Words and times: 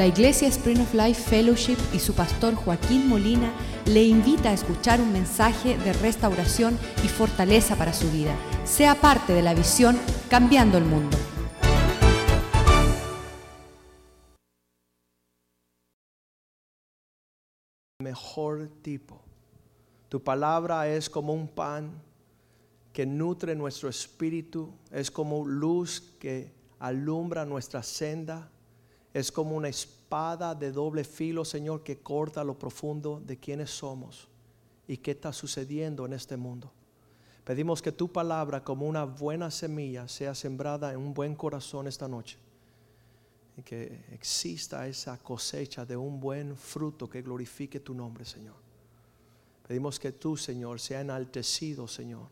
La 0.00 0.06
Iglesia 0.06 0.48
Spring 0.48 0.80
of 0.80 0.94
Life 0.94 1.28
Fellowship 1.28 1.76
y 1.92 1.98
su 1.98 2.14
pastor 2.14 2.54
Joaquín 2.54 3.06
Molina 3.06 3.52
le 3.84 4.02
invita 4.02 4.48
a 4.48 4.54
escuchar 4.54 4.98
un 4.98 5.12
mensaje 5.12 5.76
de 5.76 5.92
restauración 5.92 6.78
y 7.04 7.08
fortaleza 7.08 7.76
para 7.76 7.92
su 7.92 8.10
vida. 8.10 8.34
Sea 8.64 8.94
parte 8.94 9.34
de 9.34 9.42
la 9.42 9.52
visión 9.52 9.98
Cambiando 10.30 10.78
el 10.78 10.86
Mundo. 10.86 11.18
mejor 18.02 18.70
tipo. 18.80 19.20
Tu 20.08 20.24
palabra 20.24 20.88
es 20.88 21.10
como 21.10 21.34
un 21.34 21.46
pan 21.46 22.02
que 22.94 23.04
nutre 23.04 23.54
nuestro 23.54 23.90
espíritu, 23.90 24.72
es 24.90 25.10
como 25.10 25.46
luz 25.46 26.00
que 26.18 26.54
alumbra 26.78 27.44
nuestra 27.44 27.82
senda, 27.82 28.50
es 29.12 29.32
como 29.32 29.56
una 29.56 29.68
espada 29.68 30.54
de 30.54 30.72
doble 30.72 31.04
filo, 31.04 31.44
Señor, 31.44 31.82
que 31.82 31.98
corta 31.98 32.44
lo 32.44 32.58
profundo 32.58 33.20
de 33.24 33.36
quienes 33.38 33.70
somos 33.70 34.28
y 34.86 34.96
qué 34.96 35.12
está 35.12 35.32
sucediendo 35.32 36.06
en 36.06 36.12
este 36.12 36.36
mundo. 36.36 36.72
Pedimos 37.44 37.82
que 37.82 37.90
tu 37.90 38.12
palabra, 38.12 38.62
como 38.62 38.86
una 38.86 39.04
buena 39.04 39.50
semilla, 39.50 40.06
sea 40.06 40.34
sembrada 40.34 40.92
en 40.92 40.98
un 40.98 41.14
buen 41.14 41.34
corazón 41.34 41.88
esta 41.88 42.06
noche 42.06 42.38
y 43.56 43.62
que 43.62 44.04
exista 44.12 44.86
esa 44.86 45.18
cosecha 45.18 45.84
de 45.84 45.96
un 45.96 46.20
buen 46.20 46.56
fruto 46.56 47.08
que 47.08 47.22
glorifique 47.22 47.80
tu 47.80 47.94
nombre, 47.94 48.24
Señor. 48.24 48.56
Pedimos 49.66 49.98
que 49.98 50.12
tú, 50.12 50.36
Señor, 50.36 50.80
sea 50.80 51.00
enaltecido, 51.00 51.88
Señor, 51.88 52.28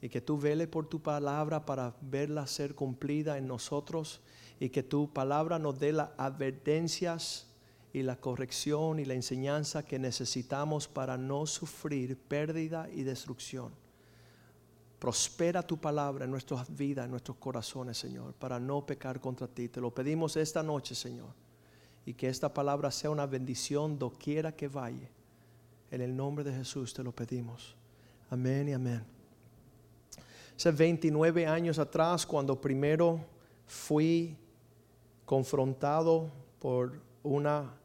y 0.00 0.08
que 0.08 0.20
tú 0.20 0.38
vele 0.38 0.66
por 0.66 0.86
tu 0.86 1.00
palabra 1.00 1.64
para 1.64 1.94
verla 2.00 2.46
ser 2.46 2.74
cumplida 2.74 3.38
en 3.38 3.46
nosotros 3.46 4.20
y 4.60 4.68
que 4.68 4.82
tu 4.82 5.10
palabra 5.10 5.58
nos 5.58 5.80
dé 5.80 5.92
las 5.92 6.10
advertencias 6.18 7.46
y 7.94 8.02
la 8.02 8.16
corrección 8.16 9.00
y 9.00 9.06
la 9.06 9.14
enseñanza 9.14 9.82
que 9.82 9.98
necesitamos 9.98 10.86
para 10.86 11.16
no 11.16 11.46
sufrir 11.46 12.16
pérdida 12.16 12.88
y 12.92 13.02
destrucción. 13.02 13.72
Prospera 14.98 15.62
tu 15.62 15.78
palabra 15.78 16.26
en 16.26 16.30
nuestras 16.30 16.76
vidas, 16.76 17.06
en 17.06 17.10
nuestros 17.10 17.38
corazones, 17.38 17.96
Señor, 17.96 18.34
para 18.34 18.60
no 18.60 18.84
pecar 18.84 19.18
contra 19.18 19.48
ti. 19.48 19.68
Te 19.68 19.80
lo 19.80 19.92
pedimos 19.92 20.36
esta 20.36 20.62
noche, 20.62 20.94
Señor. 20.94 21.30
Y 22.04 22.12
que 22.12 22.28
esta 22.28 22.52
palabra 22.52 22.90
sea 22.90 23.08
una 23.08 23.24
bendición 23.24 23.98
doquiera 23.98 24.52
que 24.54 24.68
vaya. 24.68 25.08
En 25.90 26.02
el 26.02 26.14
nombre 26.14 26.44
de 26.44 26.52
Jesús 26.52 26.92
te 26.92 27.02
lo 27.02 27.12
pedimos. 27.12 27.74
Amén 28.28 28.68
y 28.68 28.72
amén. 28.74 29.02
Hace 30.54 30.70
29 30.70 31.46
años 31.46 31.78
atrás, 31.78 32.26
cuando 32.26 32.60
primero 32.60 33.24
fui 33.66 34.36
confrontado 35.30 36.28
por 36.58 36.98
una 37.22 37.76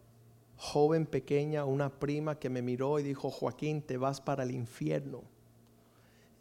joven 0.57 1.05
pequeña, 1.05 1.63
una 1.63 1.91
prima 1.91 2.39
que 2.39 2.49
me 2.49 2.63
miró 2.63 2.97
y 2.97 3.03
dijo, 3.03 3.29
Joaquín, 3.29 3.83
te 3.83 3.97
vas 3.97 4.19
para 4.19 4.41
el 4.41 4.49
infierno. 4.49 5.21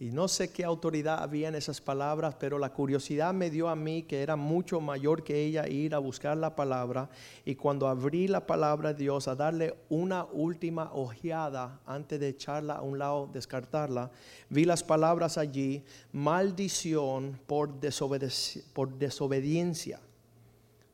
Y 0.01 0.13
no 0.13 0.29
sé 0.29 0.51
qué 0.51 0.65
autoridad 0.65 1.23
había 1.23 1.49
en 1.49 1.57
esas 1.57 1.83
palabras, 1.83 2.37
pero 2.41 2.59
la 2.59 2.73
curiosidad 2.73 3.35
me 3.35 3.51
dio 3.51 3.69
a 3.69 3.77
mí 3.77 4.05
que 4.05 4.23
era 4.23 4.37
mucho 4.37 4.81
mayor 4.81 5.25
que 5.25 5.45
ella 5.45 5.69
ir 5.69 5.95
a 5.95 5.99
buscar 5.99 6.39
la 6.39 6.57
palabra. 6.57 7.11
Y 7.45 7.55
cuando 7.55 7.87
abrí 7.87 8.27
la 8.27 8.47
palabra 8.47 8.95
de 8.95 9.03
Dios 9.03 9.29
a 9.29 9.35
darle 9.35 9.77
una 9.91 10.25
última 10.33 10.91
ojeada 10.95 11.83
antes 11.85 12.19
de 12.19 12.29
echarla 12.29 12.77
a 12.77 12.83
un 12.83 12.99
lado, 12.99 13.29
descartarla, 13.31 14.11
vi 14.49 14.65
las 14.65 14.83
palabras 14.83 15.37
allí, 15.37 15.85
maldición 16.13 17.39
por, 17.47 17.79
desobediencia. 17.79 20.01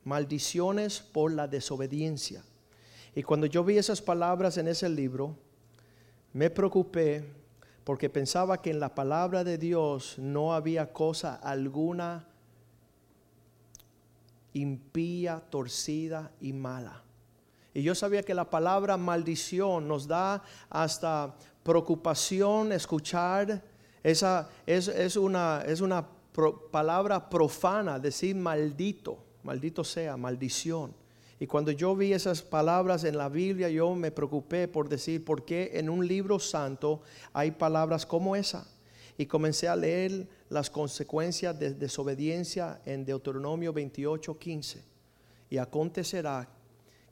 Maldiciones 0.04 1.00
por 1.00 1.32
la 1.32 1.46
desobediencia. 1.46 2.42
Y 3.14 3.22
cuando 3.22 3.46
yo 3.46 3.64
vi 3.64 3.78
esas 3.78 4.00
palabras 4.00 4.56
en 4.56 4.68
ese 4.68 4.88
libro, 4.88 5.36
me 6.32 6.48
preocupé 6.50 7.24
porque 7.84 8.08
pensaba 8.08 8.62
que 8.62 8.70
en 8.70 8.80
la 8.80 8.94
palabra 8.94 9.42
de 9.42 9.58
Dios 9.58 10.16
no 10.18 10.54
había 10.54 10.92
cosa 10.92 11.34
alguna 11.34 12.26
impía, 14.52 15.42
torcida 15.50 16.30
y 16.40 16.52
mala. 16.52 17.02
Y 17.72 17.82
yo 17.82 17.94
sabía 17.94 18.22
que 18.22 18.34
la 18.34 18.50
palabra 18.50 18.96
maldición 18.96 19.86
nos 19.86 20.06
da 20.06 20.42
hasta 20.68 21.34
preocupación 21.62 22.72
escuchar. 22.72 23.62
Esa 24.02 24.48
es, 24.66 25.16
una, 25.16 25.62
es 25.66 25.80
una 25.80 26.06
palabra 26.70 27.28
profana, 27.30 27.98
decir 27.98 28.34
maldito, 28.34 29.18
maldito 29.42 29.84
sea, 29.84 30.16
maldición. 30.16 30.94
Y 31.38 31.46
cuando 31.46 31.70
yo 31.70 31.96
vi 31.96 32.12
esas 32.12 32.42
palabras 32.42 33.04
en 33.04 33.16
la 33.16 33.30
Biblia, 33.30 33.70
yo 33.70 33.94
me 33.94 34.10
preocupé 34.10 34.68
por 34.68 34.90
decir, 34.90 35.24
¿por 35.24 35.44
qué 35.46 35.70
en 35.74 35.88
un 35.88 36.06
libro 36.06 36.38
santo 36.38 37.00
hay 37.32 37.50
palabras 37.52 38.04
como 38.04 38.36
esa? 38.36 38.66
Y 39.16 39.24
comencé 39.24 39.66
a 39.66 39.76
leer 39.76 40.28
las 40.50 40.68
consecuencias 40.68 41.58
de 41.58 41.72
desobediencia 41.72 42.82
en 42.84 43.06
Deuteronomio 43.06 43.72
28, 43.72 44.38
15. 44.38 44.84
Y 45.48 45.56
acontecerá 45.56 46.48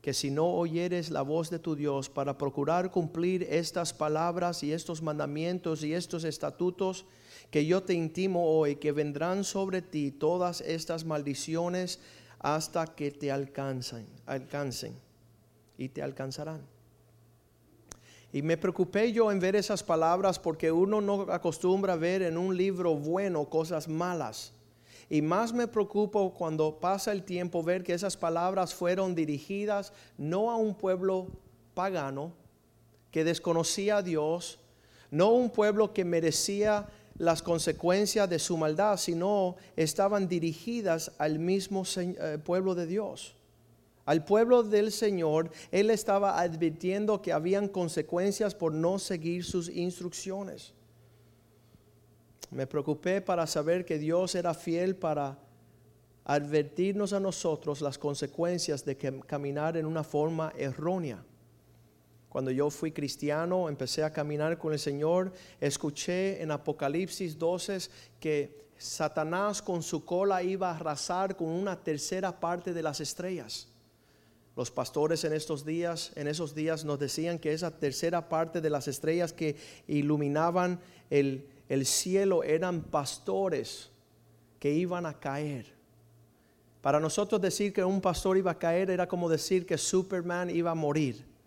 que 0.03 0.15
si 0.15 0.31
no 0.31 0.47
oyeres 0.47 1.11
la 1.11 1.23
voz 1.23 1.51
de 1.51 1.59
tu 1.59 1.75
Dios 1.75 2.09
para 2.09 2.39
procurar 2.39 2.91
cumplir 2.91 3.43
estas 3.51 3.93
palabras 3.93 4.63
y 4.63 4.73
estos 4.73 5.03
mandamientos 5.03 5.83
y 5.83 5.93
estos 5.93 6.25
estatutos 6.25 7.05
que 7.51 7.67
yo 7.67 7.83
te 7.83 7.95
intimo 7.95 8.47
hoy, 8.47 8.77
que 8.77 8.93
vendrán 8.93 9.43
sobre 9.43 9.83
ti 9.83 10.11
todas 10.11 10.61
estas 10.61 11.05
maldiciones 11.05 11.99
hasta 12.39 12.87
que 12.87 13.11
te 13.11 13.31
alcancen, 13.31 14.07
alcancen 14.27 14.95
y 15.77 15.89
te 15.89 16.03
alcanzarán. 16.03 16.63
Y 18.33 18.43
me 18.43 18.57
preocupé 18.57 19.11
yo 19.13 19.33
en 19.33 19.41
ver 19.41 19.57
esas 19.57 19.83
palabras 19.83 20.39
porque 20.39 20.71
uno 20.71 21.01
no 21.01 21.23
acostumbra 21.33 21.95
a 21.95 21.97
ver 21.97 22.23
en 22.23 22.37
un 22.37 22.57
libro 22.57 22.95
bueno 22.95 23.49
cosas 23.49 23.89
malas. 23.89 24.53
Y 25.09 25.23
más 25.23 25.55
me 25.55 25.67
preocupo 25.67 26.35
cuando 26.35 26.79
pasa 26.79 27.13
el 27.13 27.23
tiempo 27.23 27.63
ver 27.63 27.83
que 27.83 27.95
esas 27.95 28.17
palabras 28.17 28.75
fueron 28.75 29.15
dirigidas 29.15 29.95
no 30.19 30.51
a 30.51 30.57
un 30.57 30.75
pueblo 30.75 31.29
pagano 31.73 32.35
que 33.11 33.25
desconocía 33.25 33.99
a 33.99 34.03
Dios, 34.03 34.59
no 35.11 35.31
un 35.31 35.49
pueblo 35.49 35.95
que 35.95 36.05
merecía 36.05 36.87
las 37.19 37.43
consecuencias 37.43 38.31
de 38.31 38.39
su 38.39 38.57
maldad, 38.57 38.97
sino 38.97 39.57
estaban 39.77 40.29
dirigidas 40.29 41.13
al 41.19 41.39
mismo 41.39 41.85
eh, 41.97 42.39
pueblo 42.45 42.75
de 42.75 42.87
Dios. 42.87 43.35
Al 44.07 44.25
pueblo 44.25 44.63
del 44.63 44.91
Señor, 44.91 45.51
Él 45.71 45.91
estaba 45.91 46.41
advirtiendo 46.41 47.21
que 47.21 47.33
habían 47.33 47.69
consecuencias 47.69 48.55
por 48.55 48.73
no 48.73 48.99
seguir 48.99 49.45
sus 49.45 49.69
instrucciones. 49.69 50.73
Me 52.51 52.67
preocupé 52.67 53.21
para 53.21 53.47
saber 53.47 53.85
que 53.85 53.99
Dios 53.99 54.35
era 54.35 54.55
fiel 54.55 54.97
para 54.97 55.39
advertirnos 56.25 57.13
a 57.13 57.21
nosotros 57.21 57.83
las 57.83 57.99
consecuencias 57.99 58.85
de 58.85 58.97
caminar 58.97 59.77
en 59.77 59.85
una 59.85 60.05
forma 60.05 60.53
errónea. 60.57 61.23
Cuando 62.29 62.51
yo 62.51 62.69
fui 62.69 62.93
cristiano, 62.93 63.69
empecé 63.69 64.05
a 64.05 64.13
caminar 64.13 64.59
con 64.59 64.73
el 64.73 64.79
Señor, 64.79 65.33
escuché 65.61 66.43
en 66.43 66.51
Apocalipsis 66.51 67.39
12 67.39 67.89
que 68.21 68.69
Satanás 68.77 69.63
con 69.63 69.83
su 69.83 70.05
cola 70.05 70.43
iba 70.43 70.71
a 70.71 70.77
arrasar 70.77 71.37
con 71.37 71.49
una 71.49 71.83
tercera 71.83 72.39
parte 72.39 72.75
de 72.75 72.83
las 72.83 73.01
estrellas. 73.01 73.69
Los 74.57 74.71
pastores 74.71 75.25
en 75.25 75.33
estos 75.33 75.65
días, 75.65 76.13
en 76.17 76.29
esos 76.29 76.55
días 76.55 76.85
nos 76.85 76.99
decían 76.99 77.39
que 77.39 77.53
esa 77.53 77.71
tercera 77.71 78.29
parte 78.29 78.61
de 78.61 78.71
las 78.71 78.89
estrellas 78.89 79.33
que 79.33 79.57
iluminaban 79.87 80.81
el, 81.11 81.47
el 81.69 81.87
cielo 81.87 82.43
eran 82.43 82.83
pastores 82.83 83.89
que 84.59 84.73
iban 84.73 85.07
a 85.07 85.19
caer. 85.19 85.73
Para 86.83 87.01
nosotros 87.01 87.41
decir 87.41 87.73
que 87.73 87.85
un 87.85 88.01
pastor 88.01 88.37
iba 88.37 88.51
a 88.51 88.59
caer 88.59 88.91
era 88.91 89.09
como 89.09 89.29
decir 89.29 89.65
que 89.65 89.79
Superman 89.79 90.51
iba 90.51 90.73
a 90.73 90.75
morir 90.75 91.38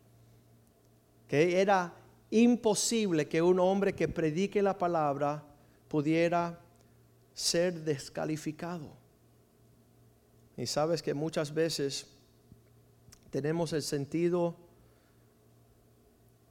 que 1.32 1.62
era 1.62 1.94
imposible 2.30 3.30
que 3.30 3.42
un 3.42 3.58
hombre 3.58 3.96
que 3.96 4.10
predique 4.10 4.62
la 4.62 4.78
palabra 4.78 5.42
pudiera 5.88 6.60
ser 7.34 7.86
descalificado. 7.86 8.90
Y 10.58 10.66
sabes 10.66 11.02
que 11.02 11.14
muchas 11.14 11.54
veces 11.54 12.06
tenemos 13.30 13.72
el 13.72 13.82
sentido 13.82 14.58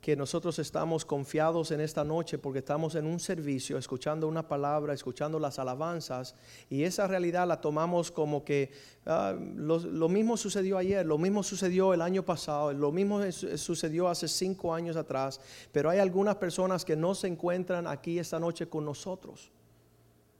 que 0.00 0.16
nosotros 0.16 0.58
estamos 0.58 1.04
confiados 1.04 1.70
en 1.70 1.80
esta 1.80 2.04
noche 2.04 2.38
porque 2.38 2.60
estamos 2.60 2.94
en 2.94 3.06
un 3.06 3.20
servicio, 3.20 3.76
escuchando 3.76 4.26
una 4.26 4.48
palabra, 4.48 4.94
escuchando 4.94 5.38
las 5.38 5.58
alabanzas, 5.58 6.34
y 6.70 6.84
esa 6.84 7.06
realidad 7.06 7.46
la 7.46 7.60
tomamos 7.60 8.10
como 8.10 8.42
que 8.44 8.70
ah, 9.06 9.34
lo, 9.38 10.08
mismo 10.08 10.36
sucedió 10.36 10.78
ayer, 10.78 11.04
lo 11.04 11.18
mismo 11.18 11.42
sucedió 11.42 11.92
el 11.92 12.00
año 12.00 12.24
pasado, 12.24 12.72
lo 12.72 12.92
mismo 12.92 13.20
sucedió 13.30 14.08
hace 14.08 14.26
cinco 14.26 14.72
años 14.72 14.96
atrás, 14.96 15.40
pero 15.72 15.90
hay 15.90 15.98
algunas 15.98 16.36
personas 16.36 16.84
que 16.84 16.96
no 16.96 17.14
se 17.14 17.26
encuentran 17.26 17.86
aquí 17.86 18.18
esta 18.18 18.40
noche 18.40 18.68
con 18.68 18.84
nosotros. 18.84 19.50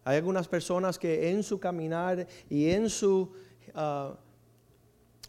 Hay 0.05 0.17
algunas 0.17 0.49
personas 0.49 0.99
que 0.99 1.31
en 1.31 1.43
su 1.43 1.61
caminar 1.61 2.27
y 2.49 2.71
en 2.71 2.89
su... 2.89 3.33
Ah, 3.75 4.15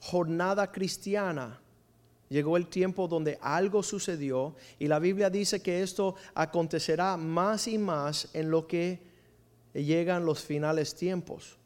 jornada 0.01 0.71
cristiana, 0.71 1.61
llegó 2.31 2.55
el 2.55 2.67
tiempo 2.67 3.09
donde 3.09 3.37
algo 3.41 3.83
sucedió 3.83 4.55
y 4.79 4.87
la 4.87 4.99
Biblia 4.99 5.29
dice 5.29 5.61
que 5.61 5.83
esto 5.83 6.15
acontecerá 6.33 7.17
más 7.17 7.67
y 7.67 7.77
más 7.77 8.29
en 8.33 8.49
lo 8.49 8.67
que 8.67 9.01
llegan 9.73 10.25
los 10.25 10.41
finales 10.41 10.95
tiempos. 10.95 11.57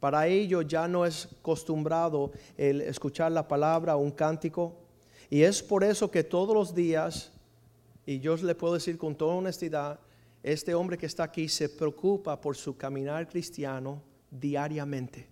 Para 0.00 0.26
ello 0.26 0.62
ya 0.62 0.88
no 0.88 1.06
es 1.06 1.28
acostumbrado 1.40 2.32
el 2.56 2.80
escuchar 2.80 3.30
la 3.30 3.46
palabra, 3.46 3.96
un 3.96 4.10
cántico. 4.10 4.74
Y 5.30 5.42
es 5.42 5.62
por 5.62 5.84
eso 5.84 6.10
que 6.10 6.24
todos 6.24 6.54
los 6.54 6.74
días, 6.74 7.32
y 8.04 8.18
yo 8.18 8.36
le 8.36 8.54
puedo 8.56 8.74
decir 8.74 8.98
con 8.98 9.14
toda 9.14 9.36
honestidad, 9.36 10.00
este 10.42 10.74
hombre 10.74 10.98
que 10.98 11.06
está 11.06 11.22
aquí 11.22 11.48
se 11.48 11.68
preocupa 11.68 12.38
por 12.40 12.56
su 12.56 12.76
caminar 12.76 13.28
cristiano 13.28 14.02
diariamente. 14.28 15.28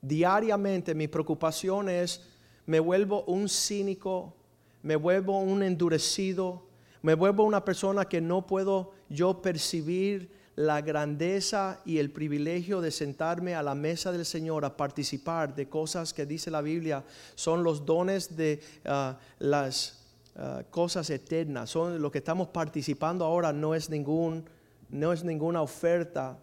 Diariamente 0.00 0.94
mi 0.94 1.08
preocupación 1.08 1.88
es, 1.88 2.22
me 2.66 2.80
vuelvo 2.80 3.24
un 3.24 3.48
cínico, 3.48 4.34
me 4.82 4.96
vuelvo 4.96 5.38
un 5.40 5.62
endurecido, 5.62 6.66
me 7.02 7.14
vuelvo 7.14 7.44
una 7.44 7.64
persona 7.64 8.06
que 8.06 8.20
no 8.20 8.46
puedo 8.46 8.92
yo 9.08 9.42
percibir 9.42 10.30
la 10.56 10.80
grandeza 10.80 11.80
y 11.84 11.98
el 11.98 12.10
privilegio 12.10 12.80
de 12.80 12.90
sentarme 12.90 13.54
a 13.54 13.62
la 13.62 13.74
mesa 13.74 14.12
del 14.12 14.24
Señor 14.24 14.64
a 14.64 14.76
participar 14.76 15.54
de 15.54 15.68
cosas 15.68 16.14
que 16.14 16.26
dice 16.26 16.50
la 16.50 16.62
Biblia 16.62 17.04
son 17.34 17.64
los 17.64 17.84
dones 17.84 18.36
de 18.36 18.60
ah, 18.84 19.18
las 19.40 20.04
ah, 20.36 20.62
cosas 20.70 21.10
eternas, 21.10 21.70
son 21.70 22.00
lo 22.00 22.10
que 22.10 22.18
estamos 22.18 22.48
participando 22.48 23.24
ahora 23.24 23.52
no 23.52 23.74
es 23.74 23.90
ningún 23.90 24.44
no 24.90 25.12
es 25.12 25.24
ninguna 25.24 25.60
oferta 25.60 26.38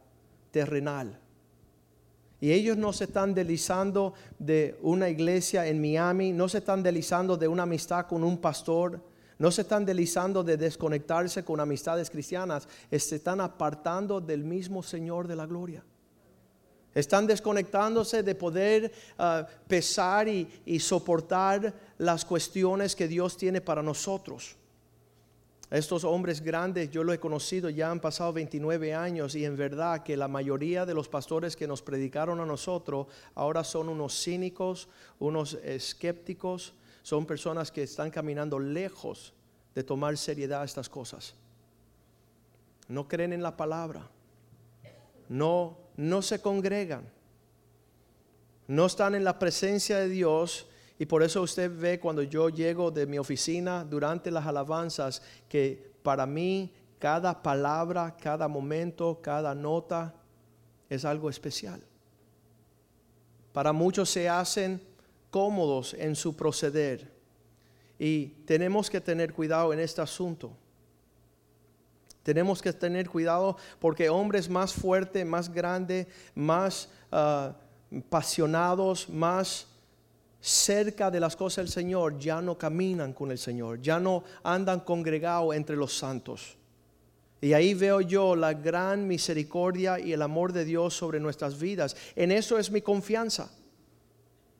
terrenal. 0.52 1.18
Y 2.42 2.52
ellos 2.52 2.76
no 2.76 2.92
se 2.92 3.04
están 3.04 3.36
deslizando 3.36 4.16
de 4.40 4.76
una 4.82 5.08
iglesia 5.10 5.68
en 5.68 5.80
Miami, 5.80 6.34
no 6.34 6.50
se 6.50 6.58
están 6.58 6.82
deslizando 6.82 7.38
de 7.38 7.48
una 7.48 7.64
amistad 7.64 8.08
con 8.08 8.24
un 8.24 8.40
pastor, 8.40 9.00
no 9.38 9.52
se 9.52 9.62
están 9.62 9.86
deslizando 9.86 10.44
de 10.44 10.58
desconectarse 10.58 11.46
con 11.46 11.60
amistades 11.60 12.10
cristianas, 12.10 12.68
se 12.90 13.16
están 13.16 13.42
apartando 13.42 14.20
del 14.20 14.44
mismo 14.44 14.82
Señor 14.82 15.28
de 15.28 15.36
la 15.36 15.46
gloria. 15.46 15.84
Están 16.96 17.28
desconectándose 17.28 18.24
de 18.24 18.36
poder 18.36 18.92
ah, 19.20 19.48
pesar 19.68 20.28
y, 20.28 20.62
y 20.66 20.80
soportar 20.80 21.74
las 22.00 22.26
cuestiones 22.26 22.96
que 22.96 23.08
Dios 23.08 23.38
tiene 23.38 23.62
para 23.62 23.84
nosotros. 23.84 24.58
Estos 25.72 26.04
hombres 26.04 26.42
grandes, 26.42 26.92
yo 26.92 27.02
lo 27.02 27.14
he 27.14 27.20
conocido, 27.20 27.70
ya 27.70 27.90
han 27.90 28.02
pasado 28.02 28.34
29 28.34 28.94
años 28.94 29.36
y 29.36 29.46
en 29.46 29.56
verdad 29.56 30.04
que 30.04 30.18
la 30.18 30.28
mayoría 30.28 30.86
de 30.86 30.94
los 30.94 31.08
pastores 31.08 31.56
que 31.56 31.66
nos 31.66 31.82
predicaron 31.82 32.42
a 32.42 32.46
nosotros 32.46 33.08
ahora 33.36 33.64
son 33.64 33.88
unos 33.88 34.22
cínicos, 34.22 34.90
unos 35.18 35.54
escépticos, 35.64 36.74
son 37.04 37.26
personas 37.26 37.72
que 37.72 37.84
están 37.84 38.12
caminando 38.12 38.60
lejos 38.60 39.34
de 39.74 39.82
tomar 39.86 40.18
seriedad 40.18 40.66
estas 40.66 40.90
cosas. 40.90 41.36
No 42.90 43.08
creen 43.08 43.32
en 43.32 43.42
la 43.42 43.56
palabra. 43.56 44.10
No, 45.30 45.78
no 45.96 46.22
se 46.22 46.42
congregan. 46.42 47.10
No 48.68 48.88
están 48.88 49.16
en 49.16 49.24
la 49.24 49.40
presencia 49.40 50.00
de 50.00 50.10
Dios. 50.10 50.68
Y 51.02 51.08
por 51.08 51.24
eso 51.24 51.42
usted 51.42 51.72
ve 51.76 52.00
cuando 52.00 52.22
yo 52.22 52.50
llego 52.50 52.92
de 52.92 53.08
mi 53.08 53.18
oficina 53.18 53.84
durante 53.84 54.30
las 54.30 54.46
alabanzas 54.46 55.24
que 55.50 55.94
para 56.04 56.28
mí 56.28 56.72
cada 57.00 57.42
palabra, 57.42 58.16
cada 58.16 58.48
momento, 58.48 59.20
cada 59.20 59.56
nota 59.56 60.14
es 60.88 61.04
algo 61.04 61.28
especial. 61.28 61.82
Para 63.52 63.74
muchos 63.74 64.12
se 64.12 64.30
hacen 64.30 64.80
cómodos 65.32 65.96
en 65.96 66.16
su 66.16 66.36
proceder. 66.36 67.12
Y 67.98 68.28
tenemos 68.46 68.88
que 68.88 69.02
tener 69.02 69.34
cuidado 69.34 69.74
en 69.74 69.80
este 69.80 70.02
asunto. 70.02 70.56
Tenemos 72.22 72.62
que 72.62 72.74
tener 72.74 73.10
cuidado 73.10 73.58
porque 73.80 74.08
hombres 74.08 74.48
más 74.48 74.72
fuertes, 74.72 75.26
más 75.26 75.52
grandes, 75.52 76.06
más 76.36 76.90
ah, 77.12 77.56
apasionados, 77.92 79.10
más 79.10 79.71
cerca 80.42 81.12
de 81.12 81.20
las 81.20 81.36
cosas 81.36 81.66
del 81.66 81.72
Señor, 81.72 82.18
ya 82.18 82.42
no 82.42 82.58
caminan 82.58 83.14
con 83.14 83.32
el 83.32 83.38
Señor, 83.38 83.80
ya 83.80 84.00
no 84.00 84.24
andan 84.44 84.82
congregados 84.82 85.56
entre 85.56 85.76
los 85.76 85.96
santos. 85.96 86.58
Y 87.40 87.54
ahí 87.54 87.74
veo 87.74 88.02
yo 88.02 88.36
la 88.36 88.54
gran 88.54 89.08
misericordia 89.08 90.00
y 90.00 90.14
el 90.14 90.22
amor 90.22 90.52
de 90.52 90.66
Dios 90.66 90.96
sobre 90.96 91.20
nuestras 91.20 91.60
vidas. 91.60 91.96
En 92.16 92.32
eso 92.32 92.58
es 92.58 92.72
mi 92.72 92.82
confianza. 92.82 93.52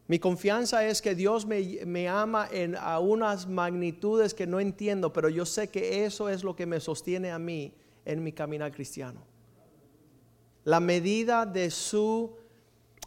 Mi 0.08 0.20
confianza 0.20 0.86
es 0.86 1.02
que 1.02 1.16
Dios 1.16 1.46
me, 1.46 2.10
ama 2.10 2.48
en, 2.52 2.76
a 2.76 3.00
unas 3.00 3.48
magnitudes 3.48 4.34
que 4.34 4.48
no 4.48 4.60
entiendo, 4.60 5.14
pero 5.14 5.30
yo 5.30 5.46
sé 5.46 5.70
que 5.70 6.06
eso 6.06 6.28
es 6.28 6.44
lo 6.44 6.56
que 6.56 6.66
me 6.66 6.80
sostiene 6.80 7.32
a 7.32 7.40
mí 7.40 7.74
en 8.04 8.24
mi 8.24 8.34
caminar 8.34 8.72
cristiano. 8.72 9.24
La 10.64 10.80
medida 10.80 11.46
de 11.46 11.72
su 11.72 12.36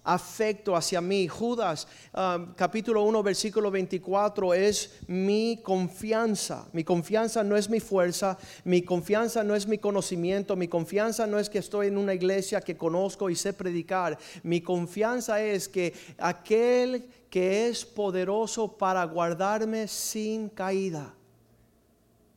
afecto 0.04 0.76
hacia 0.76 1.00
mí. 1.00 1.26
Judas 1.26 1.88
um, 2.12 2.54
capítulo 2.54 3.02
1 3.02 3.22
versículo 3.22 3.70
24 3.70 4.54
es 4.54 5.00
mi 5.08 5.60
confianza. 5.62 6.68
Mi 6.72 6.84
confianza 6.84 7.42
no 7.42 7.56
es 7.56 7.68
mi 7.68 7.80
fuerza, 7.80 8.38
mi 8.64 8.82
confianza 8.82 9.42
no 9.42 9.54
es 9.54 9.66
mi 9.66 9.78
conocimiento, 9.78 10.54
mi 10.56 10.68
confianza 10.68 11.26
no 11.26 11.38
es 11.38 11.48
que 11.48 11.58
estoy 11.58 11.88
en 11.88 11.98
una 11.98 12.14
iglesia 12.14 12.60
que 12.60 12.76
conozco 12.76 13.30
y 13.30 13.34
sé 13.34 13.52
predicar. 13.52 14.18
Mi 14.42 14.60
confianza 14.60 15.42
es 15.42 15.68
que 15.68 15.94
aquel 16.18 17.08
que 17.30 17.68
es 17.68 17.84
poderoso 17.84 18.76
para 18.76 19.02
guardarme 19.04 19.88
sin 19.88 20.48
caída. 20.50 21.14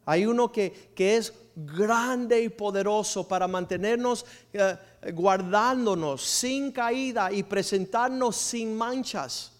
Hay 0.06 0.26
uno 0.26 0.52
que, 0.52 0.92
que 0.96 1.18
es 1.18 1.34
grande 1.58 2.42
y 2.42 2.50
poderoso 2.50 3.28
para 3.28 3.48
mantenernos 3.48 4.26
eh, 4.54 4.78
guardándonos 5.12 6.22
sin 6.22 6.72
caída 6.72 7.32
y 7.32 7.42
presentarnos 7.42 8.36
sin 8.36 8.78
manchas 8.78 9.54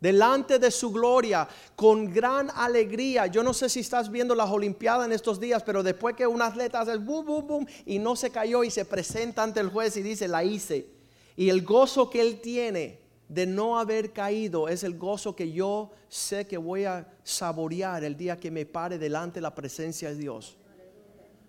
delante 0.00 0.58
de 0.58 0.70
su 0.70 0.92
gloria 0.92 1.48
con 1.74 2.12
gran 2.12 2.50
alegría. 2.54 3.26
Yo 3.26 3.42
no 3.42 3.54
sé 3.54 3.70
si 3.70 3.80
estás 3.80 4.10
viendo 4.10 4.34
las 4.34 4.50
Olimpiadas 4.50 5.06
en 5.06 5.12
estos 5.12 5.40
días, 5.40 5.62
pero 5.62 5.82
después 5.82 6.14
que 6.14 6.26
un 6.26 6.42
atleta 6.42 6.80
hace 6.80 6.98
boom, 6.98 7.24
boom, 7.24 7.46
boom 7.46 7.66
y 7.86 7.98
no 7.98 8.14
se 8.14 8.30
cayó 8.30 8.62
y 8.64 8.70
se 8.70 8.84
presenta 8.84 9.42
ante 9.42 9.60
el 9.60 9.70
juez 9.70 9.96
y 9.96 10.02
dice, 10.02 10.28
la 10.28 10.44
hice. 10.44 10.88
Y 11.36 11.48
el 11.48 11.62
gozo 11.62 12.10
que 12.10 12.20
él 12.20 12.40
tiene 12.40 13.03
de 13.28 13.46
no 13.46 13.78
haber 13.78 14.12
caído 14.12 14.68
es 14.68 14.84
el 14.84 14.96
gozo 14.96 15.34
que 15.34 15.50
yo 15.52 15.90
sé 16.08 16.46
que 16.46 16.56
voy 16.56 16.84
a 16.84 17.06
saborear 17.22 18.04
el 18.04 18.16
día 18.16 18.38
que 18.38 18.50
me 18.50 18.66
pare 18.66 18.98
delante 18.98 19.36
de 19.36 19.42
la 19.42 19.54
presencia 19.54 20.10
de 20.10 20.16
Dios. 20.16 20.56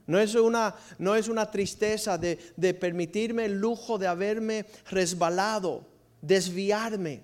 No 0.08 0.20
es 0.20 0.36
una, 0.36 0.76
no 1.00 1.16
es 1.16 1.28
una 1.28 1.50
tristeza 1.50 2.18
de, 2.18 2.38
de 2.56 2.74
permitirme 2.74 3.46
el 3.46 3.60
lujo 3.60 3.98
de 3.98 4.08
haberme 4.08 4.66
resbalado, 4.90 5.86
desviarme 6.22 7.24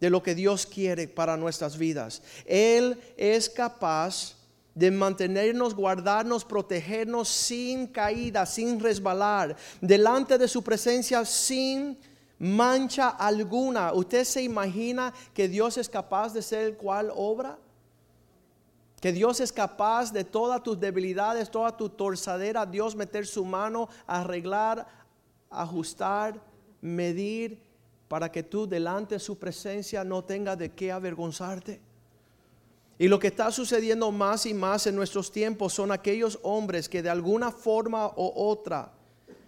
de 0.00 0.10
lo 0.10 0.22
que 0.22 0.34
Dios 0.34 0.66
quiere 0.66 1.08
para 1.08 1.36
nuestras 1.36 1.76
vidas. 1.76 2.22
Él 2.46 2.98
es 3.16 3.48
capaz 3.50 4.36
de 4.74 4.90
mantenernos, 4.90 5.74
guardarnos, 5.74 6.44
protegernos 6.44 7.28
sin 7.28 7.86
caída, 7.86 8.46
sin 8.46 8.80
resbalar, 8.80 9.54
delante 9.80 10.38
de 10.38 10.48
su 10.48 10.62
presencia 10.62 11.24
sin 11.24 11.98
mancha 12.42 13.08
alguna. 13.08 13.92
¿Usted 13.92 14.24
se 14.24 14.42
imagina 14.42 15.14
que 15.32 15.48
Dios 15.48 15.78
es 15.78 15.88
capaz 15.88 16.34
de 16.34 16.42
ser 16.42 16.64
el 16.64 16.76
cual 16.76 17.12
obra? 17.14 17.56
Que 19.00 19.12
Dios 19.12 19.40
es 19.40 19.52
capaz 19.52 20.12
de 20.12 20.24
todas 20.24 20.62
tus 20.62 20.78
debilidades, 20.78 21.50
toda 21.50 21.76
tu 21.76 21.88
torzadera, 21.88 22.66
Dios 22.66 22.96
meter 22.96 23.26
su 23.26 23.44
mano, 23.44 23.88
arreglar, 24.06 24.86
ajustar, 25.50 26.40
medir, 26.80 27.60
para 28.08 28.30
que 28.30 28.42
tú 28.42 28.66
delante 28.66 29.14
de 29.14 29.20
su 29.20 29.38
presencia 29.38 30.04
no 30.04 30.22
tengas 30.22 30.58
de 30.58 30.70
qué 30.70 30.92
avergonzarte. 30.92 31.80
Y 32.98 33.08
lo 33.08 33.18
que 33.18 33.28
está 33.28 33.50
sucediendo 33.50 34.10
más 34.10 34.46
y 34.46 34.52
más 34.52 34.86
en 34.86 34.96
nuestros 34.96 35.30
tiempos 35.32 35.72
son 35.72 35.92
aquellos 35.92 36.38
hombres 36.42 36.88
que 36.88 37.02
de 37.02 37.10
alguna 37.10 37.50
forma 37.50 38.06
o 38.06 38.50
otra 38.50 38.92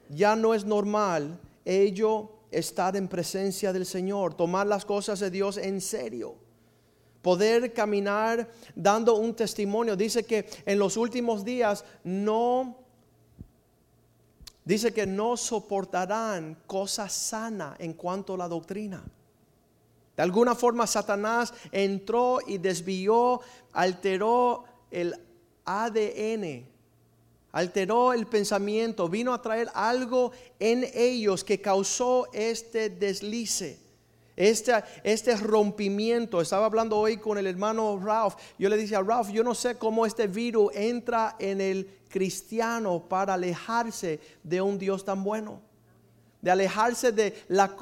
ya 0.09 0.35
no 0.35 0.55
es 0.55 0.65
normal 0.65 1.39
ello 1.65 2.31
estar 2.51 2.97
en 2.97 3.09
presencia 3.09 3.73
del 3.73 3.87
Señor, 3.87 4.35
tomar 4.35 4.67
las 4.67 4.85
cosas 4.85 5.21
de 5.21 5.31
Dios 5.31 5.57
en 5.57 5.81
serio 5.81 6.37
poder 7.25 7.73
caminar 7.73 8.51
dando 8.75 9.15
un 9.15 9.35
testimonio. 9.35 9.97
Dice 9.97 10.25
que 10.25 10.47
en 10.67 10.79
los 10.79 10.99
últimos 10.99 11.43
días 11.43 11.83
no, 12.05 12.77
dice 14.63 14.93
que 14.93 15.07
no 15.07 15.35
soportarán 15.39 16.59
cosa 16.67 17.09
sana 17.09 17.77
en 17.79 17.95
cuanto 17.95 18.35
a 18.35 18.37
la 18.37 18.47
doctrina. 18.47 19.03
De 20.15 20.23
alguna 20.23 20.55
forma 20.55 20.87
Satanás 20.87 21.55
entró 21.73 22.41
y 22.47 22.59
desvió, 22.59 23.41
alteró 23.73 24.65
el 24.91 25.15
ADN, 25.65 26.69
alteró 27.55 28.13
el 28.13 28.27
pensamiento, 28.27 29.09
vino 29.09 29.33
a 29.33 29.41
traer 29.41 29.71
algo 29.75 30.33
en 30.59 30.85
ellos 30.93 31.45
que 31.45 31.61
causó 31.61 32.27
este 32.33 32.91
deslice 32.91 33.79
Este, 34.35 34.73
este 35.05 35.37
rompimiento, 35.37 36.41
estaba 36.41 36.67
hablando 36.67 36.99
hoy 36.99 37.17
con 37.17 37.39
el 37.39 37.47
hermano 37.47 38.01
Ralph, 38.05 38.35
yo 38.59 38.69
le 38.69 38.77
dije 38.77 38.97
a 38.97 39.03
Ralph, 39.03 39.31
yo 39.31 39.45
no 39.45 39.55
sé 39.55 39.79
cómo 39.79 40.05
este 40.05 40.27
virus 40.27 40.75
entra 40.75 41.37
en 41.39 41.61
el 41.61 41.89
cristiano 42.09 43.09
para 43.09 43.35
alejarse 43.35 44.19
de 44.43 44.61
un 44.61 44.77
Dios 44.77 45.05
tan 45.05 45.23
bueno, 45.23 45.63
de 46.43 46.51
alejarse 46.51 47.13
de 47.13 47.41
la, 47.47 47.77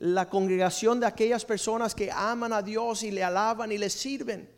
la 0.00 0.28
congregación 0.28 0.98
de 0.98 1.06
aquellas 1.06 1.44
personas 1.44 1.94
que 1.94 2.10
aman 2.10 2.52
a 2.52 2.60
Dios 2.60 3.04
y 3.04 3.12
le 3.12 3.22
alaban 3.22 3.70
y 3.70 3.78
le 3.78 3.88
sirven. 3.88 4.48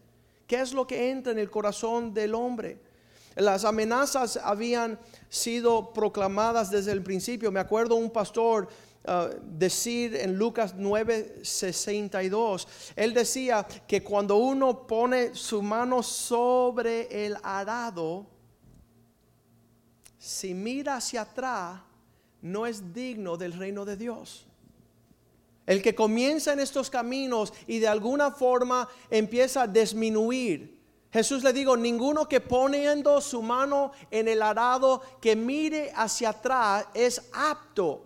¿Qué 0.46 0.58
es 0.58 0.72
lo 0.72 0.86
que 0.86 1.10
entra 1.10 1.32
en 1.32 1.38
el 1.38 1.50
corazón 1.50 2.14
del 2.14 2.34
hombre? 2.34 2.93
Las 3.34 3.64
amenazas 3.64 4.36
habían 4.36 4.98
sido 5.28 5.92
proclamadas 5.92 6.70
desde 6.70 6.92
el 6.92 7.02
principio. 7.02 7.50
Me 7.50 7.60
acuerdo 7.60 7.96
un 7.96 8.10
pastor 8.10 8.68
uh, 9.06 9.28
decir 9.42 10.14
en 10.14 10.36
Lucas 10.38 10.76
9:62, 10.76 12.66
él 12.94 13.12
decía 13.12 13.66
que 13.88 14.04
cuando 14.04 14.36
uno 14.36 14.86
pone 14.86 15.34
su 15.34 15.62
mano 15.62 16.02
sobre 16.02 17.26
el 17.26 17.36
arado, 17.42 18.26
si 20.18 20.54
mira 20.54 20.96
hacia 20.96 21.22
atrás, 21.22 21.80
no 22.40 22.66
es 22.66 22.94
digno 22.94 23.36
del 23.36 23.52
reino 23.52 23.84
de 23.84 23.96
Dios. 23.96 24.46
El 25.66 25.82
que 25.82 25.94
comienza 25.94 26.52
en 26.52 26.60
estos 26.60 26.90
caminos 26.90 27.52
y 27.66 27.78
de 27.78 27.88
alguna 27.88 28.30
forma 28.30 28.88
empieza 29.10 29.62
a 29.62 29.66
disminuir, 29.66 30.73
Jesús 31.14 31.44
le 31.44 31.52
digo, 31.52 31.76
ninguno 31.76 32.26
que 32.26 32.40
poniendo 32.40 33.20
su 33.20 33.40
mano 33.40 33.92
en 34.10 34.26
el 34.26 34.42
arado 34.42 35.00
que 35.20 35.36
mire 35.36 35.92
hacia 35.94 36.30
atrás 36.30 36.86
es 36.92 37.30
apto 37.32 38.02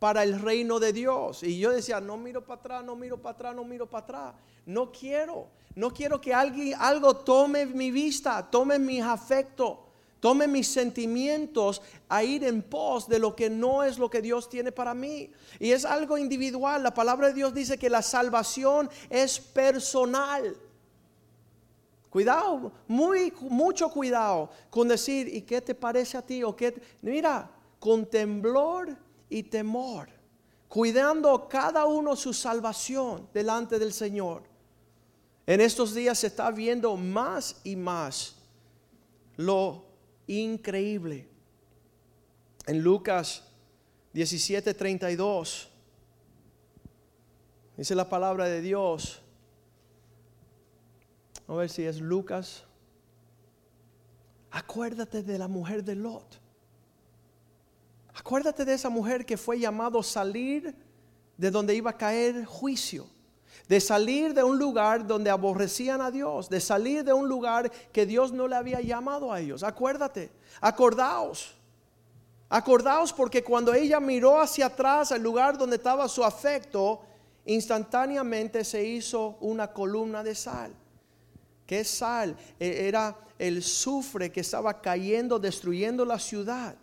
para 0.00 0.24
el 0.24 0.40
reino 0.40 0.80
de 0.80 0.92
Dios. 0.92 1.44
Y 1.44 1.60
yo 1.60 1.70
decía, 1.70 2.00
no 2.00 2.16
miro 2.16 2.44
para 2.44 2.58
atrás, 2.58 2.84
no 2.84 2.96
miro 2.96 3.22
para 3.22 3.34
atrás, 3.36 3.54
no 3.54 3.62
miro 3.62 3.88
para 3.88 4.02
atrás. 4.02 4.34
No 4.66 4.90
quiero, 4.90 5.46
no 5.76 5.92
quiero 5.92 6.20
que 6.20 6.34
alguien, 6.34 6.74
algo 6.76 7.14
tome 7.14 7.66
mi 7.66 7.92
vista, 7.92 8.50
tome 8.50 8.80
mis 8.80 9.04
afectos, 9.04 9.78
tome 10.18 10.48
mis 10.48 10.66
sentimientos 10.66 11.82
a 12.08 12.24
ir 12.24 12.42
en 12.42 12.62
pos 12.62 13.06
de 13.06 13.20
lo 13.20 13.36
que 13.36 13.48
no 13.48 13.84
es 13.84 13.96
lo 14.00 14.10
que 14.10 14.20
Dios 14.20 14.48
tiene 14.48 14.72
para 14.72 14.92
mí. 14.92 15.30
Y 15.60 15.70
es 15.70 15.84
algo 15.84 16.18
individual. 16.18 16.82
La 16.82 16.94
palabra 16.94 17.28
de 17.28 17.34
Dios 17.34 17.54
dice 17.54 17.78
que 17.78 17.88
la 17.88 18.02
salvación 18.02 18.90
es 19.08 19.38
personal. 19.38 20.56
Cuidado, 22.12 22.70
muy, 22.88 23.32
mucho 23.40 23.88
cuidado 23.88 24.50
con 24.68 24.86
decir, 24.86 25.34
¿y 25.34 25.40
qué 25.40 25.62
te 25.62 25.74
parece 25.74 26.18
a 26.18 26.20
ti? 26.20 26.42
O 26.42 26.54
qué, 26.54 26.78
mira, 27.00 27.50
con 27.78 28.04
temblor 28.04 28.94
y 29.30 29.44
temor, 29.44 30.10
cuidando 30.68 31.48
cada 31.48 31.86
uno 31.86 32.14
su 32.14 32.34
salvación 32.34 33.30
delante 33.32 33.78
del 33.78 33.94
Señor. 33.94 34.42
En 35.46 35.62
estos 35.62 35.94
días 35.94 36.18
se 36.18 36.26
está 36.26 36.50
viendo 36.50 36.94
más 36.98 37.62
y 37.64 37.76
más 37.76 38.36
lo 39.38 39.86
increíble. 40.26 41.26
En 42.66 42.82
Lucas 42.82 43.42
17:32 44.12 45.68
dice 47.78 47.94
la 47.94 48.06
palabra 48.10 48.44
de 48.44 48.60
Dios 48.60 49.22
a 51.48 51.54
ver 51.54 51.68
si 51.68 51.84
es 51.84 52.00
Lucas. 52.00 52.64
Acuérdate 54.50 55.22
de 55.22 55.38
la 55.38 55.48
mujer 55.48 55.82
de 55.82 55.94
Lot. 55.94 56.40
Acuérdate 58.14 58.64
de 58.64 58.74
esa 58.74 58.90
mujer 58.90 59.24
que 59.24 59.36
fue 59.36 59.58
llamado 59.58 60.02
salir 60.02 60.74
de 61.36 61.50
donde 61.50 61.74
iba 61.74 61.90
a 61.90 61.96
caer 61.96 62.44
juicio. 62.44 63.06
De 63.68 63.80
salir 63.80 64.34
de 64.34 64.42
un 64.42 64.58
lugar 64.58 65.06
donde 65.06 65.30
aborrecían 65.30 66.00
a 66.00 66.10
Dios. 66.10 66.48
De 66.48 66.60
salir 66.60 67.04
de 67.04 67.12
un 67.12 67.28
lugar 67.28 67.70
que 67.92 68.04
Dios 68.04 68.32
no 68.32 68.46
le 68.46 68.56
había 68.56 68.80
llamado 68.80 69.32
a 69.32 69.40
ellos. 69.40 69.62
Acuérdate. 69.62 70.30
Acordaos. 70.60 71.54
Acordaos 72.50 73.12
porque 73.14 73.42
cuando 73.42 73.72
ella 73.72 73.98
miró 73.98 74.38
hacia 74.38 74.66
atrás 74.66 75.10
al 75.12 75.22
lugar 75.22 75.56
donde 75.56 75.76
estaba 75.76 76.06
su 76.06 76.22
afecto, 76.22 77.00
instantáneamente 77.46 78.62
se 78.62 78.84
hizo 78.84 79.38
una 79.40 79.72
columna 79.72 80.22
de 80.22 80.34
sal. 80.34 80.74
¿Qué 81.66 81.84
sal? 81.84 82.36
E, 82.58 82.88
era 82.88 83.16
el 83.38 83.62
sufre 83.62 84.30
que 84.30 84.40
estaba 84.40 84.80
cayendo, 84.80 85.38
destruyendo 85.38 86.04
la 86.04 86.18
ciudad. 86.18 86.76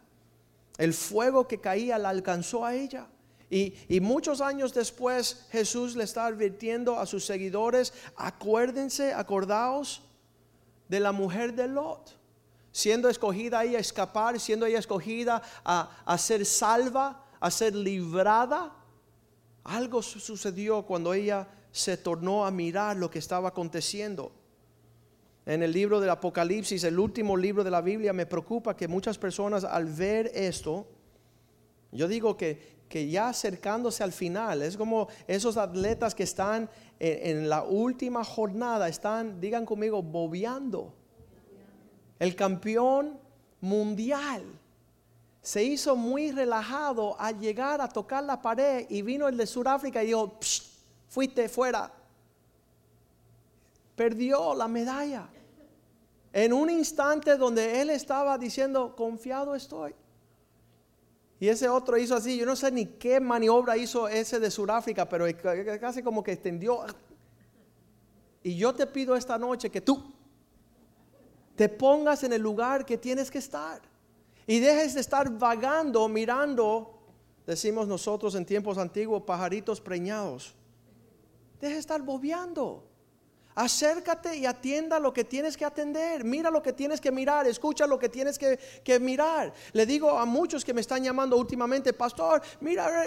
El 0.77 0.93
fuego 0.93 1.47
que 1.47 1.59
caía 1.59 1.97
la 1.97 2.09
alcanzó 2.09 2.65
a 2.65 2.75
ella. 2.75 3.07
Y, 3.49 3.73
y, 3.87 3.99
muchos 3.99 4.41
años 4.41 4.73
después 4.73 5.47
Jesús 5.51 5.95
le 5.95 6.03
está 6.03 6.27
advirtiendo 6.27 6.99
a 6.99 7.05
sus 7.07 7.25
seguidores, 7.25 7.93
acuérdense, 8.15 9.13
acordaos 9.13 10.03
de 10.87 10.99
la 10.99 11.11
mujer 11.11 11.55
de 11.55 11.67
Lot, 11.67 12.15
siendo 12.71 13.09
escogida 13.09 13.63
ella 13.63 13.79
a 13.79 13.81
escapar, 13.81 14.39
siendo 14.39 14.67
ella 14.67 14.77
escogida 14.77 15.41
a, 15.65 16.03
a 16.05 16.17
ser 16.17 16.45
salva, 16.45 17.25
a 17.39 17.49
ser 17.49 17.73
librada. 17.73 18.75
Algo 19.63 20.03
sucedió 20.03 20.83
cuando 20.83 21.13
ella 21.13 21.47
se 21.71 21.97
tornó 21.97 22.45
a 22.45 22.51
mirar 22.51 22.97
lo 22.97 23.09
que 23.09 23.19
estaba 23.19 23.49
aconteciendo 23.49 24.38
en 25.49 25.63
el 25.63 25.71
libro 25.71 25.99
del 25.99 26.11
Apocalipsis, 26.11 26.83
el 26.83 26.99
último 26.99 27.35
libro 27.35 27.63
de 27.63 27.71
la 27.71 27.81
Biblia, 27.81 28.13
me 28.13 28.27
preocupa 28.27 28.77
que 28.77 28.87
muchas 28.87 29.17
personas 29.17 29.63
al 29.63 29.85
ver 29.85 30.29
esto, 30.35 30.85
yo 31.91 32.07
digo 32.07 32.37
que, 32.37 32.83
que 32.87 33.09
ya 33.09 33.29
acercándose 33.29 34.03
al 34.03 34.11
final, 34.11 34.61
es 34.61 34.77
como 34.77 35.07
esos 35.25 35.57
atletas 35.57 36.13
que 36.13 36.21
están 36.21 36.69
en, 36.99 37.49
la 37.49 37.63
última 37.63 38.23
jornada, 38.23 38.87
están, 38.87 39.41
digan 39.41 39.65
conmigo, 39.65 40.03
bobeando. 40.03 40.93
El 42.19 42.35
campeón 42.35 43.19
mundial 43.59 44.43
se 45.41 45.63
hizo 45.63 45.95
muy 45.95 46.31
relajado 46.31 47.19
al 47.19 47.39
llegar 47.39 47.81
a 47.81 47.89
tocar 47.89 48.23
la 48.23 48.39
pared 48.39 48.85
y 48.87 49.01
vino 49.01 49.27
el 49.27 49.35
de 49.35 49.47
Sudáfrica 49.47 50.03
y 50.03 50.07
dijo, 50.07 50.37
fuiste 51.07 51.49
fuera. 51.49 51.91
Perdió 53.95 54.53
la 54.53 54.67
medalla. 54.67 55.27
En 56.31 56.53
un 56.53 56.69
instante 56.69 57.37
donde 57.37 57.81
él 57.81 57.89
estaba 57.89 58.37
diciendo, 58.37 58.95
confiado 58.95 59.55
estoy. 59.55 59.95
Y 61.39 61.47
ese 61.47 61.69
otro 61.69 61.97
hizo 61.97 62.15
así, 62.15 62.37
yo 62.37 62.45
no 62.45 62.55
sé 62.55 62.71
ni 62.71 62.85
qué 62.85 63.19
maniobra 63.19 63.77
hizo 63.77 64.07
ese 64.07 64.39
de 64.39 64.51
Sudáfrica, 64.51 65.07
pero 65.07 65.25
casi 65.79 66.03
como 66.03 66.21
que 66.21 66.33
extendió. 66.33 66.85
Y 68.43 68.55
yo 68.55 68.73
te 68.73 68.85
pido 68.85 69.15
esta 69.15 69.37
noche 69.37 69.69
que 69.69 69.81
tú 69.81 70.13
te 71.55 71.69
pongas 71.69 72.23
en 72.23 72.33
el 72.33 72.41
lugar 72.41 72.85
que 72.85 72.97
tienes 72.97 73.31
que 73.31 73.37
estar. 73.37 73.81
Y 74.45 74.59
dejes 74.59 74.95
de 74.95 75.01
estar 75.01 75.29
vagando, 75.29 76.07
mirando, 76.07 76.99
decimos 77.45 77.87
nosotros 77.87 78.35
en 78.35 78.45
tiempos 78.45 78.77
antiguos, 78.77 79.23
pajaritos 79.23 79.79
preñados. 79.79 80.55
Deje 81.61 81.73
de 81.73 81.79
estar 81.79 82.01
bobeando. 82.01 82.88
Acércate 83.59 84.37
y 84.37 84.45
atienda 84.45 84.99
lo 84.99 85.11
que 85.11 85.25
tienes 85.25 85.57
que 85.57 85.65
atender. 85.65 86.23
Mira 86.23 86.49
lo 86.49 86.63
que 86.63 86.71
tienes 86.71 87.01
que 87.01 87.11
mirar. 87.11 87.45
Escucha 87.45 87.85
lo 87.85 87.99
que 87.99 88.07
tienes 88.07 88.39
que, 88.39 88.99
mirar. 89.01 89.53
Le 89.73 89.85
digo 89.85 90.17
a 90.17 90.23
muchos 90.23 90.63
que 90.63 90.73
me 90.73 90.79
están 90.79 91.03
llamando 91.03 91.35
últimamente, 91.35 91.91
pastor, 91.91 92.41
mira, 92.61 93.03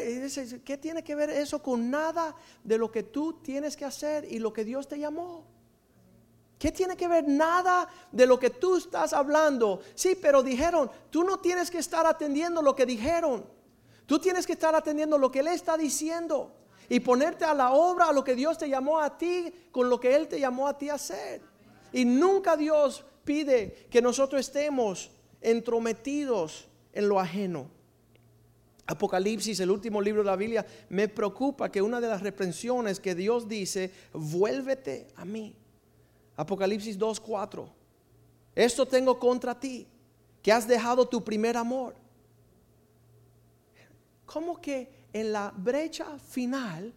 ¿qué 0.63 0.77
tiene 0.77 1.03
que 1.03 1.15
ver 1.15 1.31
eso 1.31 1.63
con 1.63 1.91
nada 1.91 2.37
de 2.63 2.77
lo 2.77 2.93
que 2.93 3.03
tú 3.03 3.41
tienes 3.43 3.75
que 3.79 3.87
hacer 3.87 4.31
y 4.31 4.41
lo 4.41 4.53
que 4.53 4.67
Dios 4.67 4.87
te 4.87 4.99
llamó? 4.99 5.47
¿Qué 6.59 6.71
tiene 6.71 6.99
que 6.99 7.09
ver 7.09 7.27
nada 7.27 7.89
de 8.11 8.27
lo 8.27 8.39
que 8.39 8.51
tú 8.51 8.77
estás 8.77 9.15
hablando? 9.15 9.81
Sí, 9.95 10.19
pero 10.21 10.43
dijeron, 10.43 10.91
tú 11.09 11.25
no 11.25 11.39
tienes 11.39 11.71
que 11.71 11.79
estar 11.79 12.05
atendiendo 12.05 12.61
lo 12.61 12.77
que 12.77 12.85
dijeron. 12.85 13.47
Tú 14.05 14.19
tienes 14.19 14.47
que 14.47 14.53
estar 14.53 14.75
atendiendo 14.75 15.17
lo 15.17 15.31
que 15.31 15.39
Él 15.39 15.49
está 15.49 15.79
diciendo 15.79 16.53
y 16.93 17.01
ponerte 17.01 17.47
a 17.47 17.55
la 17.55 17.73
obra 17.73 18.11
a 18.11 18.13
lo 18.13 18.23
que 18.23 18.35
Dios 18.35 18.59
te 18.59 18.69
llamó 18.69 19.01
a 19.01 19.17
ti 19.17 19.51
con 19.71 19.89
lo 19.89 19.99
que 19.99 20.15
Él 20.15 20.29
te 20.29 20.39
llamó 20.39 20.69
a 20.69 20.77
ti 20.77 20.91
a 20.91 20.95
hacer. 20.97 21.41
Y 21.91 22.05
nunca 22.05 22.55
Dios 22.55 23.03
pide 23.25 23.87
que 23.89 24.03
nosotros 24.03 24.41
estemos 24.41 25.11
entrometidos 25.41 26.69
en 26.93 27.09
lo 27.09 27.19
ajeno. 27.19 27.71
Apocalipsis, 28.87 29.59
el 29.61 29.71
último 29.71 30.03
libro 30.03 30.23
de 30.23 30.27
la 30.27 30.37
Biblia, 30.37 30.67
me 30.91 31.09
preocupa 31.09 31.73
que 31.73 31.81
una 31.81 31.99
de 31.99 32.09
las 32.09 32.21
reprensiones 32.21 33.01
que 33.01 33.15
Dios 33.15 33.49
dice, 33.49 33.91
vuélvete 34.13 35.09
a 35.17 35.25
mí. 35.25 35.57
Apocalipsis 36.37 36.99
2.4. 36.99 37.71
Esto 38.55 38.85
tengo 38.85 39.19
contra 39.19 39.59
ti, 39.59 39.89
que 40.43 40.53
has 40.53 40.69
dejado 40.69 41.09
tu 41.09 41.25
primer 41.25 41.57
amor. 41.57 41.95
¿Cómo 44.27 44.61
que 44.61 45.02
en 45.13 45.33
la 45.33 45.53
brecha 45.57 46.19
final, 46.19 46.93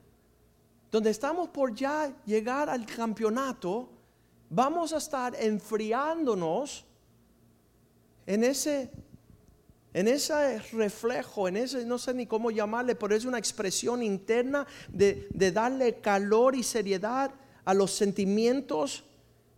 donde 0.91 1.09
estamos 1.09 1.49
por 1.49 1.73
ya 1.75 2.15
llegar 2.25 2.69
al 2.69 2.85
campeonato, 2.85 3.89
vamos 4.49 4.93
a 4.93 4.97
estar 4.97 5.35
enfriándonos 5.35 6.85
en 8.25 8.43
ese, 8.43 8.89
en 9.93 10.07
ese 10.07 10.59
reflejo, 10.71 11.47
en 11.47 11.57
ese, 11.57 11.85
no 11.85 11.97
sé 11.97 12.13
ni 12.13 12.25
cómo 12.25 12.51
llamarle, 12.51 12.95
pero 12.95 13.15
es 13.15 13.25
una 13.25 13.37
expresión 13.37 14.01
interna 14.01 14.65
de, 14.89 15.27
darle 15.51 15.99
calor 15.99 16.55
y 16.55 16.63
seriedad 16.63 17.31
a 17.63 17.73
los 17.73 17.91
sentimientos 17.91 19.03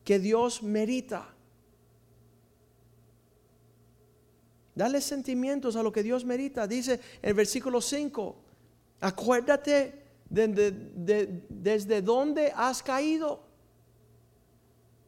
que 0.03 0.19
Dios 0.19 0.63
merita. 0.63 1.33
Dale 4.75 5.01
sentimientos 5.01 5.75
a 5.75 5.81
lo 5.81 5.91
que 5.91 6.03
Dios 6.03 6.23
merita. 6.23 6.67
Dice 6.67 6.99
el 7.21 7.33
versículo 7.33 7.81
5, 7.81 8.35
acuérdate 8.99 10.03
de, 10.29 11.43
desde 11.49 12.01
dónde 12.01 12.51
has 12.55 12.83
caído. 12.83 13.43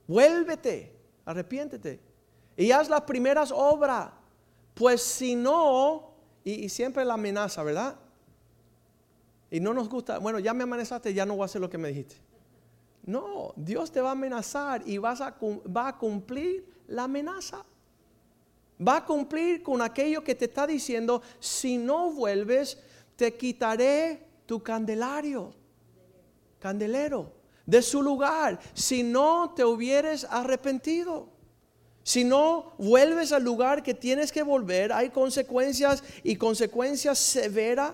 Vuélvete, 0.07 0.95
arrepiéntete. 1.25 1.99
Y 2.57 2.71
haz 2.71 2.89
las 2.89 3.01
primeras 3.01 3.51
obras. 3.51 4.11
Pues 4.73 5.01
si 5.01 5.35
no, 5.35 6.13
y, 6.43 6.69
siempre 6.69 7.03
la 7.03 7.15
amenaza, 7.15 7.63
¿verdad? 7.63 7.97
Y 9.51 9.59
no 9.59 9.73
nos 9.73 9.89
gusta, 9.89 10.19
bueno, 10.19 10.39
ya 10.39 10.53
me 10.53 10.63
amenazaste, 10.63 11.13
ya 11.13 11.25
no 11.25 11.35
voy 11.35 11.43
a 11.43 11.45
hacer 11.45 11.59
lo 11.59 11.69
que 11.69 11.77
me 11.77 11.89
dijiste. 11.89 12.15
No, 13.03 13.53
Dios 13.55 13.91
te 13.91 14.01
va 14.01 14.09
a 14.09 14.11
amenazar 14.11 14.83
y 14.85 14.97
vas 14.97 15.21
a, 15.21 15.35
va 15.75 15.89
a 15.89 15.97
cumplir 15.97 16.65
la 16.87 17.03
amenaza 17.03 17.65
va 18.85 18.97
a 18.97 19.05
cumplir 19.05 19.61
con 19.61 19.81
aquello 19.81 20.23
que 20.23 20.35
te 20.35 20.45
está 20.45 20.65
diciendo, 20.65 21.21
si 21.39 21.77
no 21.77 22.11
vuelves, 22.11 22.77
te 23.19 23.35
quitaré 23.35 24.25
tu 24.45 24.63
candelario, 24.63 25.53
candelero, 26.57 27.33
de 27.65 27.81
su 27.81 28.01
lugar, 28.01 28.57
si 28.73 29.03
no 29.03 29.53
te 29.53 29.65
hubieres 29.65 30.23
arrepentido. 30.23 31.27
Si 32.01 32.23
no 32.23 32.71
vuelves 32.77 33.33
al 33.33 33.43
lugar 33.43 33.83
que 33.83 33.93
tienes 33.93 34.31
que 34.31 34.41
volver, 34.41 34.93
hay 34.93 35.09
consecuencias 35.09 36.01
y 36.23 36.37
consecuencias 36.37 37.19
severas 37.19 37.93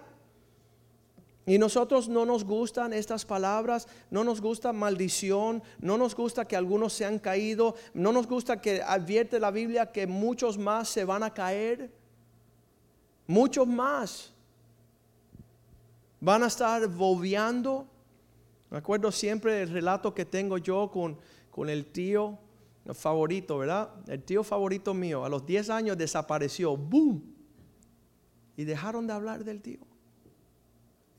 y 1.48 1.58
nosotros 1.58 2.08
no 2.08 2.24
nos 2.28 2.44
gustan 2.44 2.94
estas 2.94 3.26
palabras, 3.26 3.88
no 4.12 4.24
nos 4.24 4.42
gusta 4.42 4.74
maldición, 4.74 5.64
no 5.80 5.98
nos 5.98 6.16
gusta 6.16 6.46
que 6.46 6.56
algunos 6.56 6.94
se 6.94 7.04
han 7.04 7.18
caído, 7.18 7.74
no 7.96 8.12
nos 8.12 8.28
gusta 8.28 8.62
que 8.62 8.84
advierte 8.84 9.40
la 9.40 9.50
Biblia 9.50 9.92
que 9.92 10.06
muchos 10.06 10.60
más 10.60 10.88
se 10.88 11.04
van 11.04 11.24
a 11.24 11.34
caer, 11.34 11.92
muchos 13.26 13.66
más 13.66 14.35
van 16.26 16.42
a 16.42 16.48
estar 16.48 16.88
bobeando. 16.88 17.88
Me 18.72 18.80
acuerdo 18.80 19.12
siempre 19.12 19.54
del 19.54 19.70
relato 19.70 20.14
que 20.14 20.26
tengo 20.26 20.58
yo 20.58 20.90
con, 20.92 21.20
con 21.52 21.70
el 21.70 21.86
tío 21.86 22.40
favorito, 22.94 23.60
¿verdad? 23.60 23.92
El 24.08 24.24
tío 24.24 24.44
favorito 24.44 24.94
mío, 24.96 25.24
a 25.24 25.30
los 25.30 25.46
10 25.46 25.70
años 25.70 25.98
desapareció, 25.98 26.76
¡boom! 26.76 27.24
Y 28.58 28.64
dejaron 28.64 29.06
de 29.06 29.14
hablar 29.14 29.44
del 29.44 29.62
tío. 29.62 29.80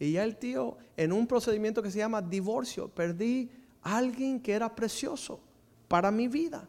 Y 0.01 0.13
ya 0.13 0.25
el 0.25 0.37
tío, 0.37 0.77
en 0.97 1.13
un 1.13 1.27
procedimiento 1.29 1.83
que 1.83 1.91
se 1.93 1.99
llama 1.99 2.21
divorcio, 2.21 2.89
perdí 2.89 3.49
a 3.83 3.99
alguien 3.99 4.41
que 4.41 4.53
era 4.53 4.75
precioso 4.75 5.41
para 5.87 6.11
mi 6.11 6.27
vida. 6.27 6.69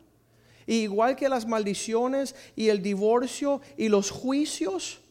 igual 0.67 1.15
que 1.15 1.27
las 1.27 1.47
maldiciones 1.47 2.35
y 2.55 2.69
el 2.69 2.83
divorcio 2.83 3.61
y 3.77 3.89
los 3.89 4.11
juicios, 4.11 5.01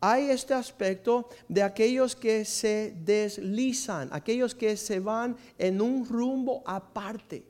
hay 0.00 0.30
este 0.30 0.54
aspecto 0.54 1.28
de 1.48 1.62
aquellos 1.62 2.14
que 2.14 2.44
se 2.44 2.94
deslizan, 3.04 4.08
aquellos 4.12 4.54
que 4.54 4.76
se 4.76 5.00
van 5.00 5.36
en 5.58 5.80
un 5.80 6.06
rumbo 6.06 6.62
aparte, 6.66 7.44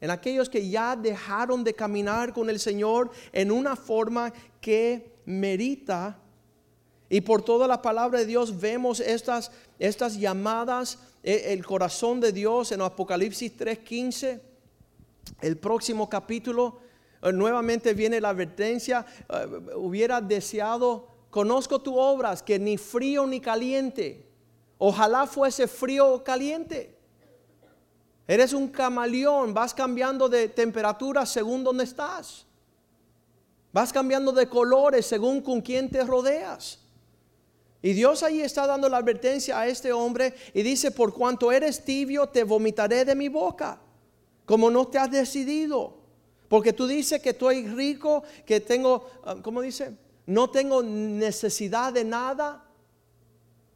en 0.00 0.10
aquellos 0.10 0.48
que 0.48 0.68
ya 0.68 0.96
dejaron 0.96 1.64
de 1.64 1.74
caminar 1.74 2.32
con 2.32 2.50
el 2.50 2.58
Señor 2.58 3.10
en 3.32 3.50
una 3.50 3.76
forma 3.76 4.32
que 4.60 5.16
merita. 5.24 6.18
Y 7.08 7.20
por 7.20 7.42
toda 7.42 7.68
la 7.68 7.80
palabra 7.80 8.18
de 8.18 8.26
Dios 8.26 8.58
vemos 8.58 9.00
estas, 9.00 9.52
estas 9.78 10.18
llamadas, 10.18 10.98
e, 11.22 11.52
el 11.52 11.64
corazón 11.64 12.20
de 12.20 12.32
Dios 12.32 12.72
en 12.72 12.80
Apocalipsis 12.80 13.56
3:15, 13.56 14.40
el 15.40 15.56
próximo 15.56 16.08
capítulo, 16.08 16.80
eh, 17.22 17.32
nuevamente 17.32 17.94
viene 17.94 18.20
la 18.20 18.30
advertencia, 18.30 19.06
eh, 19.28 19.46
hubiera 19.76 20.20
deseado, 20.20 21.15
conozco 21.36 21.78
tus 21.78 21.92
obras, 21.94 22.42
que 22.42 22.58
ni 22.58 22.78
frío 22.78 23.26
ni 23.26 23.40
caliente, 23.40 24.26
ojalá 24.78 25.26
fuese 25.26 25.68
frío 25.68 26.14
o 26.14 26.24
caliente. 26.24 26.96
Eres 28.26 28.54
un 28.54 28.68
camaleón, 28.68 29.52
vas 29.52 29.74
cambiando 29.74 30.30
de 30.30 30.48
temperatura 30.48 31.26
según 31.26 31.62
donde 31.62 31.84
estás. 31.84 32.46
Vas 33.70 33.92
cambiando 33.92 34.32
de 34.32 34.48
colores 34.48 35.04
según 35.04 35.42
con 35.42 35.60
quién 35.60 35.90
te 35.90 36.02
rodeas. 36.04 36.78
Y 37.82 37.92
Dios 37.92 38.22
ahí 38.22 38.40
está 38.40 38.66
dando 38.66 38.88
la 38.88 38.96
advertencia 38.96 39.60
a 39.60 39.66
este 39.66 39.92
hombre 39.92 40.34
y 40.54 40.62
dice, 40.62 40.90
por 40.90 41.12
cuanto 41.12 41.52
eres 41.52 41.84
tibio, 41.84 42.30
te 42.30 42.44
vomitaré 42.44 43.04
de 43.04 43.14
mi 43.14 43.28
boca, 43.28 43.78
como 44.46 44.70
no 44.70 44.86
te 44.86 44.96
has 44.96 45.10
decidido. 45.10 45.98
Porque 46.48 46.72
tú 46.72 46.86
dices 46.86 47.20
que 47.20 47.30
estoy 47.30 47.66
rico, 47.68 48.22
que 48.46 48.58
tengo, 48.58 49.06
ah, 49.22 49.36
¿cómo 49.42 49.60
dice? 49.60 50.05
No 50.26 50.50
tengo 50.50 50.82
necesidad 50.82 51.92
de 51.92 52.04
nada. 52.04 52.64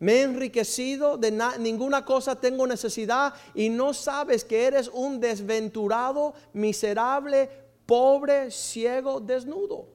Me 0.00 0.14
he 0.14 0.22
enriquecido, 0.22 1.16
de 1.16 1.30
ninguna 1.58 2.04
cosa 2.04 2.34
tengo 2.34 2.66
necesidad 2.66 3.34
y 3.54 3.68
no 3.68 3.94
sabes 3.94 4.44
que 4.44 4.64
eres 4.64 4.88
un 4.88 5.20
desventurado, 5.20 6.34
miserable, 6.52 7.48
pobre, 7.86 8.50
ciego, 8.50 9.20
desnudo. 9.20 9.86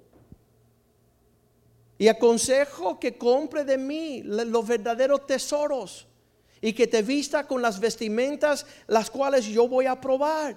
Y 1.97 2.07
aconsejo 2.07 2.99
que 2.99 3.17
compre 3.17 3.63
de 3.63 3.77
mí 3.77 4.21
los 4.23 4.67
verdaderos 4.67 5.25
tesoros 5.25 6.07
y 6.61 6.73
que 6.73 6.87
te 6.87 7.01
vista 7.01 7.47
con 7.47 7.61
las 7.61 7.79
vestimentas 7.79 8.65
las 8.87 9.09
cuales 9.09 9.45
yo 9.45 9.67
voy 9.67 9.87
a 9.87 9.99
probar. 9.99 10.55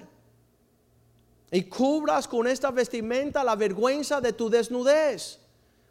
Y 1.50 1.62
cubras 1.62 2.28
con 2.28 2.46
esta 2.46 2.70
vestimenta 2.70 3.42
la 3.42 3.56
vergüenza 3.56 4.20
de 4.20 4.32
tu 4.32 4.50
desnudez. 4.50 5.38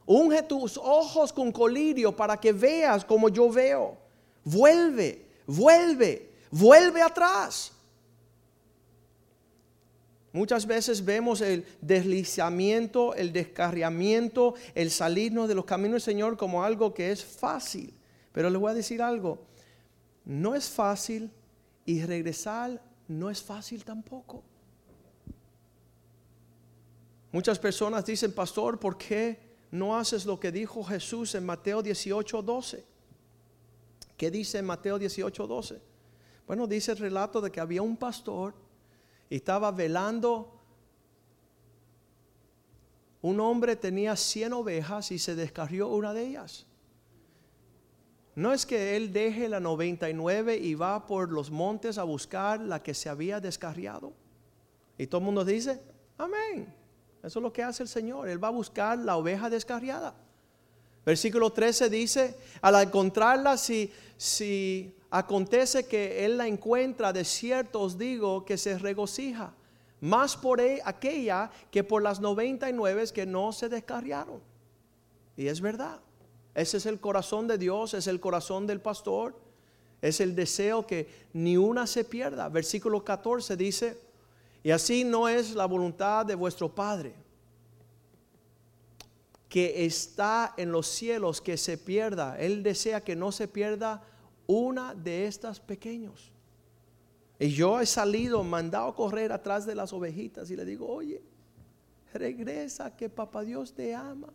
Unge 0.07 0.41
tus 0.43 0.77
ojos 0.77 1.31
con 1.33 1.51
colirio 1.51 2.15
para 2.15 2.37
que 2.37 2.53
veas 2.53 3.05
como 3.05 3.29
yo 3.29 3.51
veo. 3.51 3.97
Vuelve, 4.43 5.27
vuelve, 5.45 6.31
vuelve 6.49 7.01
atrás. 7.01 7.73
Muchas 10.31 10.65
veces 10.65 11.03
vemos 11.03 11.41
el 11.41 11.65
deslizamiento, 11.81 13.13
el 13.15 13.33
descarriamiento, 13.33 14.55
el 14.73 14.89
salirnos 14.91 15.49
de 15.49 15.55
los 15.55 15.65
caminos 15.65 15.93
del 15.93 16.13
Señor 16.13 16.37
como 16.37 16.63
algo 16.63 16.93
que 16.93 17.11
es 17.11 17.23
fácil. 17.23 17.93
Pero 18.31 18.49
le 18.49 18.57
voy 18.57 18.71
a 18.71 18.75
decir 18.75 19.01
algo, 19.01 19.39
no 20.23 20.55
es 20.55 20.69
fácil 20.69 21.29
y 21.85 22.01
regresar 22.01 22.81
no 23.07 23.29
es 23.29 23.41
fácil 23.41 23.83
tampoco. 23.83 24.43
Muchas 27.31 27.59
personas 27.59 28.05
dicen, 28.05 28.31
pastor, 28.31 28.79
¿por 28.79 28.97
qué 28.97 29.46
no 29.71 29.97
haces 29.97 30.25
lo 30.25 30.39
que 30.39 30.51
dijo 30.51 30.83
Jesús 30.83 31.35
en 31.35 31.45
Mateo 31.45 31.81
18, 31.81 32.41
12? 32.41 32.85
¿Qué 34.15 34.31
dice 34.31 34.59
en 34.59 34.65
Mateo 34.65 34.97
18, 34.97 35.47
12? 35.47 35.81
Bueno, 36.47 36.65
dice 36.65 36.93
el 36.93 36.97
relato 36.97 37.41
de 37.41 37.51
que 37.51 37.59
había 37.59 37.81
un 37.81 37.97
pastor 37.97 38.53
estaba 39.29 39.71
velando. 39.71 40.53
Un 43.21 43.39
hombre 43.39 43.75
tenía 43.75 44.15
100 44.15 44.53
ovejas 44.53 45.11
y 45.11 45.19
se 45.19 45.35
descarrió 45.35 45.89
una 45.89 46.13
de 46.13 46.27
ellas. 46.27 46.65
No 48.35 48.53
es 48.53 48.65
que 48.65 48.95
él 48.95 49.11
deje 49.11 49.49
la 49.49 49.59
99 49.59 50.57
y 50.57 50.75
va 50.75 51.05
por 51.07 51.31
los 51.31 51.49
montes 51.49 51.97
a 51.97 52.03
buscar 52.03 52.61
la 52.61 52.81
que 52.83 52.93
se 52.93 53.09
había 53.09 53.39
descarriado. 53.39 54.13
Y 54.97 55.07
todo 55.07 55.19
el 55.19 55.25
mundo 55.25 55.43
dice, 55.43 55.81
amén. 56.17 56.73
Eso 57.27 57.39
es 57.39 57.43
lo 57.43 57.51
que 57.51 57.61
hace 57.61 57.83
el 57.83 57.89
Señor. 57.89 58.29
Él 58.29 58.41
va 58.41 58.47
a 58.47 58.51
buscar 58.51 58.97
la 58.97 59.17
oveja 59.17 59.49
descarriada. 59.49 60.15
Versículo 61.05 61.51
13 61.51 61.89
dice, 61.89 62.37
al 62.61 62.81
encontrarla, 62.81 63.57
si, 63.57 63.91
si 64.15 64.95
acontece 65.09 65.85
que 65.87 66.23
él 66.23 66.37
la 66.37 66.47
encuentra, 66.47 67.11
de 67.11 67.25
cierto 67.25 67.81
os 67.81 67.97
digo 67.97 68.45
que 68.45 68.57
se 68.57 68.79
regocija, 68.79 69.53
más 69.99 70.37
por 70.37 70.61
e, 70.61 70.81
aquella 70.85 71.51
que 71.69 71.83
por 71.83 72.01
las 72.01 72.21
99 72.21 73.05
que 73.13 73.25
no 73.25 73.51
se 73.51 73.67
descarriaron. 73.67 74.39
Y 75.35 75.47
es 75.47 75.59
verdad. 75.59 75.99
Ese 76.55 76.77
es 76.77 76.85
el 76.85 77.01
corazón 77.01 77.45
de 77.47 77.57
Dios, 77.57 77.93
es 77.93 78.07
el 78.07 78.21
corazón 78.21 78.67
del 78.67 78.79
pastor, 78.79 79.35
es 80.01 80.21
el 80.21 80.33
deseo 80.33 80.87
que 80.87 81.27
ni 81.33 81.57
una 81.57 81.87
se 81.87 82.05
pierda. 82.05 82.47
Versículo 82.47 83.03
14 83.03 83.57
dice, 83.57 84.06
y 84.67 84.71
así 84.71 85.05
no 85.05 85.29
es 85.29 85.55
la 85.55 85.65
voluntad 85.65 86.25
de 86.25 86.35
vuestro 86.35 86.67
Padre, 86.75 87.13
que 89.47 89.85
está 89.85 90.53
en 90.57 90.73
los 90.73 90.87
cielos, 90.87 91.39
que 91.39 91.55
se 91.55 91.77
pierda. 91.77 92.37
Él 92.37 92.63
desea 92.63 93.01
que 93.01 93.15
no 93.15 93.31
se 93.31 93.47
pierda 93.47 94.03
una 94.45 94.93
de 94.93 95.25
estas 95.25 95.61
pequeños. 95.61 96.33
Y 97.39 97.47
yo 97.51 97.79
he 97.79 97.85
salido, 97.85 98.43
mandado 98.43 98.89
a 98.89 98.93
correr 98.93 99.31
atrás 99.31 99.65
de 99.65 99.73
las 99.73 99.93
ovejitas 99.93 100.51
y 100.51 100.57
le 100.57 100.65
digo, 100.65 100.85
oye, 100.85 101.21
regresa 102.13 102.93
que 102.93 103.07
papá 103.07 103.43
Dios 103.43 103.73
te 103.73 103.95
ama. 103.95 104.33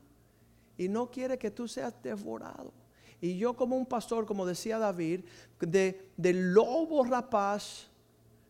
y 0.79 0.89
no 0.89 1.11
quiere 1.11 1.37
que 1.37 1.51
tú 1.51 1.69
seas 1.69 1.93
devorado. 2.03 2.73
Y 3.21 3.37
yo 3.37 3.55
como 3.55 3.77
un 3.77 3.85
pastor, 3.85 4.25
como 4.25 4.47
decía 4.47 4.79
David, 4.79 5.27
de, 5.61 6.11
del 6.17 6.55
lobo 6.55 7.05
rapaz, 7.05 7.89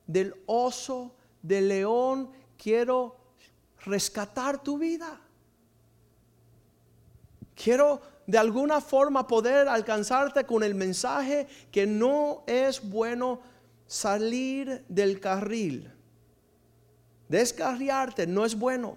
del 0.06 0.32
oso, 0.46 1.16
del 1.42 1.68
león, 1.68 2.30
quiero 2.56 3.16
rescatar 3.84 4.62
tu 4.62 4.78
vida. 4.78 5.20
Quiero 7.54 8.00
de 8.26 8.38
alguna 8.38 8.80
forma 8.80 9.26
poder 9.26 9.68
alcanzarte 9.68 10.44
con 10.44 10.62
el 10.62 10.74
mensaje 10.74 11.46
que 11.70 11.86
no 11.86 12.44
es 12.46 12.88
bueno 12.88 13.40
salir 13.86 14.84
del 14.88 15.20
carril. 15.20 15.92
Descarriarte 17.28 18.26
no 18.26 18.44
es 18.44 18.54
bueno. 18.54 18.96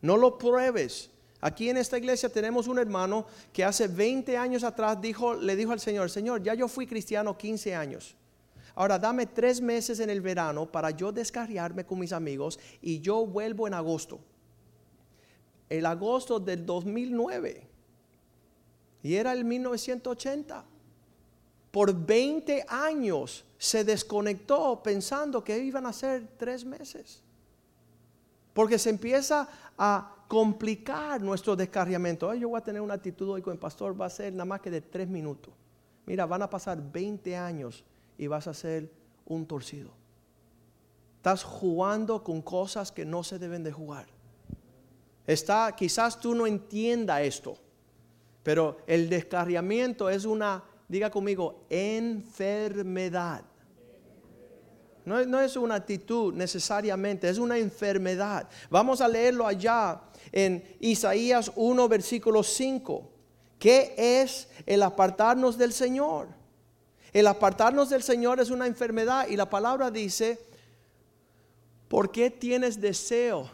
No 0.00 0.16
lo 0.16 0.38
pruebes. 0.38 1.10
Aquí 1.40 1.70
en 1.70 1.76
esta 1.76 1.98
iglesia 1.98 2.28
tenemos 2.28 2.66
un 2.66 2.78
hermano 2.78 3.26
que 3.52 3.64
hace 3.64 3.86
20 3.86 4.36
años 4.36 4.64
atrás 4.64 5.00
dijo, 5.00 5.34
le 5.34 5.54
dijo 5.54 5.72
al 5.72 5.80
Señor, 5.80 6.10
Señor, 6.10 6.42
ya 6.42 6.54
yo 6.54 6.66
fui 6.66 6.86
cristiano 6.86 7.38
15 7.38 7.74
años. 7.74 8.16
Ahora 8.78 8.96
dame 8.96 9.26
tres 9.26 9.60
meses 9.60 9.98
en 9.98 10.08
el 10.08 10.20
verano 10.20 10.64
para 10.64 10.92
yo 10.92 11.10
descarriarme 11.10 11.84
con 11.84 11.98
mis 11.98 12.12
amigos 12.12 12.60
y 12.80 13.00
yo 13.00 13.26
vuelvo 13.26 13.66
en 13.66 13.74
agosto. 13.74 14.20
El 15.68 15.84
agosto 15.84 16.38
del 16.38 16.64
2009. 16.64 17.66
Y 19.02 19.14
era 19.16 19.32
el 19.32 19.44
1980. 19.44 20.64
Por 21.72 21.92
20 21.92 22.66
años 22.68 23.44
se 23.58 23.82
desconectó 23.82 24.80
pensando 24.80 25.42
que 25.42 25.58
iban 25.58 25.84
a 25.84 25.92
ser 25.92 26.28
tres 26.38 26.64
meses. 26.64 27.20
Porque 28.52 28.78
se 28.78 28.90
empieza 28.90 29.48
a 29.76 30.14
complicar 30.28 31.20
nuestro 31.20 31.56
descarriamiento. 31.56 32.32
yo 32.34 32.50
voy 32.50 32.60
a 32.60 32.62
tener 32.62 32.80
una 32.80 32.94
actitud 32.94 33.28
hoy 33.28 33.42
con 33.42 33.54
el 33.54 33.58
pastor, 33.58 34.00
va 34.00 34.06
a 34.06 34.10
ser 34.10 34.32
nada 34.32 34.44
más 34.44 34.60
que 34.60 34.70
de 34.70 34.82
tres 34.82 35.08
minutos. 35.08 35.52
Mira, 36.06 36.26
van 36.26 36.42
a 36.42 36.48
pasar 36.48 36.80
20 36.80 37.36
años 37.36 37.84
y 38.18 38.26
vas 38.26 38.46
a 38.48 38.54
ser 38.54 38.92
un 39.24 39.46
torcido. 39.46 39.92
Estás 41.16 41.44
jugando 41.44 42.22
con 42.22 42.42
cosas 42.42 42.92
que 42.92 43.04
no 43.04 43.24
se 43.24 43.38
deben 43.38 43.62
de 43.62 43.72
jugar. 43.72 44.06
Está, 45.26 45.74
quizás 45.76 46.20
tú 46.20 46.34
no 46.34 46.46
entienda 46.46 47.22
esto, 47.22 47.56
pero 48.42 48.78
el 48.86 49.08
descarriamiento 49.08 50.08
es 50.10 50.24
una, 50.24 50.64
diga 50.88 51.10
conmigo, 51.10 51.66
enfermedad. 51.68 53.44
No, 55.04 55.40
es 55.40 55.56
una 55.56 55.76
actitud 55.76 56.34
necesariamente, 56.34 57.30
es 57.30 57.38
una 57.38 57.56
enfermedad. 57.56 58.46
Vamos 58.68 59.00
a 59.00 59.08
leerlo 59.08 59.46
allá 59.46 60.02
en 60.30 60.62
Isaías 60.80 61.50
1, 61.56 61.88
versículo 61.88 62.42
5. 62.42 63.10
¿Qué 63.58 63.94
es 63.96 64.48
el 64.66 64.82
apartarnos 64.82 65.56
del 65.56 65.72
Señor? 65.72 66.37
El 67.12 67.26
apartarnos 67.26 67.90
del 67.90 68.02
Señor 68.02 68.40
es 68.40 68.50
una 68.50 68.66
enfermedad 68.66 69.28
y 69.28 69.36
la 69.36 69.48
palabra 69.48 69.90
dice, 69.90 70.38
¿por 71.88 72.12
qué 72.12 72.30
tienes 72.30 72.80
deseo 72.80 73.50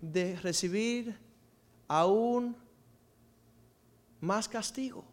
de 0.00 0.36
recibir 0.36 1.16
aún 1.88 2.56
más 4.20 4.48
castigo? 4.48 5.04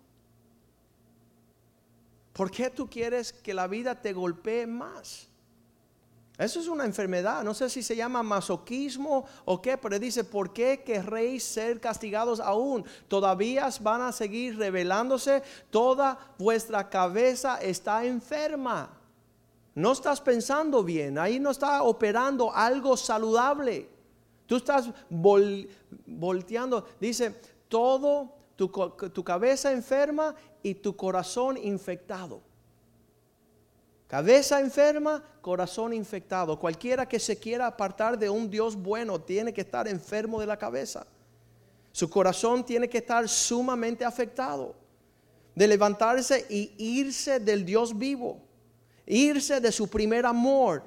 ¿Por 2.33 2.49
qué 2.49 2.71
tú 2.71 2.89
quieres 2.89 3.31
que 3.31 3.53
la 3.53 3.67
vida 3.67 4.01
te 4.01 4.11
golpee 4.11 4.65
más? 4.65 5.29
Eso 6.37 6.59
es 6.59 6.67
una 6.67 6.85
enfermedad. 6.85 7.43
No 7.43 7.53
sé 7.53 7.69
si 7.69 7.83
se 7.83 7.95
llama 7.95 8.23
masoquismo 8.23 9.25
o 9.45 9.61
qué, 9.61 9.77
pero 9.77 9.99
dice, 9.99 10.23
¿por 10.23 10.51
qué 10.51 10.81
querréis 10.83 11.43
ser 11.43 11.79
castigados 11.79 12.39
aún? 12.39 12.83
Todavía 13.07 13.69
van 13.81 14.01
a 14.01 14.11
seguir 14.11 14.57
revelándose. 14.57 15.43
Toda 15.69 16.17
vuestra 16.39 16.89
cabeza 16.89 17.57
está 17.57 18.03
enferma. 18.03 18.89
No 19.75 19.91
estás 19.91 20.21
pensando 20.21 20.83
bien. 20.83 21.19
Ahí 21.19 21.39
no 21.39 21.51
está 21.51 21.83
operando 21.83 22.51
algo 22.51 22.97
saludable. 22.97 23.89
Tú 24.47 24.55
estás 24.55 24.89
volteando. 25.09 26.87
Dice, 26.99 27.39
todo 27.69 28.33
tu, 28.55 28.69
tu 28.69 29.23
cabeza 29.23 29.71
enferma 29.71 30.33
y 30.63 30.73
tu 30.73 30.95
corazón 30.95 31.57
infectado. 31.57 32.41
Cabeza 34.07 34.59
enferma, 34.59 35.23
corazón 35.43 35.93
infectado. 35.93 36.57
Cualquiera 36.57 37.07
que 37.07 37.19
se 37.19 37.37
quiera 37.37 37.67
apartar 37.67 38.17
de 38.17 38.29
un 38.29 38.49
Dios 38.49 38.77
bueno 38.77 39.19
tiene 39.19 39.53
que 39.53 39.61
estar 39.61 39.87
enfermo 39.89 40.39
de 40.39 40.47
la 40.47 40.57
cabeza. 40.57 41.05
Su 41.91 42.09
corazón 42.09 42.65
tiene 42.65 42.89
que 42.89 42.99
estar 42.99 43.27
sumamente 43.27 44.05
afectado. 44.05 44.73
De 45.53 45.67
levantarse 45.67 46.47
y 46.49 46.73
irse 46.77 47.41
del 47.41 47.65
Dios 47.65 47.95
vivo. 47.95 48.41
Irse 49.05 49.59
de 49.59 49.71
su 49.71 49.87
primer 49.89 50.25
amor. 50.25 50.81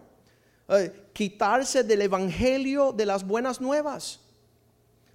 Eh, 0.68 1.10
quitarse 1.12 1.84
del 1.84 2.02
evangelio 2.02 2.92
de 2.92 3.06
las 3.06 3.24
buenas 3.24 3.60
nuevas. 3.60 4.20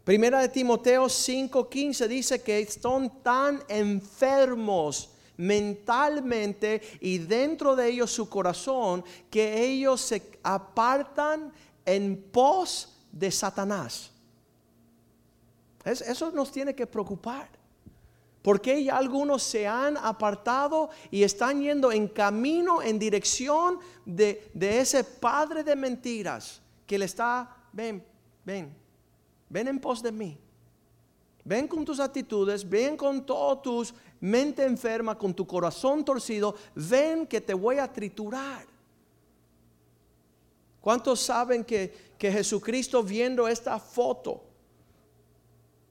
Primera 0.04 0.40
de 0.40 0.50
Timoteo 0.50 1.10
5:15 1.10 2.08
dice 2.08 2.42
que 2.44 2.66
son 2.68 3.24
tan 3.24 3.62
enfermos 3.68 5.11
mentalmente 5.42 6.82
y 7.02 7.18
dentro 7.18 7.76
de 7.76 7.90
ellos 7.90 8.12
su 8.12 8.30
corazón 8.30 9.04
que 9.32 9.66
ellos 9.66 10.00
se 10.00 10.40
apartan 10.44 11.52
en 11.84 12.22
pos 12.32 12.96
de 13.12 13.32
Satanás. 13.32 14.12
eso 15.84 16.32
nos 16.32 16.52
tiene 16.52 16.76
que 16.76 16.86
preocupar. 16.86 17.50
Porque 18.44 18.84
ya 18.84 18.98
algunos 18.98 19.44
se 19.44 19.68
han 19.68 19.98
apartado 19.98 20.90
y 21.12 21.24
están 21.24 21.62
yendo 21.62 21.92
en 21.92 22.08
camino, 22.08 22.82
en 22.82 22.98
dirección 22.98 23.80
de, 24.06 24.50
de 24.54 24.80
ese 24.80 25.04
padre 25.04 25.64
de 25.64 25.76
mentiras 25.76 26.62
que 26.88 26.98
le 26.98 27.06
está, 27.06 27.56
ven, 27.72 28.04
ven, 28.44 28.76
ven 29.50 29.68
en 29.68 29.80
pos 29.80 30.02
de 30.02 30.12
mí. 30.12 30.38
Ven 31.44 31.68
con 31.68 31.84
tus 31.84 32.00
actitudes, 32.00 32.68
ven 32.68 32.96
con 32.96 33.26
todos 33.26 33.62
tus 33.62 33.94
mente 34.22 34.64
enferma, 34.64 35.18
con 35.18 35.34
tu 35.34 35.46
corazón 35.46 36.06
torcido, 36.06 36.56
ven 36.76 37.28
que 37.28 37.42
te 37.42 37.54
voy 37.54 37.80
a 37.80 37.92
triturar. 37.92 38.66
¿Cuántos 40.80 41.20
saben 41.22 41.64
que, 41.64 42.12
Jesucristo 42.20 43.02
viendo 43.02 43.48
esta 43.48 43.80
foto, 43.80 44.44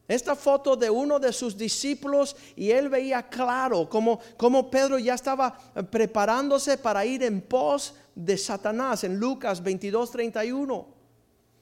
esta 0.06 0.36
foto 0.36 0.76
de 0.76 0.88
uno 0.88 1.18
de 1.18 1.32
sus 1.32 1.56
discípulos 1.56 2.36
y 2.54 2.70
él 2.70 2.88
veía 2.88 3.28
claro 3.28 3.88
como, 3.88 4.20
como 4.36 4.70
Pedro 4.70 4.98
ya 4.98 5.14
estaba 5.14 5.56
preparándose 5.90 6.78
para 6.78 7.04
ir 7.04 7.24
en 7.24 7.40
pos 7.40 7.94
de 8.14 8.36
Satanás 8.38 9.02
en 9.04 9.18
Lucas 9.18 9.62
22, 9.62 10.10
31. 10.10 10.86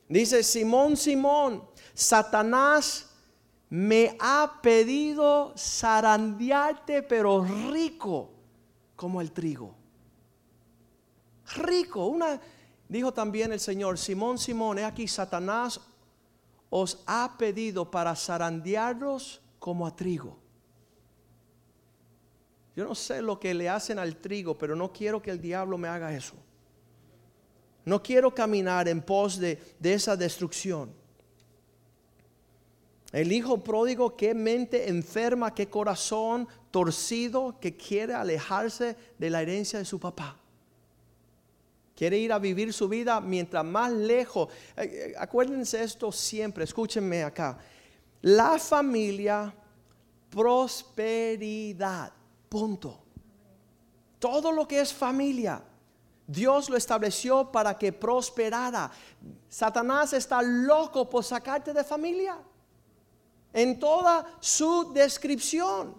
Dice, 0.08 0.42
Simón, 0.42 0.96
Simón, 0.96 1.62
Satanás 1.94 3.07
me 3.70 4.16
ha 4.18 4.60
pedido 4.62 5.52
zarandearte, 5.56 7.02
pero 7.02 7.44
rico 7.44 8.30
como 8.96 9.20
el 9.20 9.32
trigo. 9.32 9.74
Rico. 11.56 12.06
Una, 12.06 12.40
dijo 12.88 13.12
también 13.12 13.52
el 13.52 13.60
Señor, 13.60 13.98
Simón, 13.98 14.38
Simón, 14.38 14.78
he 14.78 14.84
aquí 14.84 15.06
Satanás 15.06 15.80
os 16.70 17.02
ha 17.06 17.36
pedido 17.38 17.90
para 17.90 18.14
zarandearlos 18.14 19.40
como 19.58 19.86
a 19.86 19.94
trigo. 19.94 20.38
Yo 22.76 22.84
no 22.84 22.94
sé 22.94 23.20
lo 23.22 23.40
que 23.40 23.54
le 23.54 23.68
hacen 23.68 23.98
al 23.98 24.16
trigo, 24.16 24.56
pero 24.56 24.76
no 24.76 24.92
quiero 24.92 25.20
que 25.20 25.30
el 25.30 25.40
diablo 25.40 25.76
me 25.76 25.88
haga 25.88 26.14
eso. 26.14 26.34
No 27.84 28.02
quiero 28.02 28.34
caminar 28.34 28.86
en 28.86 29.02
pos 29.02 29.38
de, 29.38 29.58
de 29.78 29.94
esa 29.94 30.16
destrucción. 30.16 30.92
El 33.12 33.32
hijo 33.32 33.64
pródigo, 33.64 34.16
qué 34.16 34.34
mente 34.34 34.88
enferma, 34.88 35.54
qué 35.54 35.68
corazón 35.68 36.46
torcido 36.70 37.58
que 37.58 37.76
quiere 37.76 38.12
alejarse 38.12 38.96
de 39.18 39.30
la 39.30 39.40
herencia 39.40 39.78
de 39.78 39.86
su 39.86 39.98
papá. 39.98 40.36
Quiere 41.96 42.18
ir 42.18 42.32
a 42.32 42.38
vivir 42.38 42.72
su 42.72 42.88
vida 42.88 43.20
mientras 43.20 43.64
más 43.64 43.90
lejos. 43.92 44.50
Eh, 44.76 44.82
eh, 44.82 45.14
acuérdense 45.18 45.82
esto 45.82 46.12
siempre, 46.12 46.64
escúchenme 46.64 47.24
acá. 47.24 47.58
La 48.22 48.58
familia, 48.58 49.54
prosperidad. 50.30 52.12
Punto. 52.48 53.00
Todo 54.18 54.52
lo 54.52 54.68
que 54.68 54.80
es 54.80 54.92
familia, 54.92 55.62
Dios 56.26 56.68
lo 56.68 56.76
estableció 56.76 57.50
para 57.50 57.78
que 57.78 57.92
prosperara. 57.92 58.90
Satanás 59.48 60.12
está 60.12 60.42
loco 60.42 61.08
por 61.08 61.24
sacarte 61.24 61.72
de 61.72 61.82
familia 61.82 62.38
en 63.52 63.78
toda 63.78 64.26
su 64.40 64.92
descripción. 64.92 65.94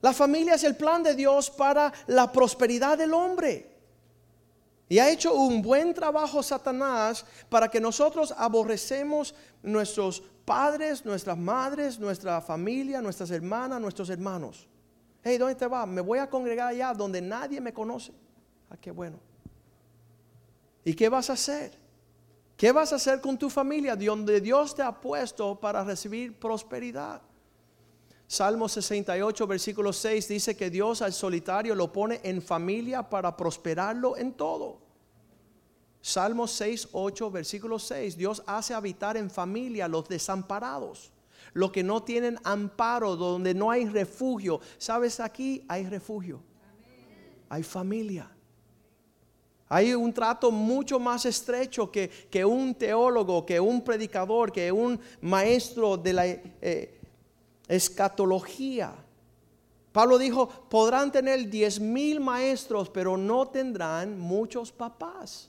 La 0.00 0.12
familia 0.12 0.54
es 0.54 0.64
el 0.64 0.76
plan 0.76 1.02
de 1.02 1.14
Dios 1.14 1.50
para 1.50 1.92
la 2.08 2.30
prosperidad 2.30 2.98
del 2.98 3.14
hombre. 3.14 3.70
Y 4.88 4.98
ha 4.98 5.08
hecho 5.08 5.32
un 5.34 5.62
buen 5.62 5.94
trabajo 5.94 6.42
Satanás 6.42 7.24
para 7.48 7.68
que 7.68 7.80
nosotros 7.80 8.34
aborrecemos 8.36 9.34
nuestros 9.62 10.22
padres, 10.44 11.04
nuestras 11.04 11.38
madres, 11.38 11.98
nuestra 11.98 12.40
familia, 12.40 13.00
nuestras 13.00 13.30
hermanas, 13.30 13.80
nuestros 13.80 14.10
hermanos. 14.10 14.66
Hey, 15.22 15.38
¿dónde 15.38 15.54
te 15.54 15.66
vas? 15.66 15.86
Me 15.86 16.00
voy 16.00 16.18
a 16.18 16.28
congregar 16.28 16.68
allá 16.68 16.92
donde 16.92 17.22
nadie 17.22 17.60
me 17.60 17.72
conoce. 17.72 18.12
Ah, 18.68 18.76
qué 18.80 18.90
bueno. 18.90 19.18
¿Y 20.84 20.94
qué 20.94 21.08
vas 21.08 21.30
a 21.30 21.34
hacer? 21.34 21.81
¿Qué 22.62 22.70
vas 22.70 22.92
a 22.92 22.94
hacer 22.94 23.20
con 23.20 23.36
tu 23.36 23.50
familia 23.50 23.96
donde 23.96 24.40
Dios 24.40 24.76
te 24.76 24.82
ha 24.82 24.92
puesto 24.92 25.58
para 25.58 25.82
recibir 25.82 26.38
prosperidad? 26.38 27.20
Salmo 28.28 28.68
68, 28.68 29.48
versículo 29.48 29.92
6 29.92 30.28
dice 30.28 30.56
que 30.56 30.70
Dios 30.70 31.02
al 31.02 31.12
solitario 31.12 31.74
lo 31.74 31.92
pone 31.92 32.20
en 32.22 32.40
familia 32.40 33.02
para 33.10 33.36
prosperarlo 33.36 34.16
en 34.16 34.34
todo. 34.34 34.78
Salmo 36.00 36.46
6, 36.46 36.90
8, 36.92 37.32
versículo 37.32 37.80
6, 37.80 38.16
Dios 38.16 38.44
hace 38.46 38.74
habitar 38.74 39.16
en 39.16 39.28
familia 39.28 39.88
los 39.88 40.08
desamparados, 40.08 41.10
los 41.54 41.72
que 41.72 41.82
no 41.82 42.04
tienen 42.04 42.38
amparo, 42.44 43.16
donde 43.16 43.54
no 43.54 43.72
hay 43.72 43.86
refugio. 43.86 44.60
¿Sabes? 44.78 45.18
Aquí 45.18 45.64
hay 45.66 45.84
refugio, 45.86 46.40
hay 47.48 47.64
familia. 47.64 48.30
Hay 49.74 49.94
un 49.94 50.12
trato 50.12 50.50
mucho 50.50 51.00
más 51.00 51.24
estrecho 51.24 51.90
que, 51.90 52.10
que, 52.10 52.44
un 52.44 52.74
teólogo, 52.74 53.46
que 53.46 53.58
un 53.58 53.82
predicador, 53.82 54.52
que 54.52 54.70
un 54.70 55.00
maestro 55.22 55.96
de 55.96 56.12
la 56.12 56.26
eh, 56.26 57.00
escatología. 57.66 58.94
Pablo 59.90 60.18
dijo, 60.18 60.46
podrán 60.46 61.10
tener 61.10 61.48
diez 61.48 61.80
mil 61.80 62.20
maestros, 62.20 62.90
pero 62.90 63.16
no 63.16 63.48
tendrán 63.48 64.18
muchos 64.18 64.70
papás. 64.70 65.48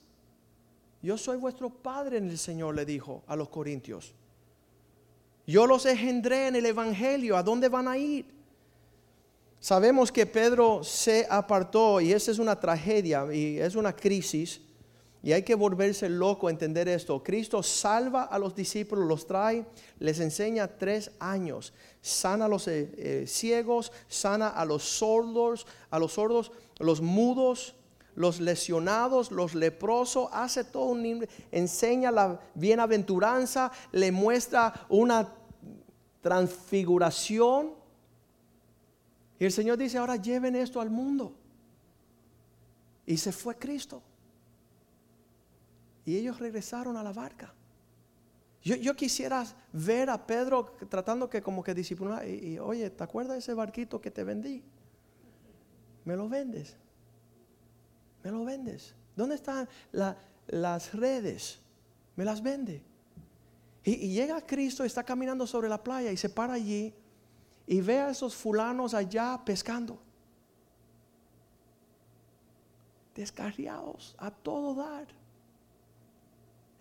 Yo 1.01 1.17
soy 1.17 1.35
vuestro 1.35 1.69
padre 1.69 2.19
en 2.19 2.29
el 2.29 2.37
Señor, 2.37 2.75
le 2.75 2.85
dijo 2.85 3.23
a 3.27 3.35
los 3.35 3.49
corintios. 3.49 4.13
Yo 5.45 5.67
los 5.67 5.85
engendré 5.85 6.47
en 6.47 6.55
el 6.55 6.65
Evangelio. 6.65 7.35
¿A 7.35 7.43
dónde 7.43 7.67
van 7.67 7.89
a 7.89 7.97
ir? 7.97 8.25
Sabemos 9.63 10.11
que 10.11 10.25
Pedro 10.25 10.83
se 10.83 11.25
apartó 11.29 12.01
y 12.01 12.11
esa 12.11 12.31
es 12.31 12.37
una 12.37 12.59
tragedia 12.59 13.33
y 13.33 13.57
es 13.57 13.75
una 13.75 13.95
crisis. 13.95 14.59
Y 15.23 15.31
hay 15.31 15.43
que 15.43 15.55
volverse 15.55 16.09
loco 16.09 16.49
a 16.49 16.51
entender 16.51 16.89
esto. 16.89 17.23
Cristo 17.23 17.63
salva 17.63 18.23
a 18.23 18.37
los 18.37 18.53
discípulos, 18.55 19.07
los 19.07 19.25
trae, 19.25 19.65
les 19.99 20.19
enseña 20.19 20.67
tres 20.67 21.11
años. 21.17 21.71
Sana 22.01 22.43
a 22.43 22.47
los 22.49 22.67
eh, 22.67 22.91
eh, 22.97 23.23
ciegos, 23.25 23.93
sana 24.09 24.49
a 24.49 24.65
los 24.65 24.83
sordos, 24.83 25.65
a 25.89 25.97
los 25.97 26.11
sordos, 26.11 26.51
los 26.79 26.99
mudos, 26.99 27.73
los 28.15 28.41
lesionados, 28.41 29.31
los 29.31 29.55
leprosos, 29.55 30.27
hace 30.33 30.65
todo 30.65 30.87
un 30.87 31.25
enseña 31.53 32.11
la 32.11 32.37
bienaventuranza, 32.53 33.71
le 33.93 34.11
muestra 34.11 34.73
una 34.89 35.33
transfiguración. 36.21 37.81
Y 39.39 39.45
el 39.45 39.51
Señor 39.51 39.77
dice, 39.77 39.97
ahora 39.97 40.15
lleven 40.15 40.55
esto 40.55 40.79
al 40.79 40.89
mundo. 40.89 41.35
Y 43.05 43.17
se 43.17 43.31
fue 43.31 43.55
Cristo. 43.57 44.01
Y 46.05 46.15
ellos 46.15 46.39
regresaron 46.39 46.97
a 46.97 47.03
la 47.03 47.13
barca. 47.13 47.53
Yo, 48.61 48.95
quisiera 48.95 49.45
ver 49.73 50.09
a 50.09 50.25
Pedro 50.25 50.77
tratando 50.87 51.29
que 51.29 51.41
como 51.41 51.61
que 51.61 51.73
disciplinar. 51.73 52.25
Y, 52.27 52.57
oye, 52.59 52.89
¿te 52.89 53.03
acuerdas 53.03 53.33
de 53.33 53.39
ese 53.39 53.53
barquito 53.53 53.99
que 53.99 54.09
te 54.09 54.23
vendí? 54.23 54.63
¿Me 56.05 56.15
lo 56.15 56.29
vendes? 56.29 56.77
¿Me 58.23 58.31
lo 58.31 58.45
vendes? 58.45 58.95
¿Dónde 59.17 59.35
están 59.35 59.67
las 60.47 60.93
redes? 60.93 61.59
¿Me 62.15 62.23
las 62.23 62.41
vende? 62.41 62.81
Y, 63.83 63.91
y 63.95 64.13
llega 64.13 64.39
Cristo, 64.45 64.85
está 64.85 65.03
caminando 65.03 65.45
sobre 65.45 65.67
la 65.67 65.83
playa 65.83 66.09
y 66.13 66.15
se 66.15 66.29
para 66.29 66.53
allí 66.53 66.93
y 67.65 67.81
ve 67.81 67.99
a 67.99 68.09
esos 68.09 68.35
fulanos 68.35 68.93
allá 68.93 69.41
pescando. 69.45 69.99
Descarriados 73.15 74.15
a 74.17 74.31
todo 74.31 74.73
dar 74.75 75.07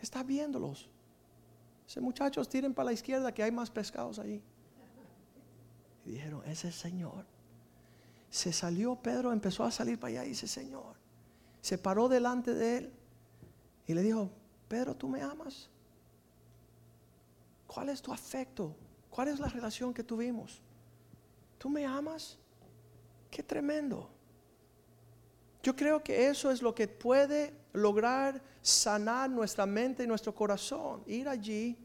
está 0.01 0.23
viéndolos. 0.23 0.89
Ese 1.87 2.01
muchachos 2.01 2.49
tiren 2.49 2.75
para 2.75 2.87
la 2.87 2.93
izquierda 2.93 3.33
que 3.33 3.43
hay 3.43 3.53
más 3.53 3.71
pescados 3.71 4.19
allí. 4.19 4.43
Y 6.05 6.13
dijeron, 6.13 6.43
ese 6.47 6.69
es 6.69 6.75
Señor. 6.75 7.27
Se 8.31 8.53
salió 8.53 8.97
Pedro, 8.97 9.33
empezó 9.33 9.63
a 9.63 9.71
salir 9.71 9.99
para 9.99 10.09
allá 10.09 10.25
y 10.25 10.31
dice, 10.31 10.49
Señor. 10.49 10.97
Se 11.61 11.79
paró 11.79 12.09
delante 12.09 12.55
de 12.55 12.79
él 12.79 12.93
y 13.87 13.95
le 13.95 14.03
dijo, 14.03 14.31
Pedro, 14.69 14.97
¿tú 14.97 15.09
me 15.09 15.23
amas? 15.23 15.69
¿Cuál 17.67 17.91
es 17.91 18.03
tu 18.03 18.13
afecto? 18.13 18.75
¿Cuál 19.11 19.29
es 19.29 19.39
la 19.39 19.49
relación 19.49 19.95
que 19.95 20.03
tuvimos? 20.03 20.61
¿Tú 21.63 21.71
me 21.71 21.87
amas? 21.87 22.37
Qué 23.31 23.41
tremendo. 23.41 24.11
Yo 25.63 25.77
creo 25.77 26.03
que 26.03 26.27
eso 26.27 26.51
es 26.51 26.61
lo 26.61 26.75
que 26.75 26.89
puede 26.89 27.55
lograr 27.73 28.43
sanar 28.61 29.31
nuestra 29.31 29.65
mente 29.65 30.03
y 30.03 30.09
nuestro 30.09 30.35
corazón. 30.35 31.05
Ir 31.07 31.29
allí 31.29 31.79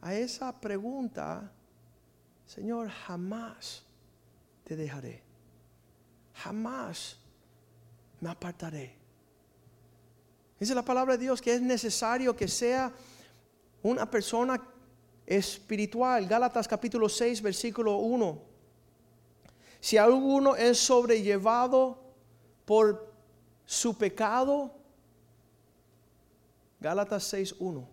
a 0.00 0.14
esa 0.14 0.50
pregunta, 0.58 1.52
Señor, 2.46 2.88
jamás 2.88 3.84
te 4.64 4.74
dejaré. 4.74 5.22
Jamás 6.32 7.18
me 8.18 8.30
apartaré. 8.30 8.96
Dice 10.58 10.74
la 10.74 10.82
palabra 10.82 11.18
de 11.18 11.24
Dios 11.24 11.42
que 11.42 11.52
es 11.52 11.60
necesario 11.60 12.34
que 12.34 12.48
sea 12.48 12.90
una 13.82 14.10
persona 14.10 14.58
espiritual. 15.26 16.26
Gálatas 16.26 16.66
capítulo 16.66 17.10
6, 17.10 17.42
versículo 17.42 17.98
1. 17.98 18.55
Si 19.86 19.96
alguno 19.96 20.56
es 20.56 20.80
sobrellevado 20.80 21.96
por 22.64 23.14
su 23.64 23.96
pecado. 23.96 24.74
Gálatas 26.80 27.32
6.1. 27.32 27.86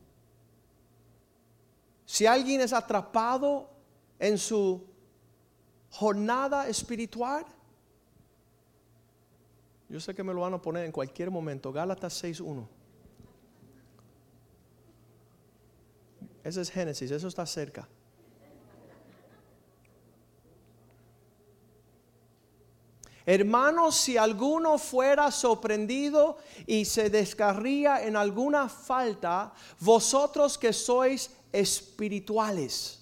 Si 2.03 2.25
alguien 2.25 2.61
es 2.61 2.73
atrapado 2.73 3.69
en 4.17 4.39
su 4.39 4.83
jornada 5.91 6.67
espiritual, 6.67 7.45
yo 9.87 9.99
sé 9.99 10.15
que 10.15 10.23
me 10.23 10.33
lo 10.33 10.41
van 10.41 10.55
a 10.55 10.61
poner 10.63 10.85
en 10.85 10.91
cualquier 10.91 11.29
momento. 11.29 11.71
Gálatas 11.71 12.23
6.1. 12.23 12.67
Ese 16.43 16.59
es 16.59 16.71
Génesis, 16.71 17.11
eso 17.11 17.27
está 17.27 17.45
cerca. 17.45 17.87
Hermanos, 23.25 23.95
si 23.95 24.17
alguno 24.17 24.77
fuera 24.77 25.31
sorprendido 25.31 26.37
y 26.67 26.83
se 26.83 27.09
descarría 27.09 28.03
en 28.03 28.17
alguna 28.17 28.67
falta, 28.67 29.53
vosotros 29.79 30.57
que 30.57 30.73
sois 30.73 31.31
espirituales, 31.53 32.99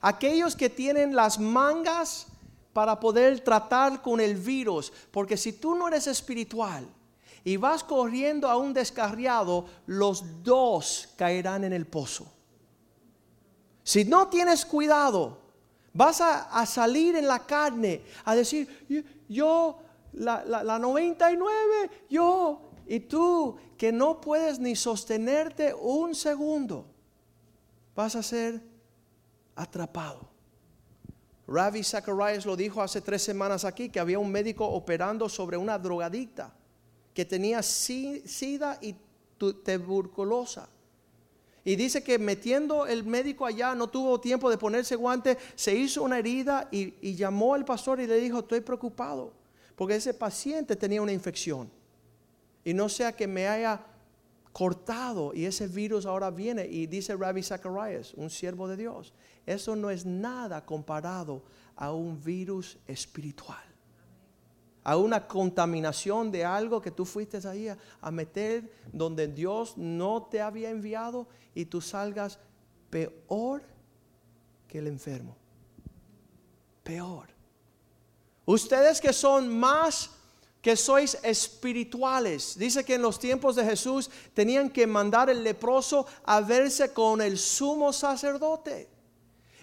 aquellos 0.00 0.56
que 0.56 0.70
tienen 0.70 1.14
las 1.14 1.38
mangas 1.38 2.26
para 2.72 2.98
poder 2.98 3.40
tratar 3.40 4.00
con 4.00 4.20
el 4.20 4.34
virus, 4.36 4.90
porque 5.10 5.36
si 5.36 5.52
tú 5.52 5.74
no 5.74 5.88
eres 5.88 6.06
espiritual 6.06 6.86
y 7.44 7.56
vas 7.58 7.84
corriendo 7.84 8.48
a 8.48 8.56
un 8.56 8.72
descarriado, 8.72 9.66
los 9.86 10.42
dos 10.42 11.10
caerán 11.16 11.64
en 11.64 11.74
el 11.74 11.86
pozo. 11.86 12.26
Si 13.82 14.04
no 14.04 14.28
tienes 14.28 14.64
cuidado, 14.64 15.47
Vas 15.98 16.20
a, 16.20 16.64
salir 16.64 17.16
en 17.16 17.26
la 17.26 17.44
carne 17.44 18.02
a 18.24 18.36
decir, 18.36 18.86
yo, 19.28 19.80
la, 20.12 20.44
la 20.44 20.78
99, 20.78 21.90
yo, 22.08 22.70
y 22.86 23.00
tú 23.00 23.56
que 23.76 23.90
no 23.90 24.20
puedes 24.20 24.60
ni 24.60 24.76
sostenerte 24.76 25.74
un 25.74 26.14
segundo, 26.14 26.86
vas 27.96 28.14
a 28.14 28.22
ser 28.22 28.62
atrapado. 29.56 30.30
Ravi 31.48 31.82
Zacharias 31.82 32.46
lo 32.46 32.54
dijo 32.54 32.80
hace 32.80 33.00
tres 33.00 33.22
semanas 33.22 33.64
aquí, 33.64 33.88
que 33.88 33.98
había 33.98 34.20
un 34.20 34.30
médico 34.30 34.68
operando 34.68 35.28
sobre 35.28 35.56
una 35.56 35.80
drogadicta 35.80 36.54
que 37.12 37.24
tenía 37.24 37.60
sida 37.60 38.78
y 38.80 38.94
tuberculosa. 39.36 40.68
Y 41.68 41.76
dice 41.76 42.02
que 42.02 42.18
metiendo 42.18 42.86
el 42.86 43.04
médico 43.04 43.44
allá, 43.44 43.74
no 43.74 43.88
tuvo 43.90 44.18
tiempo 44.18 44.48
de 44.48 44.56
ponerse 44.56 44.96
guante, 44.96 45.36
se 45.54 45.74
hizo 45.74 46.02
una 46.02 46.18
herida 46.18 46.66
y, 46.70 47.14
llamó 47.14 47.52
al 47.52 47.66
pastor 47.66 48.00
y 48.00 48.06
le 48.06 48.18
dijo, 48.18 48.38
estoy 48.38 48.62
preocupado, 48.62 49.34
porque 49.76 49.96
ese 49.96 50.14
paciente 50.14 50.76
tenía 50.76 51.02
una 51.02 51.12
infección. 51.12 51.70
Y 52.64 52.72
no 52.72 52.88
sea 52.88 53.12
que 53.12 53.26
me 53.26 53.46
haya 53.46 53.82
cortado 54.50 55.34
y 55.34 55.44
ese 55.44 55.68
virus 55.68 56.06
ahora 56.06 56.30
viene. 56.30 56.66
Y 56.66 56.86
dice 56.86 57.14
Rabbi 57.14 57.42
Zacharias, 57.42 58.14
un 58.14 58.30
siervo 58.30 58.66
de 58.66 58.78
Dios, 58.78 59.12
eso 59.44 59.76
no 59.76 59.90
es 59.90 60.06
nada 60.06 60.64
comparado 60.64 61.42
a 61.76 61.92
un 61.92 62.18
virus 62.24 62.78
espiritual 62.86 63.67
a 64.88 64.96
una 64.96 65.28
contaminación 65.28 66.32
de 66.32 66.46
algo 66.46 66.80
que 66.80 66.90
tú 66.90 67.04
fuiste 67.04 67.46
ahí 67.46 67.68
a, 67.68 68.10
meter 68.10 68.72
donde 68.90 69.28
Dios 69.28 69.76
no 69.76 70.28
te 70.30 70.40
había 70.40 70.70
enviado 70.70 71.26
y 71.54 71.66
tú 71.66 71.82
salgas 71.82 72.38
peor 72.88 73.62
que 74.66 74.78
el 74.78 74.86
enfermo. 74.86 75.36
Peor. 76.82 77.28
Ustedes 78.46 78.98
que 78.98 79.12
son 79.12 79.54
más 79.58 80.08
que 80.62 80.74
sois 80.74 81.18
espirituales. 81.22 82.58
Dice 82.58 82.82
que 82.82 82.94
en 82.94 83.02
los 83.02 83.18
tiempos 83.18 83.56
de 83.56 83.66
Jesús 83.66 84.08
tenían 84.32 84.70
que 84.70 84.86
mandar 84.86 85.28
el 85.28 85.44
leproso 85.44 86.06
a 86.24 86.40
verse 86.40 86.94
con 86.94 87.20
el 87.20 87.36
sumo 87.36 87.92
sacerdote. 87.92 88.88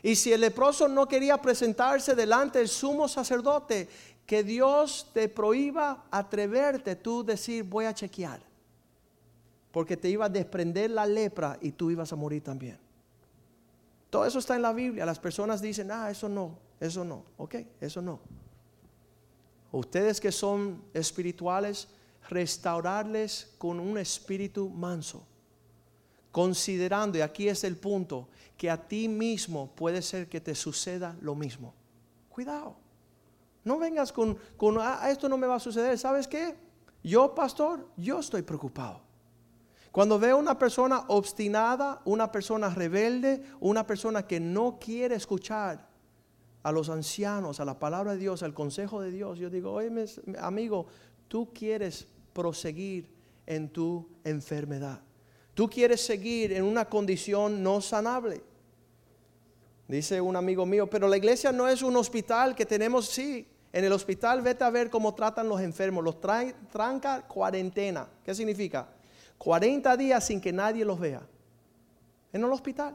Y 0.03 0.15
si 0.15 0.31
el 0.31 0.41
leproso 0.41 0.87
no 0.87 1.07
quería 1.07 1.41
presentarse 1.41 2.13
delante 2.13 2.59
del 2.59 2.69
sumo 2.69 3.07
sacerdote, 3.07 3.89
que 4.25 4.43
Dios 4.43 5.11
te 5.13 5.29
prohíba 5.29 6.05
atreverte 6.09 6.95
tú 6.95 7.23
decir 7.23 7.63
voy 7.63 7.85
a 7.85 7.93
chequear. 7.93 8.41
Porque 9.71 9.97
te 9.97 10.09
iba 10.09 10.25
a 10.25 10.29
desprender 10.29 10.89
la 10.89 11.05
lepra 11.05 11.57
y 11.61 11.71
tú 11.71 11.91
ibas 11.91 12.11
a 12.11 12.15
morir 12.15 12.41
también. 12.41 12.79
Todo 14.09 14.25
eso 14.25 14.39
está 14.39 14.55
en 14.55 14.61
la 14.61 14.73
Biblia. 14.73 15.05
Las 15.05 15.19
personas 15.19 15.61
dicen, 15.61 15.91
ah, 15.91 16.09
eso 16.09 16.29
no, 16.29 16.57
eso 16.79 17.03
no, 17.03 17.25
ok, 17.37 17.55
eso 17.81 18.01
no. 18.01 18.19
Ustedes 19.71 20.21
que 20.21 20.31
son 20.31 20.81
espirituales, 20.93 21.89
restaurarles 22.29 23.53
con 23.57 23.79
un 23.79 23.97
espíritu 23.97 24.69
manso. 24.69 25.27
Considerando, 26.31 27.17
y 27.17 27.21
aquí 27.21 27.49
es 27.49 27.63
el 27.65 27.75
punto, 27.75 28.29
que 28.57 28.69
a 28.69 28.87
ti 28.87 29.09
mismo 29.09 29.71
puede 29.75 30.01
ser 30.01 30.29
que 30.29 30.39
te 30.39 30.55
suceda 30.55 31.15
lo 31.21 31.35
mismo. 31.35 31.73
Cuidado. 32.29 32.84
No 33.65 33.77
vengas 33.77 34.13
con, 34.13 34.37
con 34.55 34.77
ah, 34.79 35.09
esto 35.09 35.27
no 35.27 35.37
me 35.37 35.47
va 35.47 35.55
a 35.55 35.59
suceder. 35.59 35.97
¿Sabes 35.97 36.27
qué? 36.27 36.55
Yo, 37.03 37.35
pastor, 37.35 37.87
yo 37.97 38.19
estoy 38.19 38.43
preocupado. 38.43 39.01
Cuando 39.91 40.19
veo 40.19 40.37
una 40.37 40.57
persona 40.59 41.05
obstinada, 41.07 42.01
una 42.05 42.31
persona 42.31 42.69
rebelde, 42.69 43.43
una 43.59 43.87
persona 43.87 44.27
que 44.27 44.39
no 44.39 44.77
quiere 44.79 45.15
escuchar 45.15 45.87
a 46.63 46.71
los 46.71 46.89
ancianos, 46.89 47.59
a 47.59 47.65
la 47.65 47.79
palabra 47.79 48.13
de 48.13 48.19
Dios, 48.19 48.43
al 48.43 48.53
consejo 48.53 49.01
de 49.01 49.11
Dios, 49.11 49.39
yo 49.39 49.49
digo, 49.49 49.71
oye, 49.71 49.89
amigo, 50.39 50.87
tú 51.27 51.51
quieres 51.53 52.07
proseguir 52.33 53.09
en 53.45 53.69
tu 53.69 54.09
enfermedad. 54.23 55.01
Tú 55.53 55.69
quieres 55.69 56.05
seguir 56.05 56.53
en 56.53 56.65
una 56.65 56.85
condición 56.85 57.63
no 57.63 57.81
sanable. 57.81 58.43
Dice 59.87 60.19
un 60.19 60.35
amigo 60.35 60.65
mío, 60.65 60.89
pero 60.89 61.07
la 61.07 61.17
iglesia 61.17 61.51
no 61.51 61.67
es 61.67 61.81
un 61.81 61.95
hospital 61.95 62.55
que 62.55 62.65
tenemos, 62.65 63.05
sí, 63.05 63.47
en 63.75 63.83
el 63.83 63.91
hospital 63.91 64.41
vete 64.41 64.63
a 64.63 64.69
ver 64.69 64.89
cómo 64.89 65.13
tratan 65.13 65.49
los 65.49 65.59
enfermos, 65.59 66.01
los 66.01 66.21
trae, 66.21 66.55
tranca 66.71 67.27
cuarentena. 67.27 68.07
¿Qué 68.23 68.33
significa? 68.33 68.87
40 69.37 69.97
días 69.97 70.25
sin 70.25 70.39
que 70.39 70.53
nadie 70.53 70.85
los 70.85 70.97
vea. 70.97 71.21
En 72.31 72.41
el 72.41 72.49
hospital. 72.49 72.93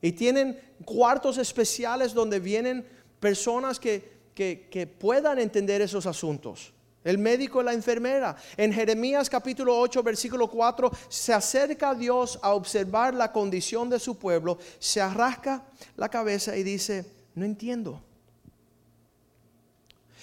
Y 0.00 0.12
tienen 0.12 0.58
cuartos 0.86 1.36
especiales 1.36 2.14
donde 2.14 2.40
vienen 2.40 2.86
personas 3.20 3.78
que, 3.78 4.96
puedan 4.98 5.38
entender 5.38 5.82
esos 5.82 6.06
asuntos. 6.06 6.72
El 7.04 7.18
médico 7.18 7.60
y 7.60 7.64
la 7.64 7.74
enfermera. 7.74 8.36
En 8.56 8.72
Jeremías 8.72 9.28
capítulo 9.28 9.78
8, 9.78 10.02
versículo 10.02 10.48
4, 10.48 10.90
se 11.10 11.34
acerca 11.34 11.90
a 11.90 11.94
Dios 11.94 12.38
a 12.40 12.54
observar 12.54 13.12
la 13.12 13.32
condición 13.32 13.90
de 13.90 14.00
su 14.00 14.16
pueblo, 14.16 14.56
se 14.78 14.98
arrasca 14.98 15.66
la 15.94 16.08
cabeza 16.08 16.56
y 16.56 16.62
dice, 16.62 17.04
no 17.34 17.44
entiendo. 17.44 18.02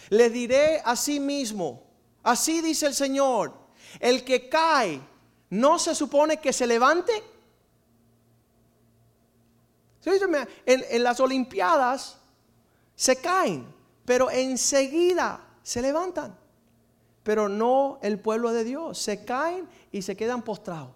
Le 0.10 0.30
diré 0.30 0.82
a 0.84 0.96
sí 0.96 1.20
mismo, 1.20 1.84
así 2.24 2.62
dice 2.62 2.88
el 2.88 2.94
Señor, 2.94 3.54
el 4.00 4.24
que 4.24 4.50
cae, 4.50 5.02
¿no 5.50 5.80
se 5.80 5.96
supone 5.96 6.38
que 6.38 6.54
se 6.54 6.68
levante? 6.68 7.12
En, 10.66 10.84
en 10.90 11.04
las 11.04 11.20
Olimpiadas, 11.20 12.18
se 12.96 13.16
caen, 13.18 13.74
pero 14.06 14.30
enseguida 14.30 15.40
se 15.64 15.82
levantan. 15.82 16.38
Pero 17.24 17.48
no 17.48 18.00
el 18.02 18.20
pueblo 18.20 18.52
de 18.52 18.66
Dios, 18.66 18.98
se 18.98 19.24
caen 19.24 19.68
y 19.92 20.02
se 20.02 20.18
quedan 20.18 20.42
postrados. 20.42 20.92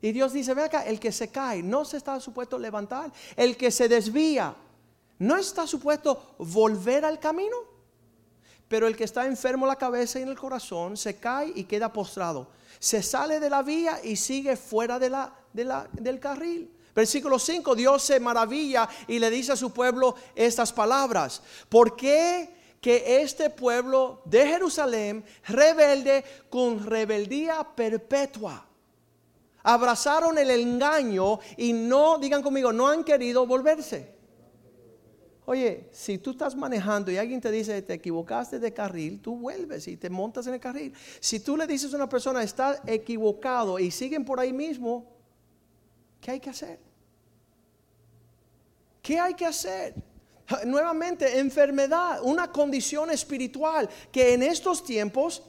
Y 0.00 0.12
Dios 0.12 0.32
dice, 0.32 0.54
ve 0.54 0.62
acá, 0.62 0.84
el 0.86 1.00
que 1.00 1.10
se 1.10 1.28
cae 1.28 1.62
no 1.62 1.84
se 1.84 1.96
está 1.96 2.20
supuesto 2.20 2.58
levantar, 2.58 3.12
el 3.34 3.56
que 3.56 3.70
se 3.70 3.88
desvía 3.88 4.54
no 5.18 5.36
está 5.36 5.66
supuesto 5.66 6.36
volver 6.38 7.04
al 7.04 7.18
camino. 7.18 7.56
Pero 8.68 8.86
el 8.86 8.96
que 8.96 9.04
está 9.04 9.26
enfermo 9.26 9.66
la 9.66 9.76
cabeza 9.76 10.18
y 10.18 10.22
en 10.22 10.28
el 10.28 10.38
corazón 10.38 10.96
se 10.96 11.16
cae 11.16 11.52
y 11.54 11.64
queda 11.64 11.92
postrado. 11.92 12.48
Se 12.78 13.02
sale 13.02 13.40
de 13.40 13.48
la 13.48 13.62
vía 13.62 14.00
y 14.02 14.16
sigue 14.16 14.56
fuera 14.56 14.98
de 14.98 15.10
la, 15.10 15.32
del 15.52 16.18
carril. 16.18 16.72
Versículo 16.94 17.38
5, 17.38 17.74
Dios 17.74 18.02
se 18.02 18.18
maravilla 18.18 18.88
y 19.06 19.18
le 19.18 19.30
dice 19.30 19.52
a 19.52 19.56
su 19.56 19.70
pueblo 19.70 20.14
estas 20.34 20.72
palabras. 20.72 21.42
¿Por 21.68 21.94
qué 21.94 22.54
que 22.80 23.20
este 23.20 23.50
pueblo 23.50 24.22
de 24.24 24.46
Jerusalén 24.46 25.24
rebelde 25.46 26.24
con 26.48 26.84
rebeldía 26.84 27.62
perpetua? 27.62 28.66
Abrazaron 29.62 30.38
el 30.38 30.50
engaño 30.50 31.38
y 31.56 31.72
no, 31.72 32.18
digan 32.18 32.42
conmigo, 32.42 32.72
no 32.72 32.88
han 32.88 33.04
querido 33.04 33.46
volverse. 33.46 34.15
Oye, 35.48 35.88
si 35.92 36.18
tú 36.18 36.32
estás 36.32 36.56
manejando 36.56 37.10
y 37.12 37.18
alguien 37.18 37.40
te 37.40 37.52
dice, 37.52 37.80
te 37.80 37.94
equivocaste 37.94 38.58
de 38.58 38.74
carril, 38.74 39.20
tú 39.20 39.36
vuelves 39.36 39.86
y 39.86 39.96
te 39.96 40.10
montas 40.10 40.44
en 40.48 40.54
el 40.54 40.60
carril. 40.60 40.92
Si 41.20 41.38
tú 41.38 41.56
le 41.56 41.68
dices 41.68 41.92
a 41.94 41.96
una 41.96 42.08
persona, 42.08 42.42
está 42.42 42.82
equivocado 42.84 43.78
y 43.78 43.92
siguen 43.92 44.24
por 44.24 44.40
ahí 44.40 44.52
mismo, 44.52 45.06
¿qué 46.20 46.32
hay 46.32 46.40
que 46.40 46.50
hacer? 46.50 46.80
¿Qué 49.00 49.20
hay 49.20 49.34
que 49.34 49.46
hacer? 49.46 49.94
Nuevamente, 50.64 51.38
enfermedad, 51.38 52.20
una 52.24 52.50
condición 52.50 53.12
espiritual 53.12 53.88
que 54.10 54.34
en 54.34 54.42
estos 54.42 54.82
tiempos 54.82 55.44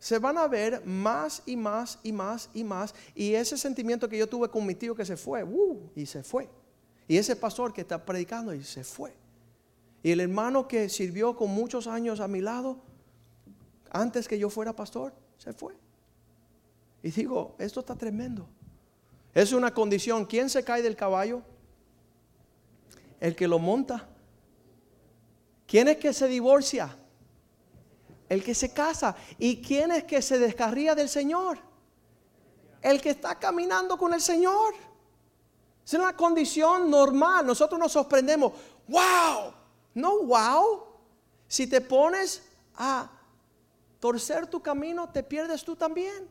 se 0.00 0.18
van 0.18 0.36
a 0.36 0.48
ver 0.48 0.84
más 0.84 1.44
y 1.46 1.54
más 1.54 2.00
y 2.02 2.10
más 2.10 2.50
y 2.52 2.64
más. 2.64 2.92
Y 3.14 3.34
ese 3.34 3.56
sentimiento 3.56 4.08
que 4.08 4.18
yo 4.18 4.28
tuve 4.28 4.48
con 4.48 4.66
mi 4.66 4.74
tío 4.74 4.96
que 4.96 5.04
se 5.04 5.16
fue, 5.16 5.44
uh, 5.44 5.90
y 5.94 6.06
se 6.06 6.24
fue. 6.24 6.48
Y 7.10 7.18
ese 7.18 7.34
pastor 7.34 7.72
que 7.72 7.80
está 7.80 8.06
predicando 8.06 8.54
y 8.54 8.62
se 8.62 8.84
fue. 8.84 9.12
Y 10.00 10.12
el 10.12 10.20
hermano 10.20 10.68
que 10.68 10.88
sirvió 10.88 11.34
con 11.34 11.50
muchos 11.50 11.88
años 11.88 12.20
a 12.20 12.28
mi 12.28 12.40
lado, 12.40 12.78
antes 13.90 14.28
que 14.28 14.38
yo 14.38 14.48
fuera 14.48 14.76
pastor, 14.76 15.12
se 15.36 15.52
fue. 15.52 15.74
Y 17.02 17.10
digo, 17.10 17.56
esto 17.58 17.80
está 17.80 17.96
tremendo. 17.96 18.46
Es 19.34 19.52
una 19.52 19.74
condición. 19.74 20.24
¿Quién 20.24 20.48
se 20.48 20.62
cae 20.62 20.82
del 20.82 20.94
caballo? 20.94 21.42
El 23.18 23.34
que 23.34 23.48
lo 23.48 23.58
monta. 23.58 24.08
¿Quién 25.66 25.88
es 25.88 25.96
que 25.96 26.12
se 26.12 26.28
divorcia? 26.28 26.96
El 28.28 28.44
que 28.44 28.54
se 28.54 28.72
casa. 28.72 29.16
¿Y 29.36 29.60
quién 29.60 29.90
es 29.90 30.04
que 30.04 30.22
se 30.22 30.38
descarría 30.38 30.94
del 30.94 31.08
Señor? 31.08 31.58
El 32.80 33.00
que 33.00 33.10
está 33.10 33.36
caminando 33.36 33.98
con 33.98 34.14
el 34.14 34.20
Señor. 34.20 34.89
Es 35.90 35.94
una 35.94 36.14
condición 36.14 36.88
normal. 36.88 37.44
Nosotros 37.44 37.80
nos 37.80 37.90
sorprendemos. 37.90 38.52
¡Wow! 38.86 39.52
No, 39.94 40.22
wow. 40.22 40.84
Si 41.48 41.66
te 41.66 41.80
pones 41.80 42.44
a 42.76 43.10
torcer 43.98 44.46
tu 44.46 44.62
camino, 44.62 45.10
te 45.10 45.24
pierdes 45.24 45.64
tú 45.64 45.74
también. 45.74 46.28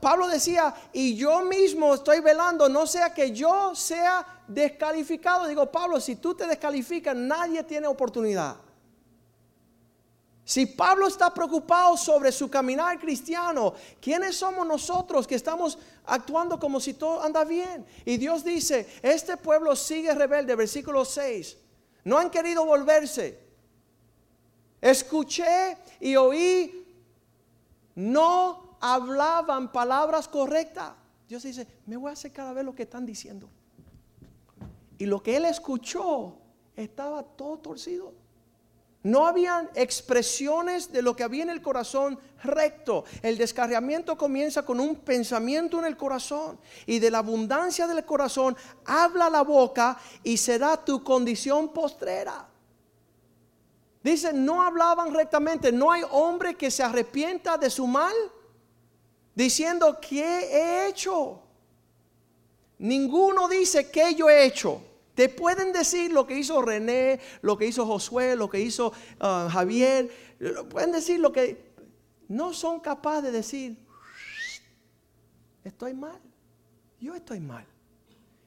Pablo, 0.00 0.28
decía, 0.28 0.72
y 0.92 1.16
yo 1.16 1.40
mismo 1.40 1.92
estoy 1.92 2.20
velando, 2.20 2.68
no 2.68 2.86
sea 2.86 3.12
que 3.12 3.32
yo 3.32 3.74
sea 3.74 4.44
descalificado. 4.46 5.48
Digo, 5.48 5.66
Pablo, 5.66 5.98
si 5.98 6.14
tú 6.14 6.32
te 6.32 6.46
descalificas, 6.46 7.16
nadie 7.16 7.64
tiene 7.64 7.88
oportunidad. 7.88 8.54
Si 10.50 10.66
Pablo 10.66 11.06
está 11.06 11.32
preocupado 11.32 11.96
sobre 11.96 12.32
su 12.32 12.50
caminar 12.50 12.98
cristiano, 12.98 13.72
¿quiénes 14.00 14.34
somos 14.34 14.66
nosotros 14.66 15.24
que 15.24 15.36
estamos 15.36 15.78
actuando 16.06 16.58
como 16.58 16.80
si 16.80 16.94
todo 16.94 17.22
anda 17.22 17.44
bien? 17.44 17.86
Y 18.04 18.16
Dios 18.16 18.42
dice, 18.42 18.88
este 19.00 19.36
pueblo 19.36 19.76
sigue 19.76 20.12
rebelde, 20.12 20.56
versículo 20.56 21.04
6. 21.04 21.56
No 22.02 22.18
han 22.18 22.30
querido 22.30 22.64
volverse. 22.64 23.38
Escuché 24.80 25.78
y 26.00 26.16
oí, 26.16 26.84
no 27.94 28.76
hablaban 28.80 29.70
palabras 29.70 30.26
correctas. 30.26 30.94
Dios 31.28 31.44
dice, 31.44 31.64
me 31.86 31.96
voy 31.96 32.10
a 32.10 32.14
acercar 32.14 32.48
a 32.48 32.52
ver 32.52 32.64
lo 32.64 32.74
que 32.74 32.82
están 32.82 33.06
diciendo. 33.06 33.48
Y 34.98 35.06
lo 35.06 35.22
que 35.22 35.36
él 35.36 35.44
escuchó 35.44 36.38
estaba 36.74 37.22
todo 37.22 37.56
torcido. 37.60 38.19
No 39.02 39.26
habían 39.26 39.70
expresiones 39.74 40.92
de 40.92 41.00
lo 41.00 41.16
que 41.16 41.22
había 41.22 41.42
en 41.42 41.50
el 41.50 41.62
corazón 41.62 42.18
recto. 42.42 43.04
El 43.22 43.38
descarriamiento 43.38 44.16
comienza 44.16 44.62
con 44.64 44.78
un 44.78 44.96
pensamiento 44.96 45.78
en 45.78 45.86
el 45.86 45.96
corazón. 45.96 46.58
Y 46.86 46.98
de 46.98 47.10
la 47.10 47.18
abundancia 47.18 47.86
del 47.86 48.04
corazón 48.04 48.56
habla 48.84 49.30
la 49.30 49.42
boca 49.42 49.98
y 50.22 50.36
será 50.36 50.76
tu 50.76 51.02
condición 51.02 51.72
postrera. 51.72 52.46
Dicen, 54.02 54.44
no 54.44 54.62
hablaban 54.62 55.14
rectamente. 55.14 55.72
No 55.72 55.90
hay 55.90 56.02
hombre 56.10 56.54
que 56.54 56.70
se 56.70 56.82
arrepienta 56.82 57.56
de 57.56 57.70
su 57.70 57.86
mal 57.86 58.14
diciendo, 59.34 59.98
¿qué 60.00 60.24
he 60.24 60.88
hecho? 60.88 61.42
ninguno 62.80 63.46
dice 63.46 63.90
qué 63.90 64.14
yo 64.14 64.28
he 64.28 64.44
hecho. 64.44 64.82
Te 65.20 65.28
pueden 65.28 65.70
decir 65.70 66.10
lo 66.12 66.26
que 66.26 66.38
hizo 66.38 66.62
René, 66.62 67.20
lo 67.42 67.58
que 67.58 67.66
hizo 67.66 67.84
Josué, 67.84 68.36
lo 68.36 68.48
que 68.48 68.58
hizo 68.58 68.88
uh, 69.20 69.50
Javier. 69.50 70.10
Pueden 70.70 70.92
decir 70.92 71.20
lo 71.20 71.30
que... 71.30 71.74
No 72.26 72.54
son 72.54 72.80
capaces 72.80 73.24
de 73.24 73.30
decir, 73.30 73.76
estoy 75.62 75.92
mal. 75.92 76.18
Yo 76.98 77.14
estoy 77.14 77.38
mal. 77.38 77.66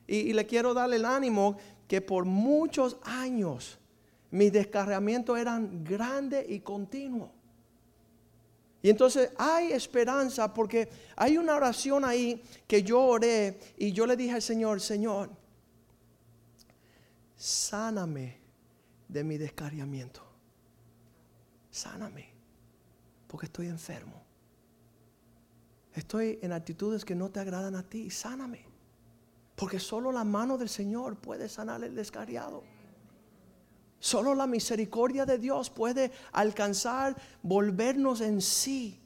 Y, 0.07 0.33
le 0.33 0.47
quiero 0.47 0.73
darle 0.73 0.95
el 0.95 1.05
ánimo 1.05 1.57
que 1.87 2.01
por 2.01 2.25
muchos 2.25 2.97
años 3.03 3.77
mis 4.31 4.51
descarriamientos 4.51 5.37
eran 5.37 5.83
grandes 5.83 6.49
y 6.49 6.61
continuos. 6.61 7.29
Y 8.81 8.89
entonces 8.89 9.29
hay 9.37 9.73
esperanza 9.73 10.51
porque 10.51 10.89
hay 11.15 11.37
una 11.37 11.55
oración 11.55 12.03
ahí 12.03 12.41
que 12.65 12.81
yo 12.81 12.99
oré 12.99 13.59
y 13.77 13.91
yo 13.91 14.07
le 14.07 14.15
dije 14.17 14.33
al 14.33 14.41
Señor, 14.41 14.81
Señor, 14.81 15.42
sáname 17.43 18.39
de 19.09 19.21
mi 19.21 19.37
descarriamiento. 19.37 20.21
Sáname, 21.69 22.29
porque 23.27 23.47
estoy 23.47 23.67
enfermo. 23.67 24.23
Estoy 25.93 26.39
en 26.41 26.53
actitudes 26.53 27.03
que 27.03 27.15
no 27.15 27.29
te 27.31 27.41
agradan 27.41 27.75
a 27.75 27.83
ti. 27.83 28.09
Sáname, 28.09 28.65
porque 29.57 29.77
solo 29.77 30.13
la 30.13 30.23
mano 30.23 30.57
del 30.57 30.69
Señor 30.69 31.17
puede 31.17 31.49
sanar 31.49 31.83
el 31.83 31.93
descarriado. 31.93 32.63
Solo 33.99 34.35
la 34.35 34.47
misericordia 34.47 35.25
de 35.25 35.37
Dios 35.37 35.69
puede 35.69 36.13
alcanzar, 36.31 37.13
volvernos 37.41 38.21
en 38.21 38.39
sí, 38.39 39.01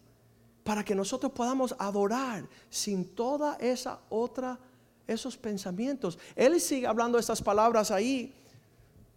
para 0.63 0.85
que 0.85 0.93
nosotros 0.93 1.31
podamos 1.31 1.75
adorar 1.79 2.47
sin 2.69 3.15
toda 3.15 3.55
esa 3.55 4.01
otra, 4.09 4.59
esos 5.07 5.37
pensamientos. 5.37 6.19
Él 6.35 6.59
sigue 6.59 6.85
hablando 6.85 7.17
estas 7.17 7.41
palabras 7.41 7.91
ahí. 7.91 8.33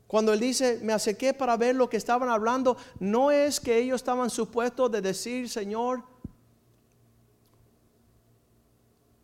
Cuando 0.06 0.32
él 0.32 0.40
dice, 0.40 0.80
me 0.82 0.92
acerqué 0.92 1.34
para 1.34 1.56
ver 1.56 1.76
lo 1.76 1.88
que 1.88 1.96
estaban 1.96 2.28
hablando, 2.28 2.76
no 2.98 3.30
es 3.30 3.60
que 3.60 3.78
ellos 3.78 3.96
estaban 3.96 4.30
supuestos 4.30 4.90
de 4.90 5.00
decir, 5.00 5.48
Señor, 5.48 6.02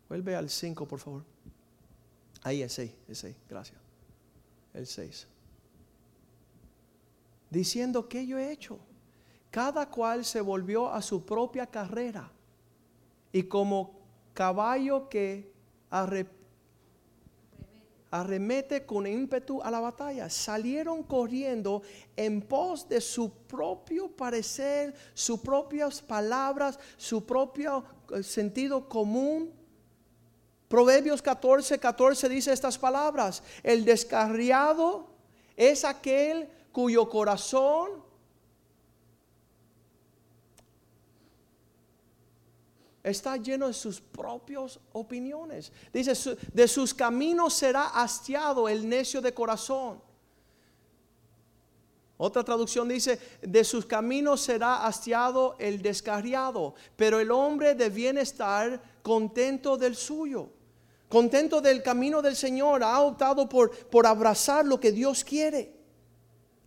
vuelve 0.07 0.35
al 0.35 0.49
5, 0.49 0.87
por 0.87 0.99
favor. 0.99 1.23
Ahí, 2.43 2.61
el 2.61 2.69
6, 2.69 2.91
el 3.09 3.15
6, 3.15 3.35
gracias. 3.49 3.79
El 4.73 4.87
6 4.87 5.27
diciendo 7.49 8.07
que 8.07 8.25
yo 8.25 8.37
he 8.37 8.51
hecho. 8.51 8.79
Cada 9.49 9.89
cual 9.89 10.25
se 10.25 10.41
volvió 10.41 10.91
a 10.91 11.01
su 11.01 11.25
propia 11.25 11.65
carrera 11.65 12.31
y 13.31 13.43
como 13.43 13.99
caballo 14.33 15.09
que 15.09 15.51
arremete 18.11 18.85
con 18.85 19.05
ímpetu 19.05 19.61
a 19.61 19.69
la 19.69 19.79
batalla, 19.79 20.29
salieron 20.29 21.03
corriendo 21.03 21.81
en 22.15 22.41
pos 22.41 22.87
de 22.87 23.01
su 23.01 23.29
propio 23.47 24.09
parecer, 24.09 24.93
sus 25.13 25.39
propias 25.39 26.01
palabras, 26.01 26.79
su 26.97 27.25
propio 27.25 27.83
eh, 28.11 28.23
sentido 28.23 28.87
común. 28.87 29.53
Proverbios 30.67 31.21
14, 31.21 31.79
14 31.79 32.29
dice 32.29 32.51
estas 32.51 32.77
palabras, 32.77 33.43
el 33.63 33.85
descarriado 33.85 35.07
es 35.55 35.85
aquel 35.85 36.49
cuyo 36.71 37.09
corazón 37.09 38.06
está 43.09 43.37
lleno 43.37 43.67
de 43.67 43.73
sus 43.73 44.01
propias 44.01 44.79
opiniones. 44.93 45.71
Dice, 45.93 46.13
de 46.53 46.67
sus 46.67 46.93
caminos 46.93 47.53
será 47.53 47.87
hastiado 47.87 48.67
el 48.67 48.87
necio 48.87 49.21
de 49.21 49.33
corazón. 49.33 50.01
Otra 52.17 52.43
traducción 52.43 52.87
dice, 52.87 53.19
de 53.41 53.63
sus 53.63 53.85
caminos 53.85 54.41
será 54.41 54.85
hastiado 54.85 55.55
el 55.59 55.81
descarriado, 55.81 56.73
pero 56.95 57.19
el 57.19 57.31
hombre 57.31 57.75
de 57.75 57.89
bienestar 57.89 58.81
contento 59.03 59.77
del 59.77 59.95
suyo, 59.95 60.49
contento 61.09 61.61
del 61.61 61.83
camino 61.83 62.21
del 62.21 62.35
Señor, 62.35 62.83
ha 62.83 63.01
optado 63.01 63.47
por, 63.47 63.71
por 63.87 64.07
abrazar 64.07 64.65
lo 64.65 64.79
que 64.79 64.91
Dios 64.91 65.23
quiere 65.23 65.77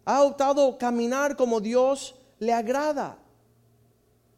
ha 0.04 0.22
optado 0.22 0.76
caminar 0.78 1.36
como 1.36 1.60
Dios 1.60 2.16
le 2.38 2.52
agrada. 2.52 3.18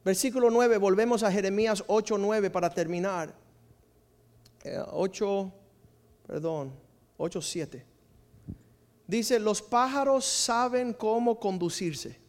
Versículo 0.05 0.51
9, 0.51 0.79
volvemos 0.79 1.23
a 1.23 1.31
Jeremías 1.31 1.85
8, 1.87 2.19
9 2.19 2.51
para 2.51 2.71
terminar. 2.71 3.35
8, 4.91 5.45
eh, 5.45 5.53
perdón, 6.27 6.73
8, 7.17 7.41
7. 7.41 7.87
Dice, 9.07 9.39
los 9.39 9.63
pájaros 9.63 10.25
saben 10.25 10.93
cómo 10.93 11.39
conducirse. 11.39 12.21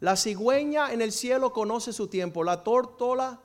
La 0.00 0.16
cigüeña 0.16 0.92
en 0.92 1.02
el 1.02 1.12
cielo 1.12 1.52
conoce 1.52 1.92
su 1.92 2.08
tiempo. 2.08 2.44
La 2.44 2.64
tortola 2.64 3.40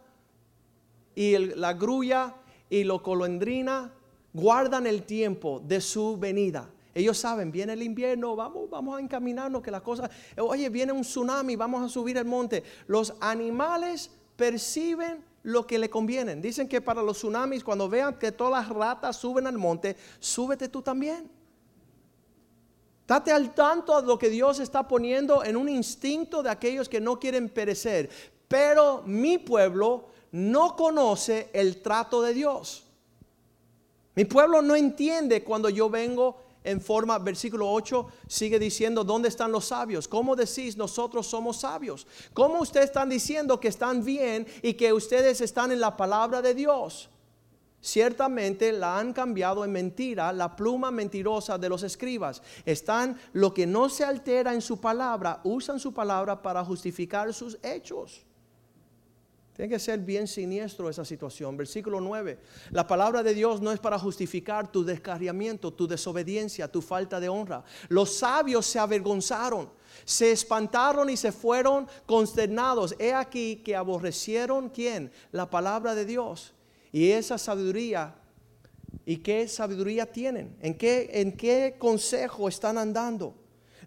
y 1.13 1.37
la 1.37 1.73
grulla 1.73 2.35
y 2.69 2.83
la 2.83 2.99
colondrina 2.99 3.93
guardan 4.33 4.87
el 4.87 5.03
tiempo 5.03 5.61
de 5.65 5.81
su 5.81 6.17
venida. 6.17 6.69
Ellos 6.97 7.19
saben, 7.19 7.51
viene 7.51 7.73
el 7.73 7.83
invierno, 7.83 8.35
vamos, 8.35 8.67
vamos 8.71 8.97
a 8.97 8.99
encaminarnos 8.99 9.61
que 9.61 9.69
las 9.69 9.83
cosas, 9.83 10.09
oye, 10.35 10.67
viene 10.69 10.91
un 10.91 11.03
tsunami, 11.03 11.55
vamos 11.55 11.85
a 11.85 11.89
subir 11.89 12.17
el 12.17 12.25
monte. 12.25 12.63
Los 12.87 13.13
animales 13.19 14.09
perciben 14.35 15.23
lo 15.43 15.67
que 15.67 15.77
le 15.77 15.91
conviene. 15.91 16.35
Dicen 16.37 16.67
que 16.67 16.81
para 16.81 17.03
los 17.03 17.17
tsunamis, 17.17 17.63
cuando 17.63 17.87
vean 17.87 18.17
que 18.17 18.31
todas 18.31 18.65
las 18.65 18.75
ratas 18.75 19.15
suben 19.15 19.45
al 19.45 19.59
monte, 19.59 19.95
súbete 20.19 20.69
tú 20.69 20.81
también. 20.81 21.29
Date 23.05 23.31
al 23.31 23.53
tanto 23.53 24.01
de 24.01 24.07
lo 24.07 24.17
que 24.17 24.31
Dios 24.31 24.59
está 24.59 24.87
poniendo 24.87 25.43
en 25.43 25.55
un 25.55 25.69
instinto 25.69 26.41
de 26.41 26.49
aquellos 26.49 26.89
que 26.89 26.99
no 26.99 27.19
quieren 27.19 27.47
perecer. 27.47 28.09
Pero 28.47 29.03
mi 29.05 29.37
pueblo 29.37 30.07
no 30.31 30.75
conoce 30.75 31.51
el 31.53 31.79
trato 31.83 32.23
de 32.23 32.33
Dios. 32.33 32.85
Mi 34.15 34.25
pueblo 34.25 34.63
no 34.63 34.75
entiende 34.75 35.43
cuando 35.43 35.69
yo 35.69 35.91
vengo 35.91 36.46
en 36.67 36.81
forma, 36.81 37.17
versículo 37.17 37.71
8 37.71 38.07
sigue 38.27 38.59
diciendo, 38.59 39.03
¿dónde 39.03 39.29
están 39.29 39.51
los 39.51 39.65
sabios? 39.65 40.07
¿Cómo 40.07 40.35
decís 40.35 40.75
nosotros 40.75 41.25
somos 41.25 41.61
sabios? 41.61 42.05
¿Cómo 42.33 42.59
ustedes 42.59 42.87
están 42.87 43.09
diciendo 43.09 43.59
que 43.59 43.69
están 43.69 44.03
bien 44.03 44.45
y 44.61 44.73
que 44.73 44.91
ustedes 44.91 45.39
están 45.39 45.71
en 45.71 45.79
la 45.79 45.95
palabra 45.95 46.41
de 46.41 46.53
Dios? 46.53 47.09
Ciertamente 47.79 48.73
la 48.73 48.99
han 48.99 49.13
cambiado 49.13 49.63
en 49.63 49.71
mentira, 49.71 50.33
la 50.33 50.57
pluma 50.57 50.91
mentirosa 50.91 51.57
de 51.57 51.69
los 51.69 51.83
escribas. 51.83 52.41
Están 52.65 53.17
lo 53.31 53.53
que 53.53 53.65
no 53.65 53.87
se 53.87 54.03
altera 54.03 54.53
en 54.53 54.61
su 54.61 54.81
palabra, 54.81 55.39
usan 55.45 55.79
su 55.79 55.93
palabra 55.93 56.41
para 56.41 56.65
justificar 56.65 57.33
sus 57.33 57.57
hechos. 57.63 58.26
Tiene 59.57 59.71
que 59.71 59.79
ser 59.79 59.97
bien 60.01 60.27
siniestro 60.27 60.87
esa 60.87 61.03
situación. 61.03 61.57
Versículo 61.57 61.99
9. 61.99 62.37
La 62.69 62.85
palabra 62.85 63.23
de 63.23 63.33
Dios 63.33 63.59
no 63.59 63.71
es 63.71 63.79
para 63.79 63.97
justificar 63.97 64.71
tu 64.71 64.85
descarriamiento, 64.85 65.73
tu 65.73 65.87
desobediencia, 65.87 66.71
tu 66.71 66.79
falta 66.79 67.19
de 67.19 67.27
honra. 67.27 67.63
Los 67.89 68.13
sabios 68.13 68.67
se 68.67 68.77
avergonzaron, 68.77 69.71
se 70.05 70.31
espantaron 70.31 71.09
y 71.09 71.17
se 71.17 71.31
fueron 71.31 71.87
consternados. 72.05 72.93
He 72.99 73.15
aquí 73.15 73.63
que 73.65 73.75
aborrecieron 73.75 74.69
quién? 74.69 75.11
La 75.31 75.49
palabra 75.49 75.95
de 75.95 76.05
Dios. 76.05 76.53
Y 76.91 77.09
esa 77.09 77.39
sabiduría, 77.39 78.13
¿y 79.07 79.17
qué 79.17 79.47
sabiduría 79.47 80.05
tienen? 80.05 80.55
¿En 80.61 80.77
qué, 80.77 81.09
en 81.13 81.35
qué 81.35 81.77
consejo 81.79 82.47
están 82.47 82.77
andando? 82.77 83.33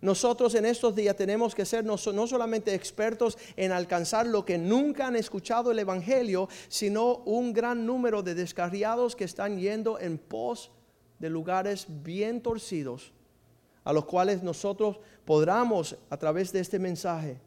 Nosotros 0.02 0.54
en 0.54 0.64
estos 0.64 0.94
días 0.94 1.14
tenemos 1.14 1.54
que 1.54 1.66
ser 1.66 1.84
no, 1.84 1.98
solamente 1.98 2.74
expertos 2.74 3.36
en 3.56 3.70
alcanzar 3.70 4.26
lo 4.26 4.44
que 4.44 4.56
nunca 4.56 5.06
han 5.06 5.16
escuchado 5.16 5.70
el 5.70 5.78
Evangelio, 5.78 6.48
sino 6.68 7.16
un 7.26 7.52
gran 7.52 7.84
número 7.84 8.22
de 8.22 8.34
descarriados 8.34 9.14
que 9.14 9.24
están 9.24 9.58
yendo 9.58 9.98
en 9.98 10.16
pos 10.16 10.70
de 11.18 11.28
lugares 11.28 11.86
bien 11.88 12.40
torcidos, 12.40 13.12
a 13.84 13.92
los 13.92 14.06
cuales 14.06 14.42
nosotros 14.42 14.98
podamos 15.26 15.96
a 16.08 16.16
través 16.16 16.50
de 16.50 16.60
este 16.60 16.78
mensaje, 16.78 17.38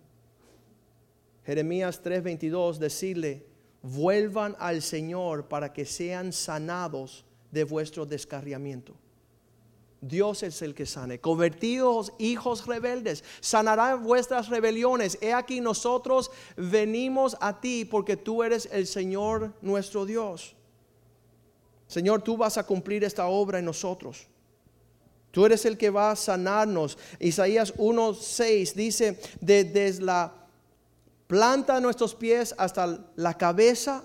Jeremías 1.45 2.01
3:22, 2.04 2.78
decirle, 2.78 3.45
vuelvan 3.82 4.56
al 4.60 4.82
Señor 4.82 5.47
para 5.47 5.74
que 5.74 5.86
sean 5.86 6.32
sanados 6.32 7.26
de 7.51 7.64
vuestro 7.64 8.06
descarriamiento. 8.06 8.95
Dios 10.04 10.43
es 10.43 10.62
el 10.62 10.76
que 10.76 10.86
sane. 10.86 11.20
Convertidos 11.20 12.12
hijos 12.20 12.66
rebeldes, 12.66 13.24
sanará 13.39 13.95
vuestras 13.95 14.49
rebeliones. 14.49 15.18
He 15.22 15.34
aquí 15.34 15.62
nosotros 15.62 16.30
venimos 16.58 17.38
a 17.39 17.62
ti 17.62 17.86
porque 17.86 18.18
tú 18.18 18.43
eres 18.43 18.68
el 18.72 18.86
Señor 18.86 19.54
nuestro 19.62 20.06
Dios. 20.06 20.56
Señor, 21.88 22.22
tú 22.22 22.36
vas 22.36 22.58
a 22.58 22.66
cumplir 22.66 23.04
esta 23.04 23.28
obra 23.28 23.60
en 23.60 23.66
nosotros. 23.66 24.28
Tú 25.32 25.45
eres 25.45 25.66
el 25.66 25.78
que 25.78 25.89
va 25.89 26.12
a 26.12 26.16
sanarnos. 26.16 26.97
Isaías 27.20 27.74
1:6 27.76 28.74
dice, 28.74 29.20
desde 29.39 30.01
la 30.01 30.34
planta 31.28 31.76
de 31.76 31.82
nuestros 31.82 32.14
pies 32.14 32.54
hasta 32.58 33.08
la 33.16 33.38
cabeza, 33.38 34.04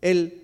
el 0.00 0.39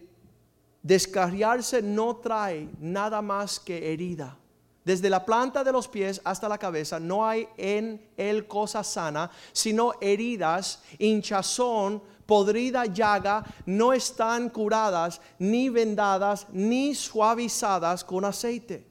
Descarriarse 0.87 1.83
no 1.83 2.15
trae 2.15 2.69
nada 2.79 3.21
más 3.21 3.59
que 3.59 3.93
herida. 3.93 4.39
Desde 4.85 5.11
la 5.11 5.25
planta 5.25 5.65
de 5.65 5.73
los 5.73 5.89
pies 5.89 6.21
hasta 6.23 6.49
la 6.49 6.59
cabeza 6.59 7.01
no 7.01 7.27
hay 7.27 7.49
en 7.57 8.09
él 8.17 8.47
cosa 8.47 8.85
sana, 8.85 9.29
sino 9.53 9.95
heridas, 10.01 10.81
hinchazón, 11.01 12.01
podrida 12.25 12.87
llaga, 12.87 13.45
no 13.67 13.93
están 13.93 14.49
curadas, 14.49 15.21
ni 15.41 15.71
vendadas, 15.71 16.47
ni 16.53 16.95
suavizadas 16.95 18.05
con 18.05 18.25
aceite. 18.25 18.87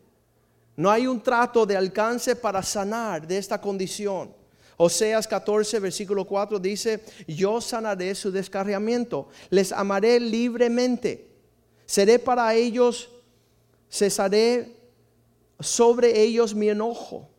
No 0.76 0.92
hay 0.92 1.08
un 1.08 1.22
trato 1.22 1.66
de 1.66 1.78
alcance 1.78 2.36
para 2.36 2.62
sanar 2.62 3.26
de 3.26 3.38
esta 3.38 3.62
condición. 3.62 4.34
Oseas 4.76 5.26
14, 5.30 5.80
versículo 5.80 6.26
4 6.26 6.60
dice, 6.60 7.06
yo 7.26 7.62
sanaré 7.62 8.14
su 8.16 8.34
descarriamiento, 8.34 9.30
les 9.50 9.72
amaré 9.72 10.20
libremente, 10.20 11.35
seré 11.86 12.20
para 12.20 12.54
ellos, 12.54 13.10
cesaré 13.90 14.76
sobre 15.60 16.22
ellos 16.22 16.54
mi 16.54 16.70
enojo. 16.70 17.30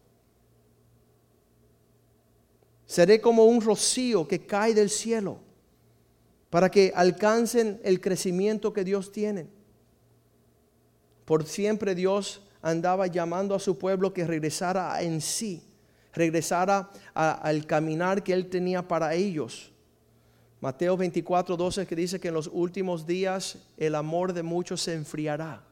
Seré 2.87 3.21
como 3.21 3.45
un 3.47 3.61
rocío 3.61 4.29
que 4.29 4.47
cae 4.47 4.73
del 4.73 4.91
cielo 4.91 5.39
para 6.51 6.71
que 6.71 6.93
alcancen 6.95 7.81
el 7.83 8.01
crecimiento 8.01 8.73
que 8.73 8.85
Dios 8.85 9.11
tiene. 9.13 9.49
Por 11.25 11.45
siempre 11.45 11.95
Dios 11.95 12.43
andaba 12.63 13.09
llamando 13.09 13.55
a 13.55 13.59
su 13.61 13.79
pueblo 13.79 14.15
que 14.15 14.25
regresara 14.25 15.03
en 15.03 15.21
sí, 15.21 15.63
regresara 16.13 16.91
al 17.15 17.67
caminar 17.67 18.23
que 18.23 18.33
Él 18.33 18.49
tenía 18.49 18.87
para 18.87 19.15
ellos. 19.15 19.73
Mateo 20.61 20.97
24, 20.97 21.57
12 21.57 21.87
que 21.87 21.97
dice 21.97 22.19
que 22.19 22.29
en 22.29 22.35
los 22.35 22.49
últimos 22.53 23.07
días 23.07 23.59
el 23.77 23.95
amor 23.95 24.33
de 24.33 24.43
muchos 24.43 24.81
se 24.81 24.95
enfriará. 24.95 25.63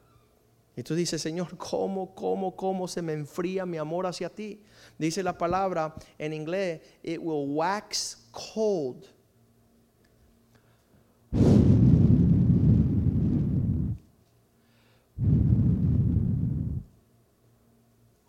Y 0.77 0.83
tú 0.83 0.93
dices, 0.93 1.21
Señor, 1.21 1.57
¿cómo, 1.57 2.13
cómo, 2.13 2.55
cómo 2.55 2.87
se 2.87 3.01
me 3.01 3.13
enfría 3.13 3.65
mi 3.65 3.77
amor 3.77 4.05
hacia 4.05 4.29
ti? 4.29 4.61
Dice 4.97 5.23
la 5.23 5.37
palabra 5.37 5.95
en 6.17 6.33
inglés, 6.33 6.81
it 7.01 7.19
will 7.19 7.55
wax 7.55 8.27
cold. 8.31 9.05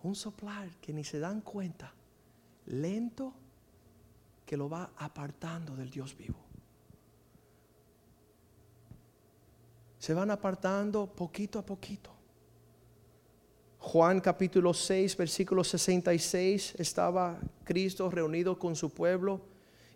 Un 0.03 0.15
soplar 0.15 0.71
que 0.81 0.93
ni 0.93 1.03
se 1.03 1.19
dan 1.19 1.41
cuenta, 1.41 1.93
lento, 2.67 3.35
que 4.47 4.57
lo 4.57 4.71
va 4.71 4.93
apartando 4.97 5.75
del 5.75 5.91
Dios 5.91 6.17
vivo. 6.17 6.46
Se 9.99 10.15
van 10.15 10.31
apartando 10.31 11.07
poquito 11.07 11.59
a 11.59 11.63
poquito. 11.63 12.17
Juan 13.79 14.21
capítulo 14.21 14.75
6, 14.75 15.17
versículo 15.17 15.63
66, 15.63 16.75
estaba 16.79 17.39
Cristo 17.63 18.11
reunido 18.11 18.59
con 18.59 18.75
su 18.75 18.91
pueblo 18.91 19.41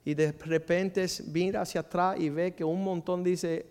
y 0.05 0.15
de 0.15 0.31
repente 0.33 1.07
mira 1.27 1.63
hacia 1.63 1.81
atrás 1.81 2.17
y 2.19 2.31
ve 2.31 2.55
que 2.55 2.63
un 2.63 2.85
montón 2.85 3.25
dice, 3.25 3.67